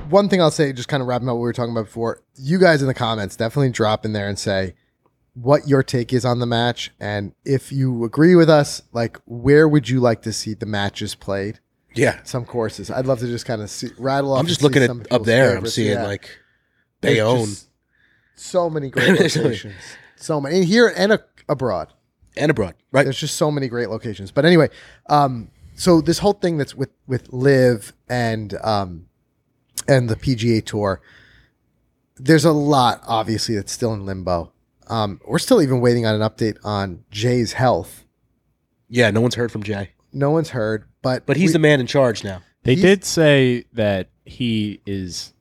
One 0.09 0.29
thing 0.29 0.41
I'll 0.41 0.51
say, 0.51 0.71
just 0.73 0.87
kind 0.89 1.01
of 1.01 1.07
wrapping 1.07 1.27
up 1.29 1.33
what 1.33 1.41
we 1.41 1.47
were 1.47 1.53
talking 1.53 1.71
about 1.71 1.85
before, 1.85 2.21
you 2.35 2.59
guys 2.59 2.81
in 2.81 2.87
the 2.87 2.93
comments 2.93 3.35
definitely 3.35 3.69
drop 3.71 4.05
in 4.05 4.13
there 4.13 4.27
and 4.27 4.37
say 4.37 4.75
what 5.33 5.67
your 5.67 5.83
take 5.83 6.13
is 6.13 6.25
on 6.25 6.39
the 6.39 6.45
match. 6.45 6.91
And 6.99 7.33
if 7.45 7.71
you 7.71 8.03
agree 8.03 8.35
with 8.35 8.49
us, 8.49 8.81
like 8.93 9.17
where 9.25 9.67
would 9.67 9.89
you 9.89 9.99
like 9.99 10.21
to 10.23 10.33
see 10.33 10.53
the 10.53 10.65
matches 10.65 11.15
played? 11.15 11.59
Yeah. 11.95 12.19
Some 12.23 12.45
courses. 12.45 12.91
I'd 12.91 13.05
love 13.05 13.19
to 13.19 13.27
just 13.27 13.45
kind 13.45 13.61
of 13.61 13.69
see, 13.69 13.89
rattle 13.97 14.33
off. 14.33 14.39
I'm 14.39 14.47
just 14.47 14.61
looking 14.61 14.83
at 14.83 14.89
up 15.11 15.23
there. 15.23 15.57
I'm 15.57 15.65
seeing 15.67 15.93
Yeah. 15.93 16.03
like 16.05 16.29
There's 17.01 17.15
Bayonne 17.17 17.45
just 17.45 17.69
So 18.35 18.69
many 18.69 18.89
great 18.91 19.17
There's 19.17 19.33
so 19.33 19.39
many. 19.39 19.49
locations. 19.49 19.73
so 20.15 20.41
many. 20.41 20.57
And 20.57 20.65
here 20.65 20.93
and 20.95 21.13
a, 21.13 21.19
abroad. 21.49 21.93
and 22.35 22.51
abroad, 22.51 22.75
right? 22.91 23.03
There's 23.03 23.19
just 23.19 23.35
so 23.35 23.49
many 23.49 23.67
great 23.67 23.89
locations. 23.89 24.31
But 24.31 24.45
anyway, 24.45 24.69
um, 25.09 25.49
so 25.75 26.01
this 26.01 26.19
whole 26.19 26.33
thing 26.33 26.57
that's 26.57 26.75
with 26.75 26.89
with 27.07 27.31
LIV 27.33 27.93
and 28.09 28.53
um, 28.63 29.06
and 29.87 30.09
the 30.09 30.15
PGA 30.15 30.63
Tour, 30.65 31.01
there's 32.17 32.45
a 32.45 32.51
lot 32.51 33.01
obviously 33.07 33.55
that's 33.55 33.71
still 33.71 33.93
in 33.93 34.05
limbo. 34.05 34.51
Um, 34.87 35.19
we're 35.27 35.39
still 35.39 35.61
even 35.61 35.81
waiting 35.81 36.05
on 36.05 36.15
an 36.19 36.21
update 36.21 36.57
on 36.63 37.03
Jay's 37.11 37.53
health. 37.53 38.05
Yeah, 38.89 39.11
no 39.11 39.21
one's 39.21 39.35
heard 39.35 39.51
from 39.51 39.63
Jay, 39.63 39.91
No 40.13 40.31
one's 40.31 40.49
heard, 40.51 40.85
but 41.01 41.25
but 41.25 41.35
he's 41.37 41.49
we- 41.49 41.53
the 41.53 41.59
man 41.59 41.79
in 41.79 41.87
charge 41.87 42.23
now. 42.23 42.41
They 42.63 42.75
He's- 42.75 42.81
did 42.83 43.05
say 43.05 43.65
that 43.73 44.09
he 44.25 44.81
is 44.85 45.33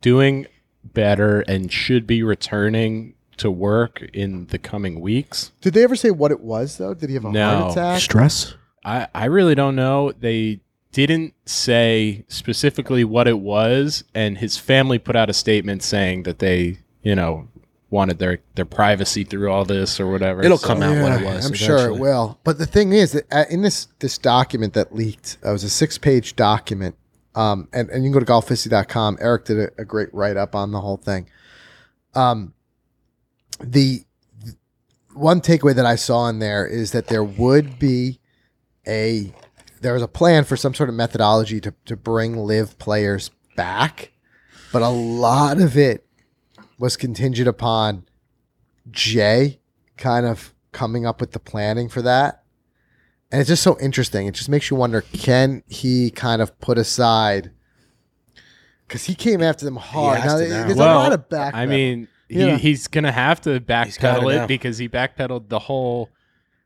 doing 0.00 0.46
better 0.84 1.40
and 1.42 1.72
should 1.72 2.06
be 2.06 2.22
returning 2.22 3.14
to 3.36 3.50
work 3.50 4.02
in 4.12 4.46
the 4.46 4.58
coming 4.58 5.00
weeks. 5.00 5.52
Did 5.60 5.74
they 5.74 5.84
ever 5.84 5.94
say 5.96 6.10
what 6.10 6.30
it 6.32 6.40
was 6.40 6.76
though? 6.76 6.94
Did 6.94 7.08
he 7.10 7.14
have 7.14 7.24
a 7.24 7.30
No. 7.32 7.56
heart 7.58 7.72
attack? 7.72 8.00
Stress. 8.00 8.54
I, 8.84 9.06
I 9.14 9.24
really 9.26 9.54
don't 9.54 9.76
know. 9.76 10.12
They 10.12 10.60
didn't 11.06 11.34
say 11.46 12.24
specifically 12.28 13.04
what 13.04 13.28
it 13.28 13.38
was, 13.38 14.04
and 14.14 14.38
his 14.38 14.56
family 14.56 14.98
put 14.98 15.16
out 15.16 15.30
a 15.30 15.34
statement 15.34 15.82
saying 15.82 16.24
that 16.24 16.38
they, 16.38 16.78
you 17.02 17.14
know, 17.14 17.48
wanted 17.90 18.18
their 18.18 18.40
their 18.54 18.64
privacy 18.64 19.24
through 19.24 19.50
all 19.50 19.64
this 19.64 19.98
or 19.98 20.10
whatever. 20.10 20.42
It'll 20.42 20.58
So- 20.58 20.66
come 20.66 20.82
out 20.82 21.02
what 21.02 21.20
it 21.20 21.24
was. 21.24 21.46
I'm 21.46 21.54
sure 21.54 21.86
it 21.88 21.98
will. 21.98 22.38
But 22.44 22.58
the 22.58 22.66
thing 22.66 22.92
is 22.92 23.12
that 23.12 23.24
uh, 23.32 23.44
in 23.50 23.62
this 23.62 23.88
this 24.00 24.18
document 24.18 24.74
that 24.74 24.94
leaked, 24.94 25.38
uh, 25.44 25.50
it 25.50 25.52
was 25.52 25.64
a 25.64 25.70
six 25.70 25.98
page 25.98 26.36
document. 26.36 26.96
Um, 27.34 27.68
and, 27.72 27.88
and 27.90 28.02
you 28.02 28.10
can 28.10 28.20
go 28.20 28.24
to 28.24 28.32
golficity.com. 28.32 29.18
Eric 29.20 29.44
did 29.44 29.58
a, 29.58 29.70
a 29.82 29.84
great 29.84 30.12
write 30.12 30.36
up 30.36 30.56
on 30.56 30.72
the 30.72 30.80
whole 30.80 30.96
thing. 30.96 31.28
Um, 32.14 32.52
the 33.60 34.04
th- 34.42 34.56
one 35.14 35.40
takeaway 35.40 35.74
that 35.76 35.86
I 35.86 35.94
saw 35.94 36.28
in 36.28 36.40
there 36.40 36.66
is 36.66 36.90
that 36.92 37.06
there 37.06 37.22
would 37.22 37.78
be 37.78 38.18
a 38.88 39.32
there 39.80 39.92
was 39.94 40.02
a 40.02 40.08
plan 40.08 40.44
for 40.44 40.56
some 40.56 40.74
sort 40.74 40.88
of 40.88 40.94
methodology 40.94 41.60
to, 41.60 41.74
to 41.86 41.96
bring 41.96 42.36
LIV 42.36 42.78
players 42.78 43.30
back, 43.56 44.12
but 44.72 44.82
a 44.82 44.88
lot 44.88 45.60
of 45.60 45.76
it 45.76 46.06
was 46.78 46.96
contingent 46.96 47.48
upon 47.48 48.04
Jay 48.90 49.60
kind 49.96 50.26
of 50.26 50.54
coming 50.72 51.04
up 51.06 51.20
with 51.20 51.32
the 51.32 51.40
planning 51.40 51.88
for 51.88 52.02
that. 52.02 52.42
And 53.30 53.40
it's 53.40 53.48
just 53.48 53.62
so 53.62 53.78
interesting. 53.80 54.26
It 54.26 54.34
just 54.34 54.48
makes 54.48 54.70
you 54.70 54.76
wonder 54.76 55.02
can 55.02 55.62
he 55.68 56.10
kind 56.10 56.40
of 56.40 56.58
put 56.60 56.78
aside 56.78 57.50
because 58.86 59.04
he 59.04 59.14
came 59.14 59.42
after 59.42 59.64
them 59.66 59.76
hard. 59.76 60.20
Now, 60.20 60.24
now. 60.24 60.36
there's 60.38 60.76
Well, 60.76 60.96
a 60.98 61.02
lot 61.02 61.12
of 61.12 61.28
back. 61.28 61.54
I 61.54 61.66
mean, 61.66 62.08
he, 62.28 62.46
Yeah. 62.46 62.56
he's 62.56 62.86
gonna 62.88 63.12
have 63.12 63.40
to 63.42 63.60
gotta 63.60 63.90
backpedal 63.90 64.34
now. 64.34 64.44
it 64.44 64.48
because 64.48 64.78
he 64.78 64.88
backpedaled 64.88 65.48
the 65.48 65.58
whole. 65.58 66.08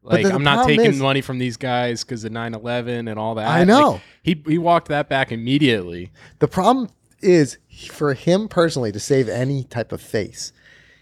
Like 0.02 0.22
the- 0.24 0.30
the 0.30 0.34
I'm 0.34 0.42
not 0.42 0.66
taking 0.66 0.86
is- 0.86 0.98
money 1.00 1.20
from 1.20 1.38
these 1.38 1.56
guys 1.56 2.02
because 2.04 2.24
of 2.24 2.32
9/11 2.32 3.08
and 3.08 3.18
all 3.18 3.36
that. 3.36 3.48
I 3.48 3.64
know. 3.64 3.92
Like, 3.92 4.00
he 4.22 4.42
he 4.46 4.58
walked 4.58 4.88
that 4.88 5.08
back 5.08 5.30
immediately. 5.32 6.10
The 6.40 6.48
problem 6.48 6.88
is 7.20 7.58
for 7.90 8.14
him 8.14 8.48
personally 8.48 8.90
to 8.92 8.98
save 9.00 9.28
any 9.28 9.62
type 9.64 9.92
of 9.92 10.00
face, 10.00 10.52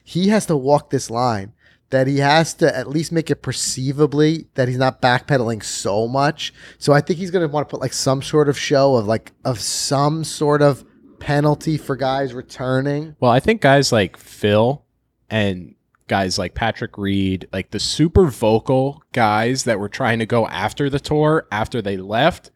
he 0.04 0.28
has 0.28 0.44
to 0.46 0.56
walk 0.56 0.90
this 0.90 1.08
line 1.10 1.52
that 1.88 2.06
he 2.06 2.18
has 2.18 2.54
to 2.54 2.76
at 2.76 2.88
least 2.88 3.10
make 3.10 3.30
it 3.30 3.36
perceivably 3.42 4.46
that 4.54 4.68
he's 4.68 4.76
not 4.76 5.00
backpedaling 5.02 5.64
so 5.64 6.06
much. 6.06 6.52
So 6.78 6.92
I 6.92 7.00
think 7.00 7.18
he's 7.18 7.30
going 7.32 7.46
to 7.46 7.52
want 7.52 7.68
to 7.68 7.70
put 7.72 7.80
like 7.80 7.92
some 7.92 8.22
sort 8.22 8.48
of 8.48 8.58
show 8.58 8.96
of 8.96 9.06
like 9.06 9.32
of 9.44 9.58
some 9.60 10.22
sort 10.24 10.62
of 10.62 10.84
penalty 11.18 11.76
for 11.78 11.96
guys 11.96 12.32
returning. 12.34 13.16
Well, 13.18 13.30
I 13.30 13.40
think 13.40 13.60
guys 13.60 13.92
like 13.92 14.16
Phil 14.16 14.84
and 15.30 15.74
guys 16.10 16.38
like 16.38 16.54
Patrick 16.54 16.98
Reed, 16.98 17.48
like 17.52 17.70
the 17.70 17.78
super 17.80 18.26
vocal 18.26 19.02
guys 19.12 19.64
that 19.64 19.78
were 19.78 19.88
trying 19.88 20.18
to 20.18 20.26
go 20.26 20.46
after 20.48 20.90
the 20.90 21.00
tour 21.00 21.46
after 21.52 21.80
they 21.80 21.96
left, 21.96 22.50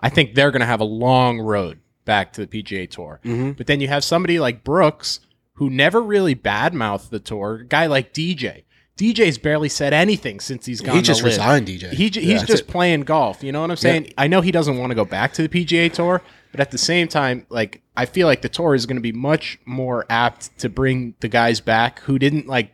I 0.00 0.08
think 0.10 0.34
they're 0.34 0.50
going 0.50 0.60
to 0.60 0.66
have 0.66 0.80
a 0.80 0.84
long 0.84 1.38
road 1.40 1.78
back 2.04 2.32
to 2.34 2.44
the 2.44 2.62
PGA 2.62 2.90
Tour. 2.90 3.20
Mhm. 3.24 3.56
But 3.56 3.66
then 3.66 3.80
you 3.80 3.88
have 3.88 4.04
somebody 4.04 4.38
like 4.38 4.62
Brooks 4.64 5.20
who 5.54 5.70
never 5.70 6.02
really 6.02 6.34
badmouthed 6.34 7.08
the 7.10 7.18
tour, 7.20 7.60
a 7.62 7.64
guy 7.66 7.86
like 7.86 8.12
DJ. 8.12 8.64
DJ's 8.98 9.38
barely 9.38 9.68
said 9.68 9.92
anything 9.92 10.40
since 10.40 10.66
he's 10.66 10.80
gone. 10.80 10.96
He 10.96 11.02
just 11.02 11.22
resigned, 11.22 11.66
DJ. 11.66 11.90
He, 11.92 12.08
j- 12.10 12.20
Yeah, 12.22 12.32
he's 12.38 12.42
just 12.44 12.62
it. 12.64 12.68
playing 12.68 13.02
golf. 13.02 13.42
You 13.42 13.52
know 13.52 13.60
what 13.60 13.70
I'm 13.70 13.76
saying? 13.76 14.12
I 14.18 14.26
know 14.26 14.40
he 14.40 14.50
doesn't 14.50 14.78
want 14.78 14.90
to 14.90 14.94
go 14.94 15.04
back 15.04 15.32
to 15.34 15.46
the 15.46 15.48
PGA 15.48 15.92
Tour, 15.92 16.22
but 16.50 16.60
at 16.60 16.70
the 16.70 16.78
same 16.78 17.06
time, 17.08 17.46
like 17.50 17.82
I 17.96 18.06
feel 18.06 18.26
like 18.26 18.42
the 18.42 18.48
tour 18.48 18.74
is 18.74 18.84
going 18.86 18.96
to 18.96 19.02
be 19.02 19.12
much 19.12 19.58
more 19.66 20.06
apt 20.10 20.58
to 20.60 20.68
bring 20.68 21.14
the 21.20 21.28
guys 21.28 21.60
back 21.60 22.00
who 22.00 22.18
didn't 22.18 22.46
like 22.46 22.72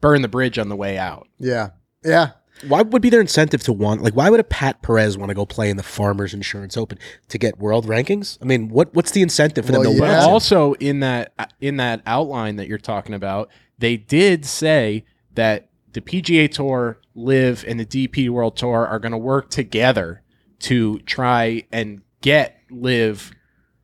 burn 0.00 0.22
the 0.22 0.28
bridge 0.28 0.58
on 0.58 0.68
the 0.68 0.76
way 0.76 0.98
out. 0.98 1.28
Yeah. 1.38 1.70
Yeah. 2.04 2.30
Why 2.68 2.82
would 2.82 3.00
be 3.00 3.08
their 3.08 3.22
incentive 3.22 3.62
to 3.62 3.72
want? 3.72 4.02
Like, 4.02 4.14
why 4.14 4.28
would 4.28 4.40
a 4.40 4.44
Pat 4.44 4.82
Perez 4.82 5.16
want 5.16 5.30
to 5.30 5.34
go 5.34 5.46
play 5.46 5.70
in 5.70 5.78
the 5.78 5.82
Farmers 5.82 6.34
Insurance 6.34 6.76
Open 6.76 6.98
to 7.28 7.38
get 7.38 7.58
world 7.58 7.86
rankings? 7.86 8.36
I 8.42 8.44
mean, 8.44 8.68
what 8.68 8.94
what's 8.94 9.12
the 9.12 9.22
incentive 9.22 9.64
for 9.64 9.72
Well, 9.72 9.82
them 9.82 9.92
to 9.94 9.98
yeah. 9.98 10.20
But 10.20 10.28
also 10.28 10.74
in 10.74 11.00
that 11.00 11.32
uh, 11.38 11.46
in 11.60 11.78
that 11.78 12.02
outline 12.04 12.56
that 12.56 12.68
you're 12.68 12.76
talking 12.78 13.14
about, 13.14 13.48
they 13.78 13.96
did 13.96 14.44
say 14.44 15.04
that 15.34 15.70
the 15.92 16.02
PGA 16.02 16.50
Tour, 16.50 16.98
LIV, 17.14 17.64
and 17.66 17.80
the 17.80 17.86
DP 17.86 18.28
World 18.28 18.56
Tour 18.56 18.86
are 18.86 18.98
going 18.98 19.12
to 19.12 19.18
work 19.18 19.48
together 19.50 20.22
to 20.60 20.98
try 21.00 21.64
and 21.72 22.02
get 22.20 22.58
LIV 22.70 23.32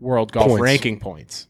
World 0.01 0.33
Golf 0.33 0.49
Points. 0.49 0.63
ranking 0.63 1.01
points. 1.01 1.47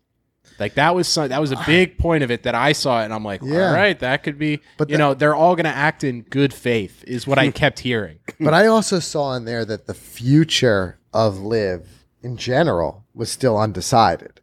Like 0.59 0.75
that 0.75 0.95
was 0.95 1.07
some, 1.09 1.29
that 1.29 1.41
was 1.41 1.53
a 1.53 1.63
big 1.67 1.99
point 1.99 2.23
of 2.25 2.31
it 2.31 2.45
that 2.45 2.55
I 2.55 2.73
saw, 2.73 3.03
and 3.03 3.13
I'm 3.13 3.25
like, 3.25 3.43
Yeah. 3.43 3.69
all 3.69 3.75
right, 3.75 3.99
that 4.01 4.23
could 4.23 4.39
be. 4.39 4.61
But 4.79 4.89
you 4.91 4.97
know, 4.99 5.13
they're 5.15 5.35
all 5.35 5.55
going 5.55 5.65
to 5.65 5.71
act 5.77 6.03
in 6.05 6.23
good 6.23 6.55
faith, 6.55 7.05
is 7.07 7.27
what 7.27 7.39
I 7.39 7.51
kept 7.63 7.81
hearing. 7.81 8.19
But 8.41 8.55
I 8.55 8.67
also 8.67 8.99
saw 8.99 9.35
in 9.35 9.45
there 9.45 9.65
that 9.65 9.87
the 9.87 9.95
future 9.95 10.99
of 11.13 11.39
LIV 11.41 11.87
in 12.23 12.37
general 12.37 13.05
was 13.15 13.31
still 13.31 13.59
undecided. 13.59 14.41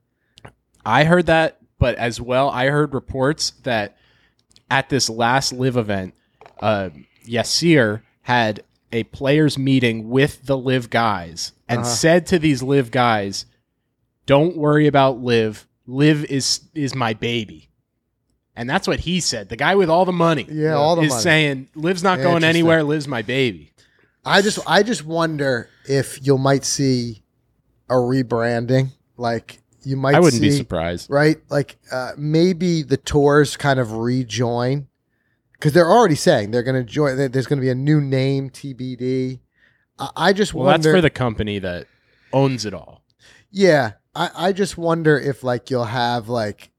I 0.86 1.06
heard 1.06 1.26
that, 1.28 1.58
but 1.80 1.96
as 1.96 2.20
well, 2.22 2.50
I 2.50 2.68
heard 2.68 2.94
reports 2.94 3.52
that 3.64 3.98
at 4.70 4.90
this 4.90 5.10
last 5.10 5.52
LIV 5.54 5.78
event, 5.78 6.14
uh, 6.62 6.90
Yasir 7.28 8.02
had 8.24 8.64
a 8.92 9.04
players 9.06 9.58
meeting 9.58 10.10
with 10.10 10.46
the 10.46 10.58
LIV 10.58 10.90
guys 10.90 11.54
and 11.68 11.80
Uh-huh. 11.82 11.90
said 11.90 12.26
to 12.28 12.38
these 12.40 12.62
LIV 12.62 12.92
guys, 12.92 13.46
"Don't 14.26 14.56
worry 14.58 14.86
about 14.88 15.18
LIV. 15.20 15.68
LIV 15.88 16.26
is 16.26 16.62
is 16.74 16.96
my 16.96 17.14
baby." 17.14 17.70
And 18.56 18.70
that's 18.70 18.88
what 18.88 19.00
he 19.02 19.20
said. 19.20 19.50
The 19.50 19.56
guy 19.56 19.74
with 19.76 19.90
all 19.90 20.06
the 20.06 20.12
money, 20.12 20.46
Yeah, 20.50 20.74
all 20.76 20.96
the 20.96 21.02
is 21.04 21.10
money. 21.10 21.22
saying, 21.24 21.68
"LIV's 21.76 22.04
not 22.04 22.20
going 22.20 22.44
anywhere. 22.44 22.84
LIV's 22.84 23.08
my 23.08 23.22
baby." 23.22 23.72
I 24.26 24.42
just 24.42 24.60
I 24.68 24.84
just 24.84 25.04
wonder 25.06 25.70
if 25.90 26.26
you 26.26 26.38
might 26.38 26.64
see 26.64 27.24
a 27.90 27.96
rebranding. 27.96 28.90
Like 29.18 29.60
you 29.84 29.98
might 29.98 30.16
I 30.16 30.20
wouldn't 30.20 30.42
see, 30.42 30.50
be 30.50 30.56
surprised. 30.56 31.10
right? 31.10 31.38
Like 31.50 31.78
uh, 31.92 32.12
maybe 32.18 32.84
the 32.84 32.96
tours 32.98 33.58
kind 33.58 33.80
of 33.80 33.92
rejoin 33.92 34.88
because 35.54 35.74
they're 35.74 35.90
already 35.92 36.16
saying 36.16 36.52
they're 36.52 36.64
going 36.64 36.84
to 36.86 36.90
join. 36.90 37.18
There's 37.18 37.48
going 37.48 37.58
to 37.60 37.62
be 37.62 37.70
a 37.70 37.76
new 37.76 38.00
name, 38.00 38.50
TBD. 38.50 39.40
I, 40.00 40.10
I 40.16 40.34
just 40.34 40.54
Well, 40.54 40.66
wonder. 40.66 40.90
that's 40.92 40.96
for 40.98 41.02
the 41.02 41.10
company 41.10 41.60
that 41.60 41.88
owns 42.32 42.66
it 42.66 42.74
all. 42.74 43.04
Yeah, 43.52 43.94
I, 44.16 44.30
I 44.36 44.54
just 44.54 44.78
wonder 44.78 45.18
if 45.20 45.44
like 45.44 45.70
you'll 45.70 45.86
have 45.86 46.30
like 46.30 46.70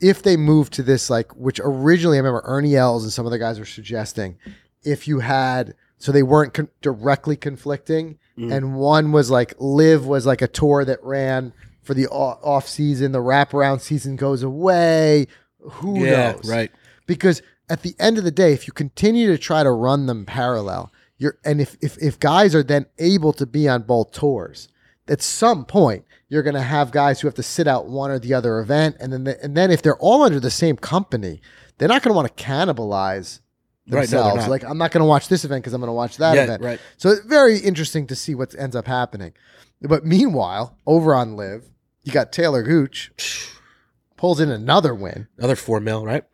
if 0.00 0.22
they 0.22 0.36
move 0.36 0.70
to 0.70 0.82
this 0.82 1.08
like 1.08 1.34
which 1.36 1.60
originally 1.62 2.16
I 2.16 2.20
remember 2.20 2.42
Ernie 2.44 2.76
Els 2.76 3.04
and 3.04 3.12
some 3.12 3.26
of 3.26 3.32
the 3.32 3.38
guys 3.38 3.58
were 3.58 3.64
suggesting 3.64 4.36
if 4.82 5.08
you 5.08 5.20
had 5.20 5.74
so 5.98 6.12
they 6.12 6.22
weren't 6.22 6.54
con- 6.54 6.68
directly 6.82 7.36
conflicting 7.36 8.18
Mm. 8.36 8.52
and 8.52 8.74
one 8.74 9.12
was 9.12 9.30
like 9.30 9.54
LIV 9.60 10.06
was 10.06 10.26
like 10.26 10.42
a 10.42 10.48
tour 10.48 10.84
that 10.84 10.98
ran 11.04 11.52
for 11.84 11.94
the 11.94 12.08
off 12.08 12.66
season 12.68 13.12
the 13.12 13.20
wraparound 13.20 13.80
season 13.80 14.16
goes 14.16 14.42
away 14.42 15.28
who 15.60 16.04
yeah, 16.04 16.32
knows 16.32 16.50
right. 16.50 16.72
because 17.06 17.42
at 17.70 17.82
the 17.82 17.94
end 18.00 18.18
of 18.18 18.24
the 18.24 18.32
day, 18.32 18.52
if 18.52 18.66
you 18.66 18.72
continue 18.72 19.28
to 19.28 19.38
try 19.38 19.62
to 19.62 19.70
run 19.70 20.06
them 20.06 20.26
parallel, 20.26 20.92
you're 21.16 21.38
and 21.44 21.60
if 21.60 21.76
if, 21.80 21.96
if 22.02 22.18
guys 22.18 22.56
are 22.56 22.64
then 22.64 22.86
able 22.98 23.32
to 23.32 23.46
be 23.46 23.68
on 23.68 23.82
both 23.82 24.10
tours, 24.10 24.68
at 25.08 25.22
some 25.22 25.64
point 25.64 26.04
you're 26.28 26.42
going 26.42 26.54
to 26.54 26.62
have 26.62 26.90
guys 26.90 27.20
who 27.20 27.28
have 27.28 27.34
to 27.34 27.42
sit 27.42 27.66
out 27.68 27.86
one 27.86 28.10
or 28.10 28.18
the 28.18 28.34
other 28.34 28.58
event, 28.60 28.96
and 29.00 29.12
then 29.12 29.24
the, 29.24 29.42
and 29.44 29.56
then 29.56 29.70
if 29.70 29.82
they're 29.82 29.98
all 29.98 30.22
under 30.22 30.40
the 30.40 30.50
same 30.50 30.76
company, 30.76 31.40
they're 31.78 31.88
not 31.88 32.02
going 32.02 32.10
to 32.12 32.16
want 32.16 32.34
to 32.36 32.42
cannibalize 32.44 33.40
Right, 33.86 34.10
no, 34.10 34.22
themselves. 34.22 34.48
like 34.48 34.64
I'm 34.64 34.78
not 34.78 34.92
going 34.92 35.02
to 35.02 35.06
watch 35.06 35.28
this 35.28 35.44
event 35.44 35.62
because 35.62 35.74
I'm 35.74 35.80
going 35.82 35.88
to 35.88 35.92
watch 35.94 36.16
that 36.16 36.34
Yeah, 36.34 36.44
event. 36.44 36.62
right. 36.62 36.80
So 36.96 37.10
it's 37.10 37.20
very 37.26 37.58
interesting 37.58 38.06
to 38.06 38.16
see 38.16 38.34
what 38.34 38.54
ends 38.58 38.74
up 38.74 38.86
happening. 38.86 39.34
But 39.82 40.06
meanwhile, 40.06 40.78
over 40.86 41.14
on 41.14 41.36
LIV, 41.36 41.64
you 42.02 42.10
got 42.10 42.32
Taylor 42.32 42.62
Gooch 42.62 43.12
pulls 44.16 44.40
in 44.40 44.50
another 44.50 44.94
win 44.94 45.28
Another 45.36 45.54
four 45.56 45.80
mil, 45.80 46.04
right? 46.04 46.24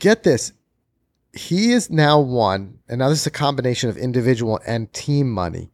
get 0.00 0.24
this. 0.24 0.52
He 1.32 1.72
is 1.72 1.90
now 1.90 2.18
one, 2.20 2.78
and 2.88 2.98
now 2.98 3.08
this 3.08 3.20
is 3.20 3.26
a 3.26 3.30
combination 3.30 3.88
of 3.90 3.96
individual 3.96 4.58
and 4.66 4.92
team 4.92 5.30
money. 5.30 5.70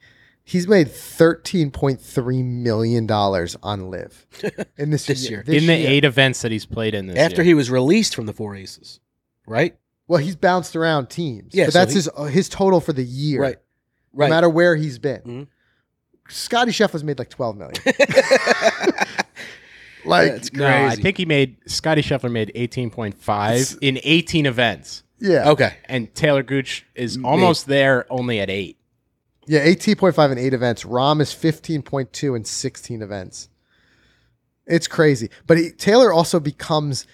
He's 0.47 0.68
made 0.68 0.90
thirteen 0.90 1.70
point 1.70 2.01
three 2.01 2.42
million 2.42 3.07
dollars 3.07 3.57
on 3.62 3.90
LIV 3.90 4.26
in 4.76 4.90
this, 4.90 5.07
This 5.07 5.22
year. 5.22 5.38
year. 5.38 5.42
This 5.47 5.62
in 5.62 5.66
the 5.66 5.76
year. 5.76 5.90
eight 5.90 6.05
events 6.05 6.42
that 6.42 6.53
he's 6.53 6.66
played 6.66 6.95
in 6.95 7.07
this 7.07 7.16
year. 7.16 7.24
After 7.24 7.36
year. 7.42 7.47
he 7.47 7.55
was 7.55 7.70
released 7.70 8.14
from 8.14 8.26
the 8.26 8.34
Four 8.34 8.55
Aces, 8.55 9.01
right? 9.47 9.74
Well, 10.07 10.20
he's 10.20 10.36
bounced 10.36 10.76
around 10.76 11.09
teams. 11.09 11.55
Yeah, 11.55 11.64
but 11.66 11.72
so 11.72 11.78
that's 11.78 11.92
he- 11.92 11.97
his 11.97 12.11
uh, 12.14 12.24
his 12.24 12.49
total 12.51 12.80
for 12.80 12.92
the 12.92 13.05
year. 13.05 13.40
Right. 13.40 13.57
Right. 14.12 14.28
No 14.28 14.34
matter 14.34 14.49
where 14.51 14.76
he's 14.76 14.99
been. 14.99 15.22
Mhm. 15.22 15.47
Scotty 16.28 16.72
Scheffler's 16.72 17.05
made 17.05 17.18
like 17.18 17.30
twelve 17.30 17.57
million. 17.57 17.74
like 20.05 20.32
That's 20.32 20.53
No, 20.53 20.66
I 20.66 20.97
think 20.97 21.16
he 21.16 21.24
made 21.24 21.57
Scotty 21.66 22.03
Scheffler 22.03 22.30
made 22.30 22.53
eighteen 22.55 22.90
point 22.90 23.16
five 23.18 23.76
in 23.80 23.99
eighteen 24.05 24.45
events, 24.47 25.03
yeah. 25.20 25.51
Okay. 25.51 25.74
and 25.86 26.14
Taylor 26.14 26.42
Gooch 26.42 26.84
is 26.95 27.18
almost 27.24 27.66
there, 27.66 28.07
only 28.12 28.40
at 28.40 28.51
eight. 28.51 28.78
Yeah, 29.47 29.61
eighteen 29.61 29.97
point 29.97 30.14
five 30.14 30.30
in 30.32 30.38
eight 30.38 30.55
events. 30.55 30.84
Rahm 30.84 31.20
is 31.20 31.32
fifteen 31.32 31.82
point 31.82 32.12
two 32.12 32.34
in 32.34 32.45
sixteen 32.45 33.03
events. 33.03 33.49
It's 34.66 34.86
crazy, 34.86 35.28
but 35.47 35.59
he, 35.59 35.70
Taylor 35.70 36.12
also 36.12 36.40
becomes 36.40 37.07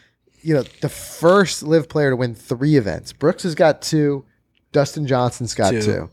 you 0.42 0.54
know, 0.54 0.62
the 0.80 0.88
first 0.88 1.62
LIV 1.62 1.88
player 1.88 2.10
to 2.10 2.16
win 2.16 2.34
three 2.34 2.76
events. 2.76 3.12
Brooks 3.12 3.42
has 3.42 3.54
got 3.54 3.82
two. 3.82 4.24
Dustin 4.72 5.06
Johnson's 5.06 5.54
got 5.54 5.72
Two. 5.72 5.82
two. 5.82 6.10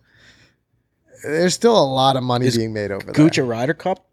There's 1.24 1.54
still 1.54 1.78
a 1.78 1.86
lot 1.86 2.16
of 2.16 2.24
money 2.24 2.48
Is 2.48 2.58
being 2.58 2.74
made 2.74 2.92
over 2.92 3.06
there. 3.06 3.14
Gooch 3.14 3.38
a 3.38 3.44
Ryder 3.44 3.74
Cup 3.74 4.06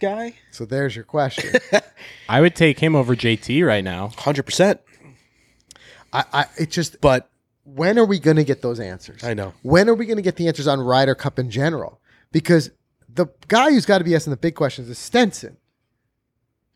guy? 0.00 0.34
So 0.50 0.64
there's 0.64 0.94
your 0.94 1.04
question. 1.04 1.60
I 2.28 2.40
would 2.40 2.54
take 2.54 2.78
him 2.78 2.94
over 2.94 3.16
JT 3.16 3.66
right 3.66 3.82
now. 3.84 4.08
Hundred 4.18 4.44
percent. 4.44 4.80
I, 6.12 6.24
I 6.32 6.46
it 6.58 6.70
just 6.70 7.00
But 7.00 7.30
when 7.64 7.98
are 7.98 8.04
we 8.04 8.18
going 8.18 8.36
to 8.36 8.44
get 8.44 8.62
those 8.62 8.80
answers? 8.80 9.22
I 9.24 9.34
know. 9.34 9.54
When 9.62 9.88
are 9.88 9.94
we 9.94 10.06
going 10.06 10.16
to 10.16 10.22
get 10.22 10.36
the 10.36 10.48
answers 10.48 10.66
on 10.66 10.80
Ryder 10.80 11.14
Cup 11.14 11.38
in 11.38 11.50
general? 11.50 12.00
Because 12.32 12.70
the 13.08 13.26
guy 13.48 13.70
who's 13.70 13.86
got 13.86 13.98
to 13.98 14.04
be 14.04 14.14
asking 14.14 14.32
the 14.32 14.36
big 14.36 14.54
questions 14.54 14.88
is 14.88 14.98
Stenson. 14.98 15.56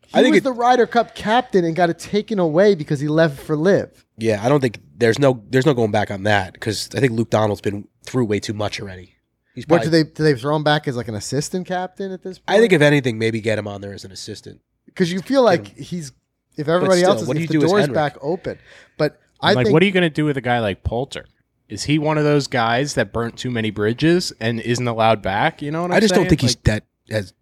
He 0.07 0.17
I 0.17 0.21
think 0.21 0.33
was 0.33 0.37
it- 0.39 0.43
the 0.45 0.53
Ryder 0.53 0.87
Cup 0.87 1.15
captain 1.15 1.65
and 1.65 1.75
got 1.75 1.89
it 1.89 1.99
taken 1.99 2.39
away 2.39 2.75
because 2.75 2.99
he 2.99 3.07
left 3.07 3.39
for 3.39 3.55
LIV. 3.57 4.05
Yeah, 4.17 4.43
I 4.43 4.47
don't 4.49 4.61
think 4.61 4.79
there's 4.95 5.19
no 5.19 5.43
there's 5.49 5.65
no 5.65 5.73
going 5.73 5.91
back 5.91 6.09
on 6.09 6.23
that 6.23 6.53
because 6.53 6.89
I 6.95 6.99
think 6.99 7.11
Luke 7.11 7.29
Donald's 7.29 7.61
been 7.61 7.87
through 8.05 8.25
way 8.25 8.39
too 8.39 8.53
much 8.53 8.79
already. 8.79 9.15
He's 9.53 9.67
What 9.67 9.83
do 9.83 9.89
they 9.89 10.03
do? 10.03 10.23
They 10.23 10.35
throw 10.35 10.55
him 10.55 10.63
back 10.63 10.87
as 10.87 10.95
like 10.95 11.07
an 11.07 11.15
assistant 11.15 11.67
captain 11.67 12.11
at 12.11 12.21
this 12.23 12.37
point? 12.39 12.57
I 12.57 12.59
think 12.61 12.71
if 12.73 12.81
anything, 12.81 13.17
maybe 13.17 13.41
get 13.41 13.57
him 13.59 13.67
on 13.67 13.81
there 13.81 13.93
as 13.93 14.05
an 14.05 14.11
assistant. 14.11 14.61
because 14.85 15.11
you 15.11 15.19
feel 15.21 15.41
like 15.43 15.75
he's 15.75 16.11
if 16.55 16.67
everybody 16.67 16.99
still, 17.01 17.11
else 17.11 17.21
is 17.23 17.27
what 17.27 17.35
do 17.37 17.43
if 17.43 17.51
you 17.53 17.59
the 17.59 17.65
do 17.65 17.67
door's 17.67 17.87
back 17.89 18.15
open. 18.21 18.57
But 18.97 19.19
I 19.41 19.53
like, 19.53 19.65
think 19.67 19.73
what 19.73 19.83
are 19.83 19.85
you 19.85 19.91
going 19.91 20.03
to 20.03 20.09
do 20.09 20.25
with 20.25 20.37
a 20.37 20.41
guy 20.41 20.59
like 20.59 20.83
Poulter? 20.83 21.25
Is 21.69 21.83
he 21.83 21.99
one 21.99 22.17
of 22.17 22.23
those 22.23 22.47
guys 22.47 22.93
that 22.93 23.11
burnt 23.11 23.37
too 23.37 23.51
many 23.51 23.71
bridges 23.71 24.31
and 24.39 24.59
isn't 24.61 24.87
allowed 24.87 25.21
back? 25.21 25.61
You 25.61 25.71
know 25.71 25.81
what 25.81 25.91
I'm 25.91 25.91
saying? 25.91 25.97
I 25.97 25.99
just 26.01 26.13
don't 26.13 26.21
saying? 26.21 26.29
think 26.29 26.41
he's 26.41 26.55
that 26.63 26.85
as 27.09 27.33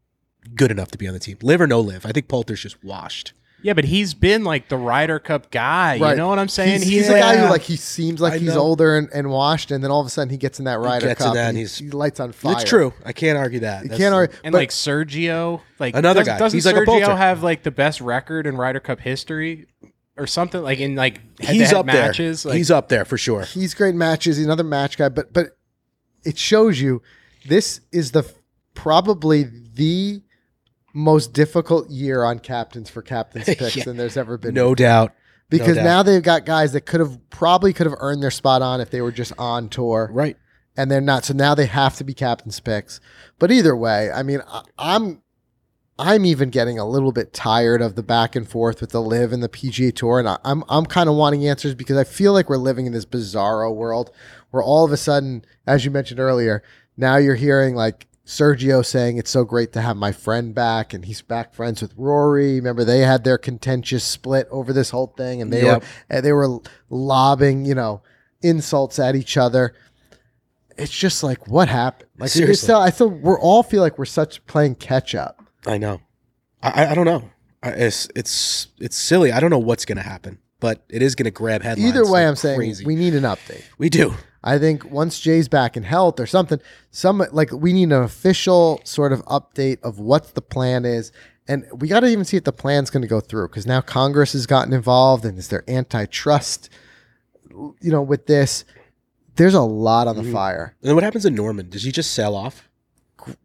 good 0.55 0.71
enough 0.71 0.89
to 0.91 0.97
be 0.97 1.07
on 1.07 1.13
the 1.13 1.19
team. 1.19 1.37
LIV 1.41 1.61
or 1.61 1.67
no 1.67 1.79
LIV, 1.81 2.05
I 2.05 2.11
think 2.11 2.27
Poulter's 2.27 2.61
just 2.63 2.83
washed. 2.83 3.33
yeah, 3.61 3.73
but 3.73 3.85
he's 3.85 4.13
been 4.15 4.43
like 4.43 4.67
the 4.69 4.77
Ryder 4.77 5.19
Cup 5.19 5.51
guy. 5.51 5.99
Right. 5.99 6.11
You 6.11 6.15
know 6.17 6.27
what 6.27 6.39
I'm 6.39 6.47
saying? 6.47 6.79
He's, 6.81 6.89
he's 6.89 7.09
a 7.09 7.19
guy 7.19 7.37
who 7.37 7.49
like 7.49 7.61
he 7.61 7.75
seems 7.75 8.19
like 8.19 8.33
I 8.33 8.37
he's 8.39 8.53
know. 8.55 8.59
older 8.61 8.97
and, 8.97 9.09
and 9.13 9.29
washed, 9.29 9.69
and 9.71 9.83
then 9.83 9.91
all 9.91 10.01
of 10.01 10.07
a 10.07 10.09
sudden 10.09 10.29
he 10.31 10.37
gets 10.37 10.57
in 10.59 10.65
that 10.65 10.79
Ryder 10.79 11.13
Cup 11.15 11.33
that 11.33 11.37
and 11.37 11.37
and 11.49 11.57
he, 11.57 11.61
he's- 11.63 11.77
he 11.77 11.89
lights 11.91 12.19
on 12.19 12.31
fire. 12.31 12.53
It's 12.53 12.63
true. 12.63 12.93
I 13.05 13.13
can't 13.13 13.37
argue 13.37 13.59
that. 13.61 13.83
You 13.83 13.89
That's 13.89 13.99
can't 14.01 14.13
argue. 14.13 14.35
and 14.43 14.53
but 14.53 14.57
like 14.59 14.69
Sergio, 14.71 15.61
like 15.79 15.95
Another 15.95 16.21
doesn't, 16.21 16.33
guy. 16.33 16.39
Doesn't 16.39 16.57
He's 16.57 16.65
like 16.65 16.75
a 16.75 16.79
Sergio 16.79 16.85
Poulter. 16.85 17.15
have 17.15 17.43
like 17.43 17.61
the 17.63 17.71
best 17.71 18.01
record 18.01 18.47
in 18.47 18.55
Ryder 18.57 18.79
Cup 18.79 18.99
history 19.01 19.67
or 20.17 20.27
something? 20.27 20.61
Like 20.61 20.79
in 20.79 20.95
like 20.95 21.21
He's 21.41 21.73
up 21.73 21.85
matches. 21.85 22.43
there. 22.43 22.51
Like, 22.51 22.57
he's 22.57 22.71
up 22.71 22.89
there 22.89 23.05
for 23.05 23.17
sure. 23.17 23.43
he's 23.43 23.73
great 23.73 23.95
matches. 23.95 24.37
He's 24.37 24.45
another 24.45 24.63
match 24.63 24.97
guy, 24.97 25.09
but 25.09 25.33
but 25.33 25.57
it 26.23 26.37
shows 26.37 26.79
you 26.79 27.01
this 27.47 27.81
is 27.91 28.11
the 28.11 28.23
probably 28.73 29.43
the 29.43 30.21
most 30.93 31.33
difficult 31.33 31.89
year 31.89 32.23
on 32.23 32.39
captains 32.39 32.89
for 32.89 33.01
captains 33.01 33.45
picks 33.45 33.75
Yeah. 33.75 33.83
than 33.83 33.97
there's 33.97 34.17
ever 34.17 34.37
been. 34.37 34.53
No 34.53 34.73
doubt. 34.75 35.13
because 35.49 35.75
doubt. 35.75 35.83
now 35.83 36.03
they've 36.03 36.23
got 36.23 36.45
guys 36.45 36.73
that 36.73 36.81
could 36.81 36.99
have 37.01 37.19
probably 37.29 37.73
could 37.73 37.85
have 37.85 37.95
earned 37.99 38.23
their 38.23 38.31
spot 38.31 38.61
on 38.61 38.81
if 38.81 38.89
they 38.91 39.01
were 39.01 39.11
just 39.11 39.33
on 39.37 39.69
tour. 39.69 40.09
Right. 40.11 40.37
and 40.77 40.89
they're 40.89 41.01
not. 41.01 41.25
So 41.25 41.33
now 41.33 41.53
they 41.55 41.65
have 41.67 41.95
to 41.97 42.03
be 42.03 42.13
captain's 42.13 42.59
picks. 42.59 42.99
But 43.39 43.51
either 43.51 43.75
way, 43.75 44.11
I 44.11 44.23
mean, 44.23 44.41
I, 44.47 44.61
I'm 44.77 45.21
I'm 45.97 46.25
even 46.25 46.49
getting 46.49 46.77
a 46.77 46.85
little 46.87 47.11
bit 47.13 47.31
tired 47.33 47.81
of 47.81 47.95
the 47.95 48.03
back 48.03 48.35
and 48.35 48.47
forth 48.47 48.81
with 48.81 48.89
the 48.89 49.01
LIV 49.01 49.31
and 49.31 49.41
the 49.41 49.47
PGA 49.49 49.95
Tour, 49.95 50.19
and 50.19 50.27
I, 50.27 50.37
I'm 50.43 50.63
I'm 50.67 50.85
kind 50.85 51.07
of 51.09 51.15
wanting 51.15 51.47
answers 51.47 51.73
because 51.73 51.97
I 51.97 52.03
feel 52.03 52.33
like 52.33 52.49
we're 52.49 52.57
living 52.57 52.85
in 52.85 52.91
this 52.91 53.05
bizarro 53.05 53.73
world 53.73 54.11
where 54.51 54.61
all 54.61 54.83
of 54.83 54.91
a 54.91 54.97
sudden, 54.97 55.45
as 55.65 55.85
you 55.85 55.91
mentioned 55.91 56.19
earlier, 56.19 56.63
now 56.97 57.17
you're 57.17 57.35
hearing 57.35 57.75
like. 57.75 58.07
Sergio 58.27 58.83
saying 58.83 59.17
it's 59.17 59.29
so 59.29 59.43
great 59.43 59.71
to 59.73 59.81
have 59.81 59.95
my 59.95 60.11
friend 60.11 60.55
back, 60.55 60.95
and 60.95 61.05
he's 61.05 61.21
back 61.21 61.53
friends 61.53 61.79
with 61.79 61.93
Rory. 61.95 62.55
Remember 62.55 62.83
they 62.83 63.01
had 63.01 63.23
their 63.23 63.37
contentious 63.37 64.03
split 64.03 64.47
over 64.49 64.73
this 64.73 64.89
whole 64.89 65.13
thing, 65.15 65.43
and 65.43 65.53
they 65.53 65.63
Yep. 65.63 65.81
were 65.83 65.87
and 66.09 66.25
they 66.25 66.33
were 66.33 66.57
lobbing, 66.89 67.65
you 67.65 67.75
know, 67.75 68.01
insults 68.41 68.97
at 68.97 69.15
each 69.15 69.37
other 69.37 69.75
it's 70.77 70.91
just 70.91 71.23
like 71.23 71.47
what 71.47 71.69
happened. 71.69 72.09
Like 72.17 72.31
Seriously. 72.31 72.55
still, 72.65 72.79
I 72.79 72.89
still 72.89 73.09
we're 73.09 73.39
all 73.39 73.61
feel 73.63 73.81
like 73.81 73.97
we're 73.99 74.05
such 74.05 74.43
playing 74.47 74.75
catch 74.75 75.13
up. 75.15 75.44
I 75.65 75.77
know. 75.77 76.01
I, 76.61 76.87
I- 76.87 76.95
don't 76.95 77.05
know. 77.05 77.29
It's 77.63 78.07
it's 78.15 78.67
it's 78.79 78.95
silly. 78.95 79.31
I 79.31 79.39
don't 79.39 79.49
know 79.49 79.57
what's 79.57 79.85
going 79.85 79.95
to 79.97 80.03
happen, 80.03 80.37
but 80.59 80.83
it 80.87 81.01
is 81.01 81.15
going 81.15 81.25
to 81.25 81.31
grab 81.31 81.63
headlines. 81.63 81.89
Either 81.89 82.03
way, 82.03 82.21
like 82.21 82.27
I'm 82.27 82.35
saying 82.35 82.75
we 82.85 82.95
need 82.95 83.15
an 83.15 83.23
update. 83.23 83.63
we 83.79 83.89
do. 83.89 84.13
I 84.43 84.59
think 84.59 84.85
once 84.91 85.19
Jay's 85.19 85.47
back 85.47 85.75
in 85.75 85.81
health 85.81 86.19
or 86.19 86.27
something, 86.27 86.59
some 86.91 87.23
like 87.31 87.51
we 87.51 87.73
need 87.73 87.85
an 87.85 87.93
official 87.93 88.81
sort 88.83 89.11
of 89.13 89.25
update 89.25 89.81
of 89.81 89.97
what 89.97 90.35
the 90.35 90.41
plan 90.43 90.85
is. 90.85 91.11
And 91.47 91.65
we 91.75 91.87
got 91.87 92.01
to 92.01 92.07
even 92.07 92.23
see 92.25 92.37
if 92.37 92.43
the 92.43 92.51
plan's 92.53 92.91
going 92.91 93.01
to 93.01 93.07
go 93.07 93.19
through 93.19 93.47
because 93.47 93.65
now 93.65 93.81
Congress 93.81 94.33
has 94.33 94.45
gotten 94.45 94.71
involved 94.73 95.25
and 95.25 95.37
is 95.39 95.47
there 95.47 95.63
antitrust, 95.67 96.69
you 97.49 97.91
know, 97.91 98.01
with 98.03 98.27
this. 98.27 98.63
There's 99.37 99.53
a 99.55 99.61
lot 99.61 100.07
on 100.07 100.15
the 100.15 100.21
Mhm. 100.23 100.31
fire. 100.33 100.75
And 100.83 100.93
what 100.95 101.03
happens 101.03 101.23
to 101.23 101.29
Norman? 101.31 101.69
Does 101.69 101.83
he 101.83 101.91
just 101.91 102.11
sell 102.13 102.35
off? 102.35 102.69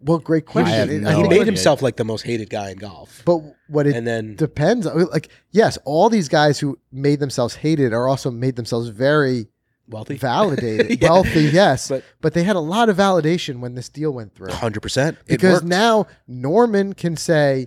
Well, 0.03 0.19
great 0.19 0.47
question. 0.47 1.03
no 1.03 1.11
he 1.17 1.23
made 1.23 1.33
idea. 1.33 1.45
himself 1.45 1.83
like 1.83 1.97
the 1.97 2.05
most 2.05 2.23
hated 2.23 2.51
guy 2.51 2.71
in 2.71 2.79
golf. 2.79 3.23
But 3.25 3.39
what 3.69 3.87
it 3.87 3.95
and 3.97 4.07
then 4.07 4.37
depends. 4.37 4.87
Like, 4.87 5.29
yes, 5.51 5.79
all 5.85 6.09
these 6.11 6.29
guys 6.29 6.59
who 6.59 6.79
made 6.93 7.21
themselves 7.21 7.55
hated 7.57 7.93
are 7.93 8.09
also 8.09 8.31
made 8.31 8.57
themselves 8.57 8.89
very 8.89 9.49
wealthy, 9.89 10.17
validated, 10.19 11.01
Yeah. 11.03 11.11
wealthy, 11.11 11.43
yes. 11.45 11.89
But, 11.89 12.05
But 12.21 12.35
they 12.35 12.43
had 12.45 12.57
a 12.57 12.61
lot 12.61 12.89
of 12.89 12.97
validation 12.97 13.61
when 13.61 13.75
this 13.75 13.89
deal 13.89 14.13
went 14.13 14.35
through. 14.35 14.51
hundred 14.53 14.81
percent. 14.81 15.19
Because 15.27 15.63
now 15.63 16.07
Norman 16.29 16.93
can 16.95 17.17
say, 17.17 17.67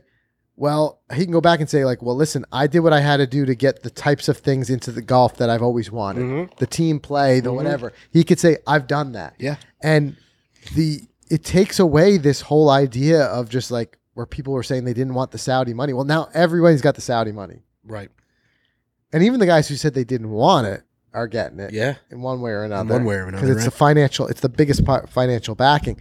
well, 0.55 1.01
he 1.14 1.24
can 1.24 1.32
go 1.34 1.41
back 1.41 1.59
and 1.61 1.70
say, 1.70 1.84
like, 1.84 2.03
well, 2.03 2.16
listen, 2.16 2.45
I 2.51 2.68
did 2.68 2.82
what 2.82 2.93
I 2.93 2.99
had 3.01 3.18
to 3.18 3.26
do 3.28 3.43
to 3.45 3.55
get 3.55 3.82
the 3.82 3.89
types 3.89 4.30
of 4.30 4.38
things 4.38 4.70
into 4.70 4.91
the 4.91 5.01
golf 5.01 5.38
that 5.38 5.49
I've 5.49 5.64
always 5.64 5.91
wanted. 5.91 6.22
Mhm. 6.24 6.57
The 6.57 6.68
team 6.68 6.99
play, 6.99 7.39
the 7.39 7.49
Mhm. 7.49 7.55
whatever. 7.55 7.91
He 8.11 8.24
could 8.24 8.39
say, 8.39 8.57
I've 8.68 8.86
done 8.88 9.14
that. 9.14 9.34
Yeah. 9.39 9.55
And 9.82 10.16
the 10.76 11.01
it 11.34 11.43
takes 11.43 11.79
away 11.79 12.17
this 12.17 12.41
whole 12.41 12.69
idea 12.69 13.23
of 13.25 13.49
just 13.49 13.71
like 13.71 13.97
where 14.13 14.25
people 14.25 14.53
were 14.53 14.63
saying 14.63 14.84
they 14.86 14.93
didn't 14.93 15.15
want 15.15 15.31
the 15.31 15.38
Saudi 15.38 15.73
money. 15.73 15.91
Well, 15.93 16.05
now 16.05 16.29
everybody's 16.34 16.81
got 16.81 16.95
the 16.95 17.01
Saudi 17.01 17.31
money. 17.31 17.63
right. 17.84 18.09
And 19.11 19.21
even 19.23 19.39
the 19.39 19.45
guys 19.45 19.67
who 19.67 19.75
said 19.75 19.93
they 19.93 20.03
didn't 20.03 20.31
want 20.31 20.65
it 20.65 20.81
are 21.13 21.27
getting 21.27 21.59
it 21.59 21.71
Yeah. 21.71 21.95
in 22.09 22.21
one 22.21 22.41
way 22.41 22.49
or 22.51 22.65
In 22.65 22.71
another. 22.71 22.95
one 22.95 23.05
way 23.05 23.15
or 23.15 23.27
another. 23.27 23.38
because 23.45 23.49
it's 23.49 23.57
right? 23.65 23.71
the 23.71 23.77
financial, 23.77 24.27
it's 24.27 24.41
the 24.41 24.49
biggest 24.49 24.84
part, 24.86 25.07
financial 25.09 25.53
backing. 25.53 25.97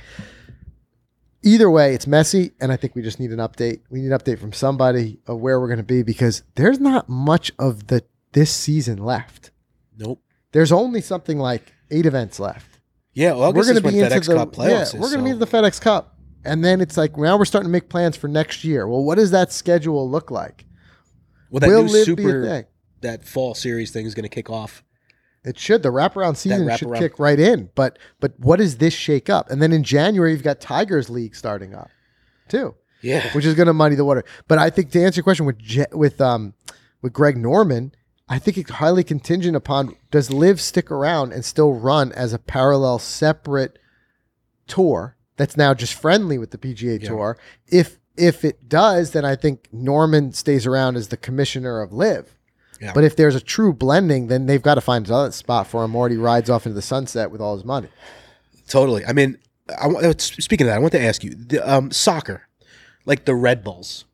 Either 1.42 1.68
way, 1.70 1.94
it's 1.94 2.06
messy, 2.06 2.52
and 2.60 2.70
I 2.72 2.76
think 2.76 2.94
we 2.94 3.02
just 3.02 3.18
need 3.20 3.32
an 3.32 3.38
update. 3.38 3.80
We 3.90 4.00
need 4.00 4.12
an 4.12 4.18
update 4.18 4.38
from 4.38 4.52
somebody 4.52 5.18
of 5.26 5.40
where 5.40 5.60
we're 5.60 5.66
going 5.66 5.78
to 5.78 5.82
be 5.82 6.02
because 6.02 6.42
there's 6.54 6.78
not 6.80 7.08
much 7.08 7.50
of 7.58 7.88
the 7.88 8.02
this 8.32 8.50
season 8.50 8.98
left. 8.98 9.50
nope. 9.98 10.20
There's 10.52 10.72
only 10.72 11.00
something 11.00 11.38
like 11.38 11.72
eight 11.90 12.06
events 12.06 12.38
left. 12.40 12.71
Yeah. 13.14 13.32
August 13.32 13.68
we're 13.68 13.74
gonna 13.74 13.88
be 13.92 13.98
into 13.98 14.08
the 14.10 14.16
FedEx 14.16 14.26
the 14.26 14.34
Cup 14.34 14.52
playoffs. 14.52 14.94
yeah, 14.94 15.00
we're 15.00 15.10
going 15.10 15.24
to 15.24 15.32
be 15.32 15.38
the 15.38 15.46
FedEx 15.46 15.80
Cup, 15.80 16.16
and 16.44 16.64
then 16.64 16.80
it's 16.80 16.96
like 16.96 17.16
now 17.16 17.36
we're 17.36 17.44
starting 17.44 17.68
to 17.68 17.72
make 17.72 17.88
plans 17.88 18.16
for 18.16 18.28
next 18.28 18.64
year. 18.64 18.86
Well, 18.88 19.04
what 19.04 19.16
does 19.16 19.30
that 19.32 19.52
schedule 19.52 20.08
look 20.10 20.30
like? 20.30 20.64
Well, 21.50 21.60
that 21.60 21.68
Will 21.68 21.84
new 21.84 21.92
live 21.92 22.06
be 22.16 22.22
a 22.22 22.26
super 22.26 22.66
that 23.02 23.24
fall 23.24 23.54
series 23.54 23.90
thing 23.90 24.06
is 24.06 24.14
going 24.14 24.22
to 24.22 24.28
kick 24.28 24.48
off. 24.48 24.82
It 25.44 25.58
should. 25.58 25.82
The 25.82 25.88
wraparound 25.90 26.36
season 26.36 26.74
should 26.76 26.94
kick 26.94 27.18
right 27.18 27.38
in. 27.38 27.68
But 27.74 27.98
but 28.20 28.38
what 28.38 28.56
does 28.58 28.78
this 28.78 28.94
shake 28.94 29.28
up? 29.28 29.50
And 29.50 29.60
then 29.60 29.72
in 29.72 29.82
January 29.82 30.30
you've 30.32 30.42
got 30.44 30.60
Tigers 30.60 31.10
League 31.10 31.34
starting 31.34 31.74
up, 31.74 31.90
too, 32.48 32.76
Yeah. 33.02 33.28
which 33.34 33.44
is 33.44 33.54
going 33.56 33.66
to 33.66 33.72
muddy 33.72 33.96
the 33.96 34.04
water. 34.04 34.24
But 34.46 34.58
I 34.58 34.70
think 34.70 34.92
to 34.92 35.02
answer 35.02 35.18
your 35.18 35.24
question 35.24 35.44
with 35.44 35.58
with 35.92 36.20
um 36.20 36.54
with 37.02 37.12
Greg 37.12 37.36
Norman, 37.36 37.92
I 38.32 38.38
think 38.38 38.56
it's 38.56 38.70
highly 38.70 39.04
contingent 39.04 39.54
upon 39.56 39.94
does 40.10 40.30
LIV 40.30 40.58
stick 40.58 40.90
around 40.90 41.34
and 41.34 41.44
still 41.44 41.74
run 41.74 42.12
as 42.12 42.32
a 42.32 42.38
parallel 42.38 42.98
separate 42.98 43.78
tour 44.66 45.18
that's 45.36 45.54
now 45.54 45.74
just 45.74 45.92
friendly 45.92 46.38
with 46.38 46.50
the 46.50 46.56
PGA 46.56 46.98
Yeah. 46.98 47.08
Tour. 47.10 47.38
If 47.68 47.98
if 48.16 48.42
it 48.42 48.70
does, 48.70 49.10
then 49.10 49.26
I 49.26 49.36
think 49.36 49.68
Norman 49.70 50.32
stays 50.32 50.66
around 50.66 50.96
as 50.96 51.08
the 51.08 51.18
commissioner 51.18 51.82
of 51.82 51.92
LIV. 51.92 52.34
Yeah. 52.80 52.94
But 52.94 53.04
if 53.04 53.16
there's 53.16 53.34
a 53.34 53.40
true 53.40 53.74
blending, 53.74 54.28
then 54.28 54.46
they've 54.46 54.62
got 54.62 54.76
to 54.76 54.80
find 54.80 55.06
another 55.06 55.32
spot 55.32 55.66
for 55.66 55.84
him, 55.84 55.94
or 55.94 56.08
he 56.08 56.16
rides 56.16 56.48
off 56.48 56.64
into 56.64 56.74
the 56.74 56.80
sunset 56.80 57.30
with 57.30 57.42
all 57.42 57.54
his 57.54 57.66
money. 57.66 57.88
Totally. 58.66 59.04
I 59.04 59.12
mean, 59.12 59.36
I, 59.68 59.88
uh, 59.88 60.14
speaking 60.16 60.66
of 60.66 60.70
that, 60.70 60.76
I 60.76 60.78
want 60.78 60.92
to 60.92 61.02
ask 61.02 61.22
you 61.22 61.34
the 61.34 61.60
um, 61.70 61.90
soccer, 61.90 62.48
like 63.04 63.26
the 63.26 63.34
Red 63.34 63.62
Bulls, 63.62 64.06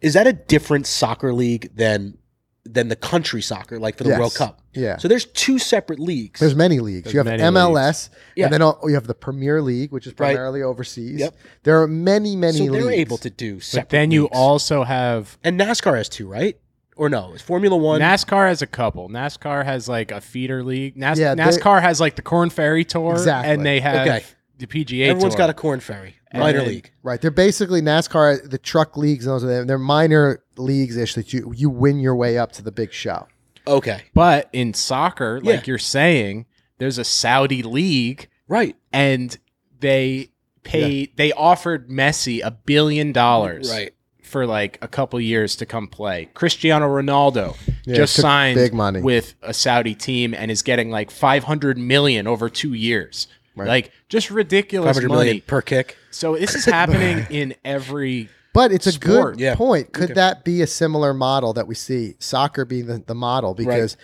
is 0.00 0.14
that 0.14 0.28
a 0.28 0.32
different 0.32 0.86
soccer 0.86 1.32
league 1.32 1.74
than 1.74 2.16
than 2.64 2.88
the 2.88 2.96
country 2.96 3.40
soccer, 3.42 3.78
like 3.78 3.96
for 3.96 4.04
the 4.04 4.10
Yes. 4.10 4.18
World 4.18 4.34
Cup? 4.34 4.60
Yeah. 4.74 4.98
So 4.98 5.08
there's 5.08 5.24
two 5.24 5.58
separate 5.58 5.98
leagues. 5.98 6.40
There's 6.40 6.54
many 6.54 6.78
leagues. 6.78 7.04
There's 7.04 7.14
you 7.14 7.18
have 7.30 7.40
MLS, 7.54 8.10
Yeah. 8.36 8.44
and 8.44 8.52
then 8.54 8.62
all, 8.62 8.78
you 8.84 8.94
have 8.94 9.06
the 9.06 9.14
Premier 9.14 9.62
League, 9.62 9.90
which 9.92 10.06
is 10.06 10.12
Right. 10.12 10.34
primarily 10.34 10.62
overseas. 10.62 11.18
Yep. 11.20 11.34
There 11.64 11.80
are 11.80 11.88
many, 11.88 12.36
many 12.36 12.58
so 12.58 12.64
leagues. 12.64 12.84
they're 12.84 12.92
able 12.92 13.16
to 13.18 13.30
do 13.30 13.60
separate. 13.60 13.82
But 13.84 13.88
then 13.90 14.10
you 14.10 14.22
leagues. 14.24 14.36
also 14.36 14.84
have 14.84 15.38
and 15.42 15.58
NASCAR 15.58 15.96
has 15.96 16.08
two, 16.08 16.28
right? 16.28 16.58
Or 16.96 17.08
no? 17.08 17.30
It's 17.32 17.42
Formula 17.42 17.74
One. 17.76 18.02
NASCAR 18.02 18.48
has 18.48 18.60
a 18.60 18.66
couple. 18.66 19.08
NASCAR 19.08 19.64
has 19.64 19.88
like 19.88 20.12
a 20.12 20.20
feeder 20.20 20.62
league. 20.62 20.98
NAS- 20.98 21.18
Yeah, 21.18 21.34
they- 21.34 21.42
NASCAR 21.42 21.80
has 21.80 21.98
like 21.98 22.16
the 22.16 22.22
Corn 22.22 22.50
Ferry 22.50 22.84
Tour, 22.84 23.12
Exactly. 23.12 23.52
and 23.54 23.64
they 23.64 23.80
have 23.80 24.06
Okay. 24.06 24.24
The 24.60 24.66
PGA. 24.66 25.08
Everyone's 25.08 25.34
Tour. 25.34 25.38
got 25.38 25.50
a 25.50 25.54
Corn 25.54 25.80
Ferry 25.80 26.14
And 26.30 26.40
minor 26.40 26.58
then- 26.58 26.68
league. 26.68 26.90
Right. 27.02 27.20
They're 27.20 27.30
basically 27.30 27.80
NASCAR, 27.82 28.48
the 28.48 28.58
truck 28.58 28.96
leagues, 28.96 29.26
and 29.26 29.34
those 29.34 29.44
are 29.44 29.64
they're 29.64 29.78
minor 29.78 30.42
leagues 30.56 30.96
ish 30.96 31.14
that 31.14 31.32
you 31.32 31.52
you 31.56 31.68
win 31.70 31.98
your 31.98 32.14
way 32.14 32.38
up 32.38 32.52
to 32.52 32.62
the 32.62 32.70
big 32.72 32.92
show. 32.92 33.26
Okay. 33.66 34.02
But 34.14 34.48
in 34.52 34.72
soccer, 34.74 35.40
like 35.40 35.60
Yeah. 35.60 35.62
you're 35.66 35.78
saying, 35.78 36.46
there's 36.78 36.98
a 36.98 37.04
Saudi 37.04 37.62
league 37.62 38.28
Right. 38.48 38.76
and 38.92 39.36
they 39.80 40.30
paid 40.62 41.12
they 41.16 41.32
offered 41.32 41.88
Messi 41.88 42.40
a 42.44 42.50
billion 42.50 43.12
dollars 43.12 43.70
Right. 43.70 43.92
for 44.22 44.46
like 44.46 44.78
a 44.82 44.88
couple 44.88 45.20
years 45.20 45.56
to 45.56 45.66
come 45.66 45.88
play. 45.88 46.28
Cristiano 46.34 46.86
Ronaldo 46.86 47.56
Yeah, 47.86 47.96
just 47.96 48.14
signed 48.14 48.56
big 48.56 48.74
money. 48.74 49.00
with 49.00 49.34
a 49.42 49.54
Saudi 49.54 49.94
team 49.94 50.34
and 50.34 50.50
is 50.50 50.62
getting 50.62 50.90
like 50.90 51.10
500 51.10 51.78
million 51.78 52.26
over 52.26 52.48
2 52.50 52.74
years. 52.74 53.26
Right. 53.56 53.68
Like 53.68 53.90
just 54.10 54.30
ridiculous 54.30 54.96
500 54.98 55.08
money. 55.08 55.20
million 55.26 55.42
per 55.46 55.62
kick. 55.62 55.96
So 56.10 56.36
this 56.36 56.54
is 56.54 56.64
happening 56.78 57.26
in 57.30 57.54
every 57.64 58.28
But 58.52 58.72
it's 58.72 58.86
a 58.86 58.92
Sport. 58.92 59.36
good 59.36 59.40
Yeah. 59.40 59.54
point. 59.54 59.92
Could 59.92 60.04
Okay. 60.04 60.14
that 60.14 60.44
be 60.44 60.60
a 60.60 60.66
similar 60.66 61.14
model 61.14 61.54
that 61.54 61.66
we 61.66 61.74
see 61.74 62.16
soccer 62.18 62.64
being 62.66 62.86
the, 62.86 62.98
the 63.06 63.14
model? 63.14 63.54
Because 63.54 63.96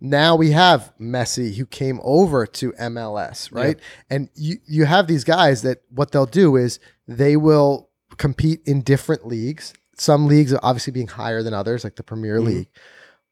now 0.00 0.36
we 0.36 0.50
have 0.52 0.92
Messi 1.00 1.56
who 1.56 1.64
came 1.66 1.98
over 2.04 2.46
to 2.46 2.72
MLS, 2.72 3.50
right? 3.50 3.78
And 4.10 4.28
you 4.34 4.58
you 4.66 4.84
have 4.84 5.06
these 5.08 5.24
guys 5.24 5.62
that 5.62 5.78
what 5.90 6.12
they'll 6.12 6.26
do 6.26 6.54
is 6.56 6.78
they 7.08 7.36
will 7.36 7.88
compete 8.18 8.60
in 8.66 8.82
different 8.82 9.26
leagues. 9.26 9.72
Some 9.96 10.26
leagues 10.26 10.52
are 10.52 10.60
obviously 10.62 10.92
being 10.92 11.06
higher 11.08 11.42
than 11.42 11.54
others, 11.54 11.82
like 11.82 11.96
the 11.96 12.02
Premier 12.02 12.38
Mhm. 12.38 12.44
League. 12.46 12.68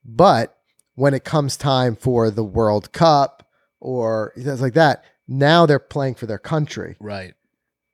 But 0.04 0.56
when 0.94 1.12
it 1.12 1.24
comes 1.24 1.56
time 1.58 1.96
for 1.96 2.30
the 2.30 2.44
World 2.44 2.92
Cup 2.92 3.46
or 3.80 4.32
things 4.36 4.62
like 4.62 4.74
that, 4.74 5.04
now 5.28 5.66
they're 5.66 5.78
playing 5.78 6.14
for 6.14 6.26
their 6.26 6.38
country, 6.38 6.96
Right. 7.00 7.34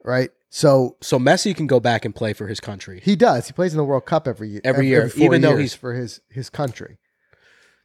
right? 0.05 0.31
So 0.49 0.97
So 1.01 1.19
Messi 1.19 1.55
can 1.55 1.67
go 1.67 1.79
back 1.81 2.05
and 2.05 2.15
play 2.15 2.33
for 2.33 2.49
his 2.49 2.59
country. 2.61 3.01
he 3.05 3.15
does. 3.17 3.47
He 3.47 3.53
plays 3.53 3.73
in 3.73 3.77
the 3.79 3.85
World 3.85 4.05
Cup 4.07 4.27
every 4.27 4.49
year. 4.49 4.61
Every 4.65 4.89
year, 4.89 5.09
four 5.09 5.27
even 5.27 5.41
though 5.43 5.51
years 5.51 5.61
he's- 5.61 5.75
for 5.75 5.95
his 5.95 6.21
his 6.29 6.51
country. 6.51 6.99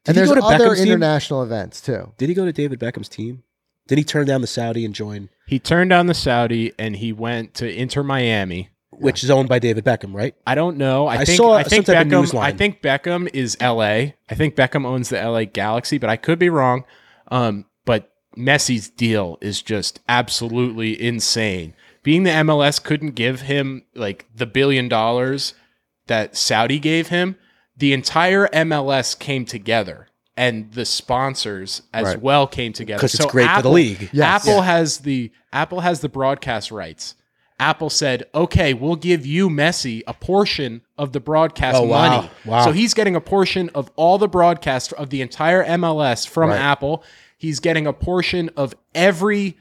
Did 0.03 0.09
and 0.11 0.15
he 0.17 0.19
there's 0.19 0.29
go 0.29 0.35
to 0.35 0.45
other 0.45 0.65
Beckham's 0.69 0.79
team? 0.79 0.87
international 0.87 1.43
events 1.43 1.81
too. 1.81 2.11
Did 2.17 2.29
he 2.29 2.35
go 2.35 2.45
to 2.45 2.51
David 2.53 2.79
Beckham's 2.79 3.09
team? 3.09 3.43
Did 3.87 3.97
he 3.99 4.03
turn 4.03 4.25
down 4.25 4.41
the 4.41 4.47
Saudi 4.47 4.83
and 4.85 4.95
join, 4.95 5.29
he 5.47 5.59
turned 5.59 5.91
down 5.91 6.07
the 6.07 6.13
Saudi 6.15 6.73
and 6.79 6.95
he 6.95 7.13
went 7.13 7.53
to 7.55 7.71
Inter 7.71 8.01
Miami. 8.03 8.69
which 8.97 9.23
is 9.25 9.29
owned 9.29 9.49
by 9.49 9.59
David 9.59 9.83
Beckham, 9.83 10.13
right? 10.15 10.33
I 10.47 10.55
don't 10.55 10.77
know. 10.77 11.05
I, 11.05 11.15
I 11.17 11.25
think 11.25 11.37
saw 11.37 11.53
I 11.53 11.63
think 11.63 11.85
some 11.85 11.93
type 11.95 12.05
of 12.05 12.07
Beckham. 12.11 12.21
news 12.21 12.33
line. 12.33 12.45
I 12.53 12.55
think 12.55 12.81
Beckham 12.81 13.29
is 13.33 13.57
L.A. 13.59 14.15
I 14.29 14.35
think 14.35 14.55
Beckham 14.55 14.85
owns 14.85 15.09
the 15.09 15.19
L.A. 15.19 15.45
Galaxy, 15.45 15.97
but 15.97 16.09
I 16.09 16.15
could 16.15 16.39
be 16.39 16.49
wrong. 16.49 16.85
Um, 17.29 17.65
but 17.65 17.74
Messi's 18.37 18.89
deal 18.89 19.37
is 19.41 19.61
just 19.61 19.99
absolutely 20.07 21.01
insane. 21.01 21.73
Being 22.03 22.23
the 22.23 22.31
MLS 22.31 22.81
couldn't 22.83 23.11
give 23.15 23.41
him 23.41 23.83
like 23.95 24.25
the 24.35 24.45
billion 24.45 24.87
dollars 24.87 25.53
that 26.07 26.35
Saudi 26.35 26.79
gave 26.79 27.07
him. 27.07 27.35
The 27.77 27.93
entire 27.93 28.47
MLS 28.53 29.17
came 29.17 29.43
together, 29.45 30.07
and 30.37 30.71
the 30.73 30.85
sponsors 30.85 31.81
as 31.93 32.05
Right. 32.05 32.21
well 32.21 32.47
came 32.47 32.73
together 32.73 33.01
'Cause 33.01 33.15
it's 33.15 33.25
great 33.25 33.49
for 33.49 33.61
the 33.63 33.69
league. 33.71 34.09
Yes. 34.13 34.41
Apple 34.43 34.57
Yeah. 34.57 34.63
has 34.63 34.97
the 34.99 35.31
Apple 35.51 35.79
has 35.81 36.01
the 36.01 36.09
broadcast 36.09 36.71
rights. 36.71 37.15
Apple 37.57 37.89
said, 37.89 38.25
"Okay, 38.35 38.73
we'll 38.73 38.97
give 38.97 39.25
you 39.25 39.49
Messi 39.49 40.03
a 40.05 40.13
portion 40.13 40.81
of 40.97 41.13
the 41.13 41.21
broadcast 41.21 41.77
Oh, 41.77 41.83
wow. 41.83 42.09
money." 42.17 42.29
Wow. 42.43 42.65
So 42.65 42.71
he's 42.73 42.93
getting 42.93 43.15
a 43.15 43.21
portion 43.21 43.69
of 43.73 43.89
all 43.95 44.17
the 44.17 44.27
broadcast 44.27 44.91
of 44.93 45.09
the 45.09 45.21
entire 45.21 45.63
MLS 45.63 46.25
from 46.25 46.49
Right. 46.49 46.59
Apple. 46.59 47.01
He's 47.37 47.59
getting 47.59 47.85
a 47.87 47.93
portion 47.93 48.49
of 48.57 48.73
every 48.93 49.57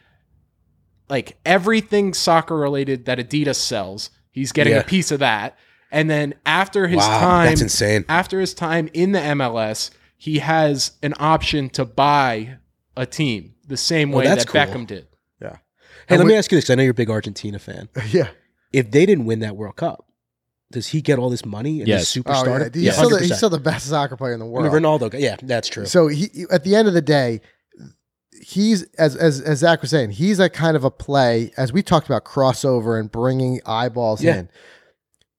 like 1.09 1.37
everything 1.45 2.14
soccer 2.14 2.57
related 2.57 3.05
that 3.07 3.18
Adidas 3.18 3.57
sells. 3.57 4.11
He's 4.31 4.53
getting 4.53 4.72
Yeah. 4.72 4.81
a 4.81 4.85
piece 4.85 5.11
of 5.11 5.20
that. 5.20 5.57
And 5.93 6.11
then 6.11 6.35
after 6.47 6.89
his 6.89 6.99
wow, 6.99 7.20
time 7.20 7.47
that's 7.51 7.61
insane. 7.61 8.05
after 8.09 8.41
his 8.41 8.55
time 8.55 8.89
in 8.95 9.12
the 9.12 9.20
MLS, 9.20 9.91
he 10.16 10.39
has 10.39 10.93
an 11.03 11.14
option 11.18 11.68
to 11.70 11.85
buy 11.85 12.57
a 12.97 13.07
team 13.07 13.55
the 13.68 13.77
same 13.77 14.12
Oh, 14.14 14.18
way 14.18 14.25
that's 14.25 14.45
that 14.45 14.51
cool. 14.51 14.61
Beckham 14.75 14.87
did. 14.87 15.07
Yeah. 15.41 15.51
Hey, 15.51 15.57
And 16.11 16.18
let 16.18 16.25
we- 16.27 16.33
me 16.33 16.39
ask 16.39 16.51
you 16.51 16.57
this. 16.59 16.64
'cause 16.64 16.70
I 16.70 16.75
know 16.77 16.83
you're 16.83 16.91
a 16.93 16.95
big 16.95 17.11
Argentina 17.11 17.59
fan. 17.59 17.89
Yeah. 18.11 18.29
If 18.72 18.91
they 18.91 19.07
didn't 19.07 19.27
win 19.27 19.39
that 19.41 19.57
World 19.57 19.77
Cup, 19.77 20.05
does 20.72 20.89
he 20.89 21.01
get 21.01 21.18
all 21.20 21.31
this 21.31 21.45
money 21.45 21.79
and 21.81 21.87
Yes. 21.87 22.12
this 22.12 22.16
Oh, 22.27 22.31
superstar? 22.33 22.75
yeah. 22.75 22.81
He's, 22.91 22.95
still 22.97 23.11
the, 23.11 23.20
he's 23.20 23.37
still 23.37 23.51
the 23.51 23.61
best 23.61 23.87
soccer 23.87 24.16
player 24.16 24.33
in 24.33 24.41
the 24.41 24.47
I 24.47 24.49
world. 24.49 24.72
mean, 24.72 24.83
Ronaldo. 24.83 25.14
Yeah, 25.20 25.37
that's 25.43 25.68
true. 25.68 25.87
So 25.87 26.09
he 26.09 26.47
at 26.51 26.64
the 26.64 26.75
end 26.75 26.89
of 26.89 26.95
the 26.95 27.03
day, 27.03 27.41
he's 28.43 28.82
as 28.99 29.16
as 29.16 29.41
as 29.41 29.59
Zach 29.59 29.80
was 29.80 29.91
saying, 29.91 30.11
he's 30.11 30.39
a 30.39 30.49
kind 30.49 30.76
of 30.76 30.85
a 30.85 30.91
play 30.91 31.53
as 31.57 31.72
we 31.72 31.82
talked 31.82 32.07
about 32.07 32.24
crossover 32.24 32.99
and 32.99 33.11
bringing 33.11 33.61
eyeballs 33.66 34.22
Yeah. 34.22 34.37
in. 34.41 34.49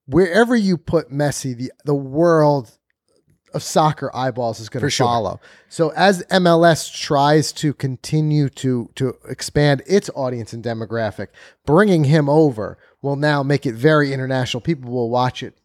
Wherever 0.08 0.56
you 0.56 0.78
put 0.78 1.12
Messi, 1.12 1.58
the 1.58 1.72
the 1.84 1.96
world 1.96 2.72
of 3.54 3.64
soccer 3.64 4.12
eyeballs 4.16 4.60
is 4.60 4.68
going 4.70 4.82
For 4.82 4.88
to 4.88 4.92
sure. 4.92 5.08
follow. 5.08 5.40
So 5.70 5.90
as 5.96 6.24
MLS 6.30 6.92
tries 6.94 7.52
to 7.54 7.74
continue 7.74 8.50
to 8.50 8.90
to 8.96 9.16
expand 9.28 9.82
its 9.88 10.10
audience 10.14 10.54
and 10.54 10.64
demographic, 10.64 11.28
bringing 11.66 12.04
him 12.04 12.30
over 12.30 12.78
will 13.02 13.16
now 13.16 13.44
make 13.44 13.66
it 13.66 13.74
very 13.76 14.12
international. 14.14 14.62
People 14.62 14.92
will 14.92 15.10
watch 15.10 15.42
it. 15.42 15.56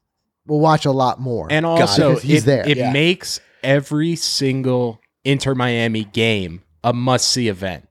Will 0.46 0.60
watch 0.60 0.84
a 0.86 0.90
lot 0.92 1.20
more. 1.20 1.48
And 1.50 1.66
also, 1.66 2.10
because 2.10 2.22
he's 2.22 2.42
it, 2.42 2.46
there. 2.46 2.68
it 2.68 2.76
Yeah. 2.78 2.92
makes 2.92 3.40
every 3.62 4.16
single 4.16 5.00
Inter 5.24 5.54
Miami 5.54 6.04
game 6.04 6.62
a 6.84 6.92
must 6.92 7.28
see 7.28 7.48
event. 7.48 7.88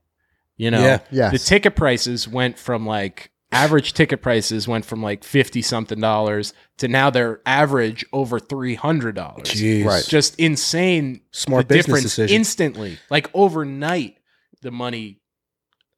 You 0.56 0.70
know, 0.70 0.82
Yeah. 0.82 0.98
Yes. 1.10 1.32
the 1.32 1.38
ticket 1.38 1.74
prices 1.76 2.28
went 2.28 2.58
from 2.58 2.86
like 2.86 3.30
average 3.52 3.94
ticket 3.94 4.22
prices 4.22 4.68
went 4.68 4.84
from 4.84 5.02
like 5.02 5.24
50 5.24 5.62
something 5.62 6.00
dollars 6.00 6.52
to 6.78 6.86
now 6.86 7.10
they're 7.10 7.40
average 7.46 8.04
over 8.12 8.38
$300. 8.38 9.14
Jeez. 9.42 9.84
Right. 9.84 10.04
Just 10.06 10.38
insane. 10.38 11.22
Smart 11.32 11.66
the 11.68 11.74
business 11.74 11.86
difference 11.86 12.02
decision. 12.04 12.36
instantly. 12.36 12.98
Like 13.10 13.30
overnight, 13.34 14.18
the 14.62 14.70
money 14.70 15.19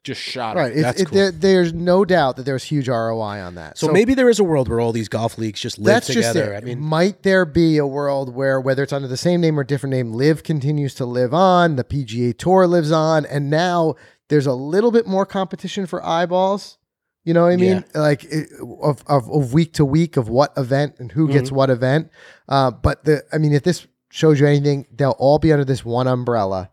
just 0.05 0.21
shot 0.21 0.57
Right. 0.57 0.77
It, 0.77 0.83
That's 0.83 1.01
it, 1.01 1.07
cool. 1.07 1.17
there, 1.17 1.31
there's 1.31 1.73
no 1.73 2.05
doubt 2.05 2.37
that 2.37 2.43
there's 2.45 2.65
huge 2.65 2.89
ROI 2.89 3.41
on 3.41 3.55
that. 3.55 3.79
So, 3.79 3.89
maybe 3.89 4.15
there 4.15 4.29
is 4.29 4.41
a 4.41 4.45
world 4.45 4.69
where 4.69 4.81
all 4.81 4.93
these 4.93 5.09
golf 5.09 5.39
leagues 5.39 5.61
just 5.61 5.79
live 5.79 5.87
that's 5.87 6.07
just 6.09 6.33
together. 6.33 6.55
it. 6.55 6.57
I 6.59 6.61
mean, 6.61 6.81
might 6.81 7.23
there 7.23 7.45
be 7.45 7.79
a 7.79 7.87
world 7.87 8.35
where 8.35 8.61
whether 8.61 8.83
it's 8.83 8.93
under 8.93 9.09
the 9.09 9.17
same 9.17 9.41
name 9.41 9.59
or 9.59 9.65
different 9.65 9.93
name, 9.93 10.13
LIV 10.13 10.43
continues 10.43 10.95
to 10.97 11.07
live 11.07 11.33
on, 11.33 11.77
the 11.77 11.85
PGA 11.85 12.37
Tour 12.37 12.67
lives 12.67 12.91
on, 12.91 13.25
and 13.27 13.49
now 13.49 13.95
there's 14.29 14.47
a 14.47 14.55
little 14.55 14.91
bit 14.91 15.07
more 15.07 15.27
competition 15.27 15.87
for 15.87 16.05
eyeballs. 16.05 16.79
You 17.25 17.35
know 17.35 17.43
what 17.43 17.53
I 17.53 17.57
mean? 17.57 17.85
Like 17.95 18.25
it, 18.25 18.49
of, 18.83 19.05
of 19.07 19.31
of 19.31 19.53
week 19.53 19.75
to 19.75 19.85
week 19.85 20.17
of 20.17 20.29
what 20.29 20.53
event 20.57 20.97
and 20.99 21.13
who 21.13 21.29
gets 21.29 21.53
what 21.53 21.71
event. 21.71 22.11
Uh, 22.49 22.73
but 22.73 23.05
the 23.05 23.23
I 23.33 23.39
mean, 23.39 23.53
if 23.53 23.63
this 23.63 23.87
shows 24.11 24.41
you 24.41 24.47
anything, 24.49 24.87
they'll 24.93 25.13
all 25.13 25.39
be 25.39 25.53
under 25.53 25.65
this 25.65 25.85
one 25.85 26.09
umbrella. 26.09 26.72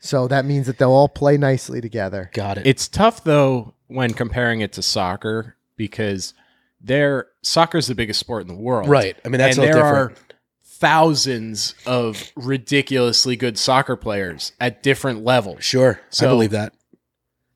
So 0.00 0.28
that 0.28 0.44
means 0.44 0.66
that 0.66 0.78
they'll 0.78 0.90
all 0.92 1.08
play 1.08 1.36
nicely 1.36 1.80
together. 1.80 2.30
got 2.32 2.58
it. 2.58 2.66
It's 2.66 2.88
tough 2.88 3.24
though 3.24 3.74
when 3.88 4.14
comparing 4.14 4.60
it 4.60 4.72
to 4.74 4.82
soccer 4.82 5.56
because 5.76 6.34
they're 6.80 7.26
soccer's 7.42 7.86
the 7.86 7.94
biggest 7.94 8.20
sport 8.20 8.42
in 8.42 8.48
the 8.48 8.54
world. 8.54 8.88
right. 8.88 9.16
I 9.24 9.28
mean, 9.28 9.38
that's 9.38 9.58
and 9.58 9.66
all 9.66 9.72
there 9.74 9.82
different. 9.82 10.18
are 10.18 10.22
thousands 10.64 11.74
of 11.86 12.22
ridiculously 12.36 13.36
good 13.36 13.58
soccer 13.58 13.96
players 13.96 14.52
at 14.60 14.82
different 14.82 15.24
levels. 15.24 15.64
Sure. 15.64 16.00
I 16.20 16.26
believe 16.26 16.50
that. 16.52 16.74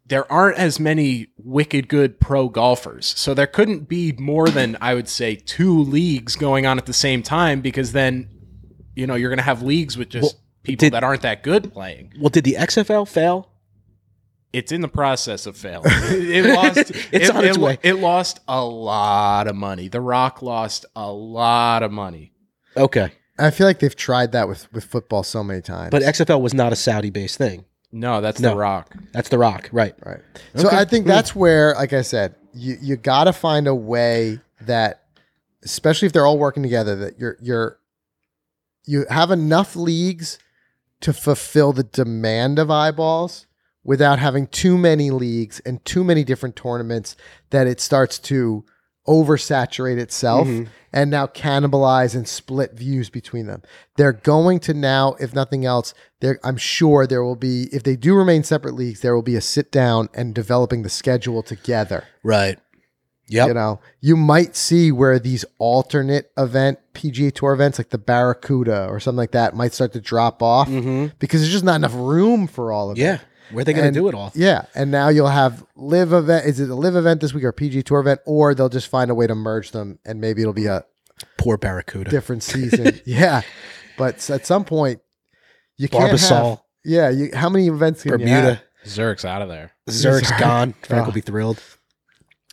There 0.07 0.31
aren't 0.31 0.59
as 0.59 0.79
many 0.79 1.29
wicked 1.39 1.89
good 1.89 2.21
pro 2.21 2.49
golfers. 2.49 3.07
So 3.17 3.33
there 3.33 3.47
couldn't 3.47 3.89
be 3.89 4.13
more 4.19 4.49
than 4.49 4.77
I 4.81 4.95
would 4.95 5.09
say 5.09 5.37
two 5.37 5.79
leagues 5.79 6.37
going 6.37 6.67
on 6.67 6.77
at 6.77 6.87
the 6.87 6.93
same 6.93 7.23
time 7.23 7.61
because 7.61 7.93
then 7.93 8.29
you 8.95 9.07
know, 9.07 9.15
you're 9.15 9.31
going 9.31 9.39
to 9.39 9.45
have 9.45 9.63
leagues 9.63 9.97
with 9.97 10.11
just 10.11 10.35
Well, 10.35 10.42
people 10.63 10.87
did- 10.87 10.93
that 10.93 11.05
aren't 11.05 11.23
that 11.23 11.43
good 11.43 11.73
playing. 11.73 12.13
Well, 12.21 12.31
did 12.31 12.45
the 12.45 12.55
XFL 12.59 13.07
fail? 13.09 13.49
It's 14.53 14.71
in 14.71 14.83
the 14.83 14.89
process 14.89 15.47
of 15.47 15.57
failing. 15.57 15.87
It, 15.87 16.45
it 16.47 16.55
lost. 16.55 16.77
It's 16.77 16.91
it, 17.13 17.31
on 17.31 17.45
its 17.45 17.57
it- 17.57 17.61
way. 17.61 17.79
It 17.83 17.95
lost 17.95 18.41
a 18.47 18.63
lot 18.65 19.47
of 19.47 19.57
money. 19.57 19.89
The 19.89 20.01
Rock 20.01 20.43
lost 20.43 20.85
a 20.95 21.11
lot 21.11 21.83
of 21.83 21.91
money. 21.91 22.33
Okay. 22.77 23.13
I 23.39 23.51
feel 23.51 23.67
like 23.67 23.79
they've 23.79 23.97
tried 23.97 24.33
that 24.33 24.47
with 24.49 24.71
with 24.73 24.85
football 24.85 25.23
so 25.23 25.43
many 25.43 25.63
times. 25.63 25.91
But 25.91 26.03
XFL 26.03 26.41
was 26.43 26.53
not 26.53 26.73
a 26.73 26.77
Saudi 26.77 27.09
based 27.11 27.39
thing. 27.39 27.65
No, 27.91 28.21
that's 28.21 28.41
No. 28.41 28.51
the 28.51 28.57
Rock. 28.57 28.95
That's 29.13 29.29
The 29.31 29.39
Rock. 29.39 29.69
Right. 29.73 29.95
Right. 30.05 30.21
So 30.57 30.67
Okay. 30.69 30.77
I 30.77 30.85
think 30.85 31.05
hmm. 31.05 31.09
that's 31.11 31.35
where, 31.35 31.75
like 31.75 31.93
I 31.93 32.03
said, 32.03 32.35
you 32.55 32.77
you 32.81 32.97
got 32.97 33.25
to 33.25 33.33
find 33.33 33.67
a 33.67 33.75
way 33.75 34.39
that, 34.63 35.03
especially 35.65 36.07
if 36.07 36.13
they're 36.13 36.27
all 36.27 36.39
working 36.39 36.63
together, 36.63 36.95
that 36.97 37.19
you're 37.19 37.37
you're 37.41 37.79
you 38.85 39.07
have 39.09 39.31
enough 39.31 39.77
leagues 39.77 40.39
to 41.03 41.13
fulfill 41.13 41.73
the 41.73 41.83
demand 41.85 42.59
of 42.59 42.71
eyeballs 42.71 43.47
without 43.85 44.19
having 44.19 44.47
too 44.47 44.79
many 44.79 45.11
leagues 45.11 45.61
and 45.67 45.85
too 45.85 46.05
many 46.05 46.25
different 46.25 46.57
tournaments 46.57 47.17
that 47.51 47.67
it 47.67 47.81
starts 47.81 48.19
to 48.19 48.65
oversaturate 49.09 49.99
itself 49.99 50.47
Mhm. 50.47 50.69
and 50.93 51.11
now 51.11 51.27
cannibalize 51.27 52.15
and 52.15 52.29
split 52.29 52.75
views 52.75 53.11
between 53.11 53.47
them. 53.47 53.61
They're 53.97 54.13
going 54.13 54.61
to 54.61 54.75
now, 54.75 55.17
if 55.19 55.35
nothing 55.35 55.65
else, 55.67 55.93
there 56.21 56.39
I'm 56.45 56.57
sure 56.57 57.05
there 57.07 57.25
will 57.25 57.35
be 57.37 57.69
if 57.73 57.83
they 57.83 57.97
do 57.97 58.15
remain 58.15 58.45
separate 58.45 58.75
leagues, 58.77 59.01
there 59.01 59.15
will 59.15 59.23
be 59.23 59.35
a 59.35 59.41
sit 59.41 59.73
down 59.73 60.09
and 60.15 60.33
developing 60.35 60.83
the 60.83 60.89
schedule 60.89 61.43
together. 61.43 62.05
Right. 62.23 62.61
Yep. 63.33 63.49
You 63.49 63.55
know, 63.55 63.81
you 64.01 64.17
might 64.17 64.55
see 64.57 64.93
where 64.93 65.19
these 65.19 65.45
alternate 65.59 66.31
event 66.37 66.79
PGA 66.95 67.33
Tour 67.33 67.53
events, 67.53 67.79
like 67.79 67.91
the 67.91 67.99
Barracuda 67.99 68.87
or 68.89 69.01
something 69.01 69.17
like 69.19 69.33
that, 69.33 69.55
might 69.55 69.73
start 69.73 69.93
to 69.95 70.01
drop 70.01 70.43
off 70.43 70.69
Mm-hmm. 70.69 71.15
because 71.19 71.41
there's 71.41 71.53
just 71.53 71.65
not 71.65 71.77
enough 71.77 71.95
room 71.95 72.47
for 72.47 72.73
all 72.73 72.91
of 72.91 72.99
it. 72.99 73.01
Yeah. 73.01 73.19
Where 73.51 73.61
are 73.63 73.65
they 73.65 73.73
going 73.75 73.93
to 73.93 73.99
do 74.01 74.09
it 74.09 74.15
all? 74.15 74.33
Yeah, 74.35 74.65
and 74.75 74.91
now 74.91 75.09
you'll 75.11 75.27
have 75.29 75.63
LIV 75.77 76.13
event. 76.15 76.47
Is 76.47 76.59
it 76.59 76.71
a 76.71 76.75
LIV 76.75 76.97
event 76.97 77.21
this 77.21 77.35
week 77.35 77.45
or 77.45 77.49
a 77.49 77.53
PG 77.53 77.83
Tour 77.83 78.01
event, 78.01 78.21
or 78.25 78.55
they'll 78.55 78.71
just 78.71 78.89
find 78.89 79.11
a 79.11 79.15
way 79.15 79.27
to 79.27 79.35
merge 79.35 79.73
them, 79.73 79.99
and 80.07 80.21
maybe 80.23 80.41
it'll 80.41 80.55
be 80.55 80.67
a 80.67 80.85
Poor 81.37 81.59
Barracuda. 81.59 82.11
different 82.11 82.43
season. 82.53 83.01
yeah, 83.05 83.43
but 83.99 84.31
at 84.31 84.47
some 84.47 84.65
point, 84.65 85.01
you 85.77 85.89
can't 85.89 86.19
have. 86.19 86.61
Yeah, 86.85 87.11
you, 87.11 87.29
how 87.35 87.49
many 87.51 87.69
events 87.69 88.03
can 88.03 88.13
you 88.13 88.19
Bermuda. 88.19 88.55
have? 88.55 88.63
Zurich's 88.87 89.25
out 89.27 89.43
of 89.43 89.49
there. 89.49 89.73
Zurich's 89.91 90.29
Zurich. 90.29 90.41
gone. 90.41 90.75
Frank 90.83 91.03
Oh. 91.03 91.07
will 91.07 91.13
be 91.13 91.21
thrilled. 91.21 91.63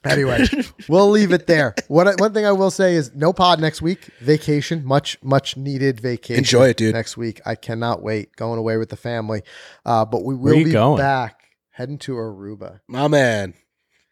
Anyway, 0.06 0.46
we'll 0.88 1.10
leave 1.10 1.34
it 1.34 1.46
there. 1.48 1.76
What 1.88 2.20
one 2.20 2.34
thing 2.34 2.46
I 2.46 2.54
will 2.54 2.72
say 2.72 2.96
is 2.96 3.14
no 3.14 3.34
pod 3.34 3.60
next 3.60 3.82
week. 3.82 4.10
Vacation, 4.22 4.86
much 4.86 5.18
much 5.22 5.58
needed 5.58 6.00
vacation. 6.00 6.40
Enjoy 6.40 6.70
it, 6.70 6.78
dude. 6.78 6.94
Next 6.94 7.18
week, 7.18 7.42
I 7.46 7.56
cannot 7.56 8.02
wait. 8.02 8.36
Going 8.36 8.60
away 8.60 8.78
with 8.78 8.90
the 8.90 8.96
family, 8.98 9.42
uh, 9.86 10.06
but 10.06 10.24
we 10.24 10.36
will 10.36 10.64
be 10.64 10.72
going? 10.72 10.98
back 10.98 11.42
heading 11.72 11.98
to 11.98 12.14
Aruba. 12.14 12.80
My 12.88 13.08
man. 13.08 13.54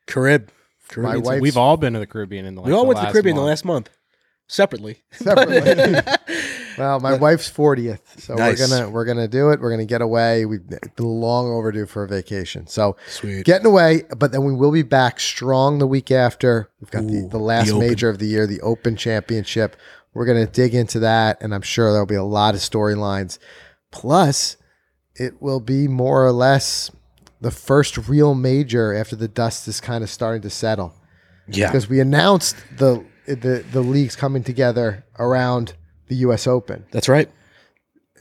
Carib. 0.08 0.50
Caribbean. 0.90 1.22
wife- 1.24 1.42
We've 1.42 1.58
all 1.58 1.78
been 1.78 1.94
to 1.94 2.00
the 2.00 2.08
Caribbean 2.08 2.46
in 2.46 2.56
the 2.56 2.62
like, 2.62 2.68
we 2.70 2.74
all 2.74 2.84
the 2.84 2.88
went 2.88 2.98
to 2.98 3.02
the 3.02 3.06
last 3.08 3.14
Caribbean 3.14 3.36
the 3.36 3.42
last 3.42 3.66
month. 3.66 3.90
Separately. 4.48 5.04
Separately. 5.12 5.60
Well, 6.78 7.00
my 7.00 7.16
wife's 7.16 7.50
40th, 7.50 8.20
so 8.20 8.36
Nice. 8.36 8.60
we're 8.60 8.68
gonna 8.68 8.90
we're 8.90 9.06
gonna 9.06 9.28
do 9.28 9.50
it. 9.50 9.60
We're 9.60 9.72
gonna 9.72 9.86
get 9.86 10.02
away. 10.02 10.46
We've 10.46 10.68
been 10.68 10.80
long 10.98 11.48
overdue 11.48 11.86
for 11.86 12.04
a 12.04 12.08
vacation. 12.08 12.68
So 12.68 12.96
Sweet. 13.08 13.46
getting 13.46 13.66
away, 13.66 14.04
but 14.16 14.32
then 14.32 14.44
we 14.44 14.54
will 14.54 14.72
be 14.72 14.84
back 14.84 15.20
strong 15.20 15.80
the 15.80 15.88
week 15.88 16.12
after. 16.12 16.70
We've 16.80 16.92
got 16.92 17.08
the, 17.08 17.26
Ooh, 17.26 17.30
the 17.30 17.40
last 17.40 17.70
the 17.70 17.80
major 17.80 18.10
of 18.10 18.20
the 18.20 18.28
year, 18.28 18.46
the 18.46 18.62
Open 18.62 18.96
Championship. 18.96 19.76
We're 20.14 20.26
gonna 20.26 20.46
dig 20.48 20.76
into 20.76 21.00
that, 21.00 21.42
and 21.42 21.54
I'm 21.54 21.62
sure 21.62 21.92
there'll 21.92 22.06
be 22.06 22.16
a 22.16 22.24
lot 22.24 22.54
of 22.54 22.62
storylines. 22.62 23.40
Plus, 23.92 24.58
it 25.16 25.42
will 25.42 25.60
be 25.60 25.88
more 25.88 26.26
or 26.26 26.32
less 26.32 26.92
the 27.42 27.52
first 27.52 27.98
real 28.08 28.36
major 28.36 28.94
after 28.94 29.16
the 29.16 29.28
dust 29.28 29.68
is 29.68 29.80
kind 29.80 30.04
of 30.04 30.10
starting 30.10 30.42
to 30.42 30.50
settle 30.50 30.94
yeah. 31.48 31.68
because 31.68 31.88
we 31.90 32.00
announced 32.00 32.56
the 32.78 33.04
the 33.26 33.64
the 33.72 33.82
leagues 33.82 34.16
coming 34.16 34.44
together 34.44 35.06
around 35.20 35.74
the 36.08 36.16
U.S. 36.18 36.48
Open, 36.48 36.86
That's 36.92 37.08
right. 37.10 37.30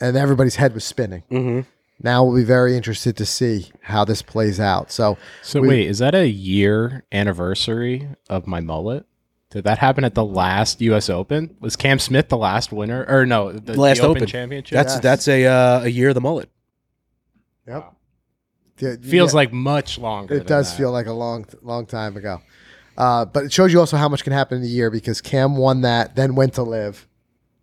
and 0.00 0.16
everybody's 0.16 0.56
head 0.56 0.74
was 0.74 0.84
spinning. 0.84 1.22
Mm-hmm. 1.30 1.60
Now 2.02 2.24
we'll 2.24 2.36
be 2.36 2.44
very 2.44 2.76
interested 2.76 3.16
to 3.16 3.24
see 3.26 3.70
how 3.82 4.04
this 4.04 4.20
plays 4.22 4.60
out. 4.60 4.90
So 4.92 5.16
So 5.42 5.60
We- 5.62 5.68
wait, 5.68 5.88
is 5.88 5.98
that 5.98 6.14
a 6.14 6.28
year 6.28 7.04
anniversary 7.12 8.08
of 8.28 8.46
my 8.46 8.60
mullet? 8.60 9.06
Did 9.50 9.64
that 9.64 9.78
happen 9.78 10.04
at 10.04 10.14
the 10.14 10.24
last 10.24 10.80
U.S. 10.82 11.08
Open? 11.08 11.56
Was 11.60 11.76
Cam 11.76 11.98
Smith 11.98 12.28
the 12.28 12.36
last 12.36 12.72
winner, 12.72 13.06
or 13.08 13.24
no, 13.24 13.52
the, 13.52 13.72
the 13.72 13.80
Last 13.80 14.00
Open, 14.00 14.18
Open. 14.22 14.26
championship? 14.26 14.74
That's 14.74 14.94
Yes. 14.94 15.02
that's 15.02 15.28
a 15.28 15.46
uh, 15.46 15.80
a 15.84 15.88
year 15.88 16.08
of 16.10 16.14
the 16.16 16.20
mullet. 16.20 16.50
yep, 17.66 17.92
it 18.78 19.02
feels 19.04 19.32
yeah, 19.32 19.36
like 19.36 19.52
much 19.52 19.98
longer. 19.98 20.34
it 20.34 20.38
than 20.38 20.46
does 20.48 20.70
that. 20.70 20.76
feel 20.76 20.90
like 20.92 21.06
a 21.06 21.12
long 21.12 21.46
long 21.62 21.86
time 21.86 22.16
ago. 22.16 22.40
Uh, 22.98 23.24
but 23.24 23.44
it 23.44 23.52
shows 23.52 23.72
you 23.72 23.78
also 23.80 23.96
how 23.96 24.08
much 24.08 24.24
can 24.24 24.32
happen 24.32 24.58
in 24.58 24.64
a 24.64 24.68
year 24.68 24.90
because 24.90 25.20
Cam 25.20 25.56
won 25.56 25.82
that, 25.82 26.16
then 26.16 26.34
went 26.34 26.54
to 26.54 26.62
LIV. 26.62 27.06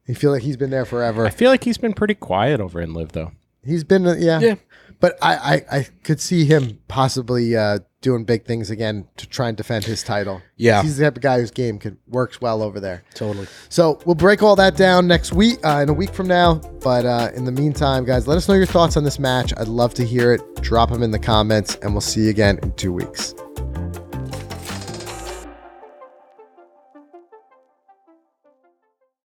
You 0.07 0.15
feel 0.15 0.31
like 0.31 0.41
he's 0.43 0.57
been 0.57 0.69
there 0.69 0.85
forever. 0.85 1.25
I 1.25 1.29
feel 1.29 1.49
like 1.49 1.63
he's 1.63 1.77
been 1.77 1.93
pretty 1.93 2.15
quiet 2.15 2.59
over 2.59 2.81
in 2.81 2.93
LIV 2.93 3.13
though. 3.13 3.31
He's 3.65 3.83
been, 3.83 4.05
uh, 4.05 4.15
yeah. 4.17 4.39
Yeah. 4.39 4.55
But 4.99 5.17
I, 5.21 5.35
I, 5.35 5.77
I 5.79 5.87
could 6.03 6.19
see 6.19 6.45
him 6.45 6.79
possibly 6.87 7.55
uh, 7.55 7.79
doing 8.01 8.23
big 8.25 8.45
things 8.45 8.69
again 8.69 9.07
to 9.17 9.27
try 9.27 9.47
and 9.47 9.57
defend 9.57 9.85
his 9.85 10.03
title. 10.03 10.41
Yeah. 10.55 10.81
He's 10.81 10.97
the 10.97 11.05
type 11.05 11.15
of 11.17 11.21
guy 11.23 11.39
whose 11.39 11.51
game 11.51 11.77
could 11.79 11.97
works 12.07 12.39
well 12.39 12.61
over 12.61 12.79
there. 12.79 13.03
Totally. 13.13 13.47
So 13.69 13.99
we'll 14.05 14.15
break 14.15 14.43
all 14.43 14.55
that 14.57 14.77
down 14.77 15.07
next 15.07 15.33
week, 15.33 15.59
uh, 15.65 15.79
in 15.83 15.89
a 15.89 15.93
week 15.93 16.13
from 16.13 16.27
now. 16.27 16.55
But 16.83 17.05
uh, 17.05 17.31
in 17.35 17.45
the 17.45 17.51
meantime, 17.51 18.05
guys, 18.05 18.27
let 18.27 18.37
us 18.37 18.47
know 18.47 18.53
your 18.55 18.65
thoughts 18.65 18.95
on 18.95 19.03
this 19.03 19.19
match. 19.19 19.53
I'd 19.57 19.67
love 19.67 19.93
to 19.95 20.05
hear 20.05 20.33
it. 20.33 20.41
Drop 20.61 20.89
them 20.89 21.03
in 21.03 21.11
the 21.11 21.19
comments, 21.19 21.75
and 21.81 21.93
we'll 21.93 22.01
see 22.01 22.21
you 22.25 22.29
again 22.29 22.59
in 22.63 22.71
two 22.73 22.93
weeks. 22.93 23.33